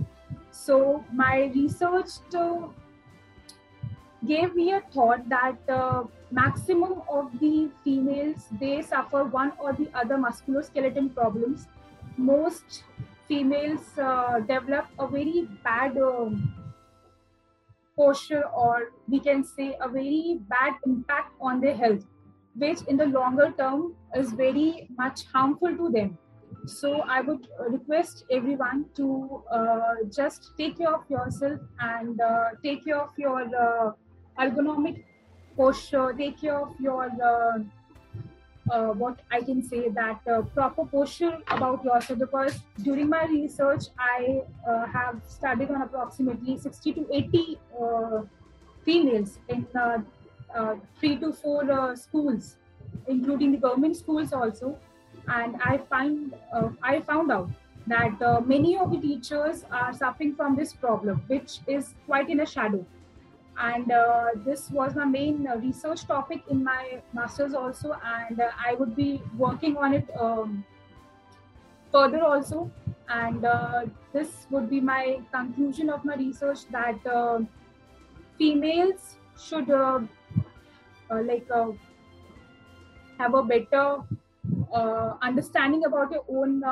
So 0.51 1.05
my 1.13 1.51
research 1.55 2.09
to, 2.31 2.73
gave 4.27 4.55
me 4.55 4.73
a 4.73 4.81
thought 4.93 5.27
that 5.29 5.57
uh, 5.69 6.03
maximum 6.31 7.01
of 7.09 7.31
the 7.39 7.69
females 7.83 8.47
they 8.59 8.81
suffer 8.81 9.23
one 9.23 9.51
or 9.59 9.73
the 9.73 9.89
other 9.93 10.15
musculoskeletal 10.15 11.13
problems 11.13 11.67
most 12.17 12.83
females 13.27 13.97
uh, 13.97 14.39
develop 14.39 14.87
a 14.99 15.07
very 15.07 15.47
bad 15.63 15.97
um, 15.97 16.53
posture 17.95 18.43
or 18.49 18.91
we 19.07 19.19
can 19.19 19.43
say 19.43 19.75
a 19.81 19.87
very 19.89 20.39
bad 20.49 20.73
impact 20.85 21.33
on 21.39 21.59
their 21.61 21.75
health 21.75 22.05
which 22.55 22.81
in 22.87 22.97
the 22.97 23.05
longer 23.05 23.53
term 23.57 23.95
is 24.15 24.31
very 24.33 24.87
much 24.97 25.25
harmful 25.27 25.75
to 25.77 25.89
them. 25.89 26.17
So 26.65 26.89
i 27.15 27.21
would 27.21 27.47
request 27.75 28.25
everyone 28.29 28.85
to 28.95 29.43
uh, 29.59 29.95
just 30.17 30.51
take 30.57 30.77
care 30.77 30.93
of 30.93 31.09
yourself 31.09 31.59
and 31.79 32.19
uh, 32.21 32.49
take 32.63 32.83
care 32.85 32.99
of 32.99 33.17
your 33.17 33.41
uh, 33.65 33.91
ergonomic 34.39 35.03
posture 35.57 36.13
take 36.17 36.39
care 36.41 36.59
of 36.59 36.79
your 36.79 37.05
uh, 38.69 38.87
what 38.87 39.19
I 39.31 39.41
can 39.41 39.63
say 39.63 39.89
that 39.89 40.19
uh, 40.27 40.41
proper 40.53 40.85
posture 40.85 41.39
about 41.47 41.83
yourself 41.83 42.19
because 42.19 42.59
during 42.83 43.09
my 43.09 43.25
research 43.25 43.85
I 43.97 44.43
uh, 44.67 44.85
have 44.85 45.21
studied 45.27 45.71
on 45.71 45.81
approximately 45.81 46.57
60 46.57 46.93
to 46.93 47.07
80 47.11 47.59
uh, 47.79 48.21
females 48.85 49.39
in 49.49 49.65
uh, 49.75 49.99
uh, 50.55 50.75
three 50.99 51.17
to 51.17 51.33
four 51.33 51.95
schools, 51.95 52.57
including 53.07 53.51
the 53.51 53.57
government 53.57 53.95
schools 53.95 54.33
also, 54.33 54.77
and 55.27 55.55
I 55.63 55.77
find 55.89 56.33
I 56.83 57.01
found 57.01 57.31
out 57.31 57.49
that 57.87 58.45
many 58.45 58.77
of 58.77 58.91
the 58.91 58.97
teachers 58.97 59.65
are 59.71 59.93
suffering 59.93 60.35
from 60.35 60.55
this 60.55 60.73
problem, 60.73 61.23
which 61.27 61.59
is 61.67 61.93
quite 62.05 62.29
in 62.29 62.41
a 62.41 62.45
shadow 62.45 62.85
and 63.57 63.91
uh, 63.91 64.29
this 64.45 64.69
was 64.71 64.95
my 64.95 65.05
main 65.05 65.47
uh, 65.47 65.55
research 65.57 66.05
topic 66.05 66.41
in 66.49 66.63
my 66.63 67.01
masters 67.13 67.53
also. 67.53 67.95
And 68.03 68.39
uh, 68.39 68.49
i 68.57 68.73
would 68.75 68.95
be 68.95 69.21
working 69.37 69.77
on 69.77 69.93
it 69.93 70.09
um, 70.19 70.65
further 71.91 72.23
also. 72.23 72.71
And 73.09 73.43
uh, 73.45 73.85
this 74.13 74.47
would 74.49 74.69
be 74.69 74.79
my 74.79 75.21
conclusion 75.33 75.89
of 75.89 76.05
my 76.05 76.15
research 76.15 76.65
that 76.71 77.05
uh, 77.05 77.39
females 78.37 79.17
should 79.37 79.69
uh, 79.69 79.99
like 81.09 81.47
have 83.17 83.33
a 83.33 83.43
better 83.43 83.97
understanding 85.21 85.83
about 85.83 86.11
your 86.11 86.23
own 86.29 86.63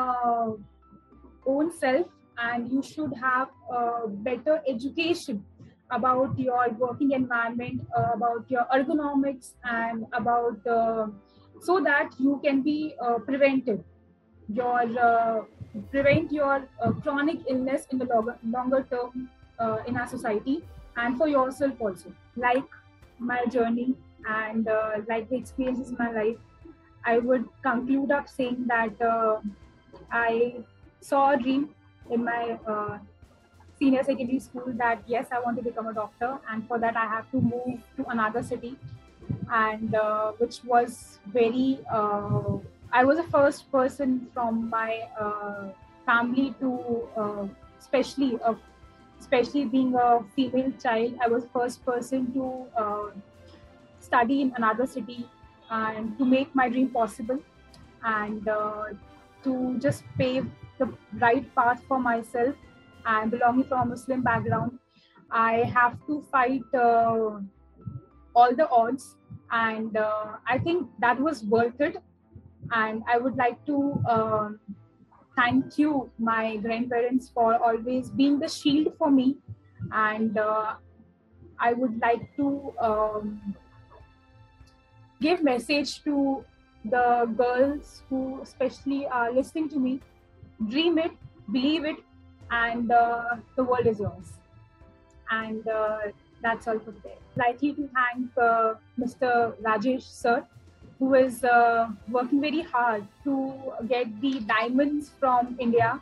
own 1.45 1.71
self. 1.77 2.07
And 2.41 2.71
you 2.71 2.81
should 2.81 3.13
have 3.21 3.49
a 3.69 4.07
better 4.07 4.61
education 4.65 5.43
about 5.91 6.37
your 6.37 6.69
working 6.71 7.11
environment, 7.11 7.81
uh, 7.97 8.11
about 8.13 8.49
your 8.49 8.65
ergonomics, 8.73 9.53
and 9.63 10.05
about 10.13 10.65
uh, 10.67 11.07
so 11.61 11.79
that 11.81 12.11
you 12.19 12.39
can 12.43 12.61
be 12.61 12.95
uh, 13.01 13.19
prevented 13.19 13.83
your 14.47 14.81
uh, 14.99 15.43
prevent 15.91 16.31
your 16.31 16.67
uh, 16.81 16.91
chronic 17.03 17.39
illness 17.47 17.85
in 17.91 17.97
the 17.99 18.05
longer, 18.05 18.37
longer 18.43 18.83
term 18.89 19.29
uh, 19.59 19.83
in 19.87 19.95
our 19.97 20.07
society 20.07 20.63
and 20.97 21.17
for 21.17 21.27
yourself 21.27 21.79
also. 21.79 22.13
Like 22.35 22.65
my 23.19 23.45
journey 23.45 23.95
and 24.27 24.67
like 25.07 25.29
the 25.29 25.35
experiences 25.35 25.89
in 25.91 25.97
my 25.99 26.11
life, 26.11 26.37
I 27.05 27.19
would 27.19 27.47
conclude 27.61 28.11
up 28.11 28.27
saying 28.29 28.65
that 28.67 28.99
I 30.11 30.63
saw 31.01 31.31
a 31.31 31.37
dream 31.37 31.75
in 32.09 32.23
my 32.23 32.59
senior 33.79 34.03
secondary 34.03 34.39
school 34.39 34.71
that 34.83 35.03
yes, 35.07 35.27
I 35.31 35.39
want 35.39 35.57
to 35.57 35.63
become 35.63 35.87
a 35.87 35.93
doctor, 35.93 36.39
and 36.49 36.67
for 36.67 36.79
that 36.79 36.95
I 36.97 37.05
have 37.05 37.29
to 37.31 37.41
move 37.41 37.79
to 37.97 38.05
another 38.09 38.43
city, 38.43 38.77
and 39.51 39.95
uh, 39.95 40.31
which 40.33 40.63
was 40.63 41.19
very. 41.27 41.79
Uh, 41.91 42.57
I 42.91 43.05
was 43.05 43.17
the 43.17 43.23
first 43.31 43.71
person 43.71 44.29
from 44.33 44.69
my 44.69 45.01
uh, 45.19 45.69
family 46.05 46.55
to, 46.59 47.07
uh, 47.15 47.47
especially 47.79 48.39
uh, 48.41 48.55
especially 49.19 49.65
being 49.65 49.93
a 49.95 50.23
female 50.35 50.71
child, 50.81 51.17
I 51.21 51.27
was 51.27 51.45
first 51.53 51.85
person 51.85 52.33
to 52.33 52.67
uh, 52.75 53.09
study 53.99 54.41
in 54.41 54.53
another 54.55 54.87
city 54.87 55.29
and 55.69 56.17
to 56.17 56.25
make 56.25 56.53
my 56.55 56.69
dream 56.69 56.89
possible, 56.89 57.39
and 58.03 58.45
to 59.43 59.79
just 59.79 60.03
pave 60.17 60.49
the 60.77 60.91
right 61.19 61.53
path 61.55 61.83
for 61.87 61.99
myself 61.99 62.55
and 63.05 63.31
belonging 63.31 63.65
from 63.65 63.81
a 63.81 63.85
Muslim 63.85 64.21
background, 64.21 64.79
I 65.31 65.63
have 65.75 65.97
to 66.07 66.25
fight 66.31 66.63
uh, 66.73 67.39
all 68.35 68.55
the 68.55 68.67
odds. 68.69 69.15
And 69.51 69.97
uh, 69.97 70.37
I 70.47 70.59
think 70.59 70.89
that 70.99 71.19
was 71.19 71.43
worth 71.43 71.79
it. 71.79 71.97
And 72.71 73.03
I 73.07 73.17
would 73.17 73.35
like 73.35 73.65
to 73.65 74.01
um, 74.07 74.59
thank 75.35 75.77
you, 75.77 76.09
my 76.19 76.57
grandparents, 76.57 77.29
for 77.29 77.55
always 77.55 78.09
being 78.09 78.39
the 78.39 78.47
shield 78.47 78.93
for 78.97 79.09
me. 79.09 79.37
And 79.91 80.37
uh, 80.37 80.75
I 81.59 81.73
would 81.73 81.99
like 81.99 82.35
to 82.37 82.73
um, 82.79 83.55
give 85.21 85.43
message 85.43 86.03
to 86.03 86.43
the 86.85 87.29
girls 87.37 88.03
who 88.09 88.41
especially 88.41 89.05
are 89.07 89.31
listening 89.31 89.67
to 89.69 89.79
me 89.79 89.99
dream 90.67 90.97
it 90.97 91.11
believe 91.51 91.83
it 91.83 91.97
and 92.51 92.91
uh, 92.91 93.35
the 93.55 93.63
world 93.63 93.87
is 93.87 93.99
yours. 93.99 94.33
And 95.31 95.67
uh, 95.67 95.99
that's 96.41 96.67
all 96.67 96.79
for 96.79 96.91
today. 96.91 97.17
Likely 97.35 97.73
to 97.73 97.89
thank 97.93 98.37
uh, 98.37 98.73
Mr. 98.99 99.55
Rajesh 99.61 100.03
sir, 100.03 100.45
who 100.97 101.13
is 101.13 101.43
uh, 101.43 101.89
working 102.09 102.41
very 102.41 102.61
hard 102.61 103.07
to 103.23 103.53
get 103.87 104.21
the 104.21 104.39
diamonds 104.41 105.11
from 105.19 105.55
India 105.59 106.01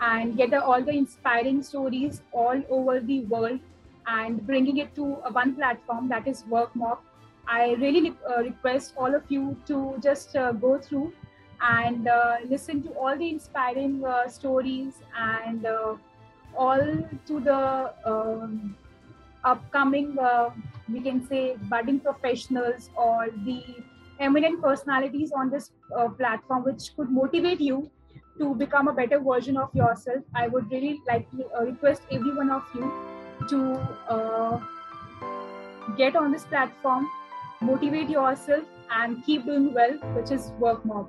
and 0.00 0.36
get 0.36 0.52
all 0.54 0.82
the 0.82 0.92
inspiring 0.92 1.62
stories 1.62 2.22
all 2.32 2.60
over 2.70 2.98
the 3.00 3.20
world 3.20 3.60
and 4.06 4.44
bringing 4.46 4.78
it 4.78 4.94
to 4.96 5.04
one 5.40 5.54
platform 5.54 6.08
that 6.08 6.26
is 6.26 6.42
WorkMob. 6.44 6.98
I 7.46 7.74
really 7.74 8.14
uh, 8.28 8.42
request 8.42 8.94
all 8.96 9.14
of 9.14 9.22
you 9.28 9.56
to 9.66 9.96
just 10.02 10.34
uh, 10.34 10.52
go 10.52 10.78
through 10.78 11.12
and 11.62 12.08
uh, 12.08 12.36
listen 12.48 12.82
to 12.82 12.90
all 12.90 13.16
the 13.16 13.28
inspiring 13.28 14.04
uh, 14.04 14.28
stories 14.28 14.94
and 15.16 15.64
uh, 15.64 15.94
all 16.56 16.80
to 17.26 17.40
the 17.40 17.92
um, 18.04 18.76
upcoming, 19.44 20.18
uh, 20.18 20.50
we 20.92 21.00
can 21.00 21.26
say, 21.26 21.56
budding 21.70 22.00
professionals 22.00 22.90
or 22.96 23.28
the 23.44 23.62
eminent 24.18 24.60
personalities 24.60 25.32
on 25.32 25.50
this 25.50 25.70
uh, 25.96 26.08
platform, 26.08 26.64
which 26.64 26.94
could 26.96 27.10
motivate 27.10 27.60
you 27.60 27.88
to 28.38 28.54
become 28.54 28.88
a 28.88 28.92
better 28.92 29.20
version 29.20 29.56
of 29.56 29.74
yourself. 29.74 30.22
I 30.34 30.48
would 30.48 30.70
really 30.70 31.00
like 31.06 31.30
to 31.30 31.46
uh, 31.56 31.64
request 31.64 32.02
every 32.10 32.34
one 32.34 32.50
of 32.50 32.62
you 32.74 32.92
to 33.48 34.60
get 35.96 36.16
on 36.16 36.32
this 36.32 36.44
platform, 36.44 37.08
motivate 37.60 38.08
yourself, 38.08 38.64
and 38.90 39.24
keep 39.24 39.44
doing 39.44 39.72
well, 39.74 39.92
which 40.14 40.30
is 40.30 40.52
WorkMob. 40.60 41.08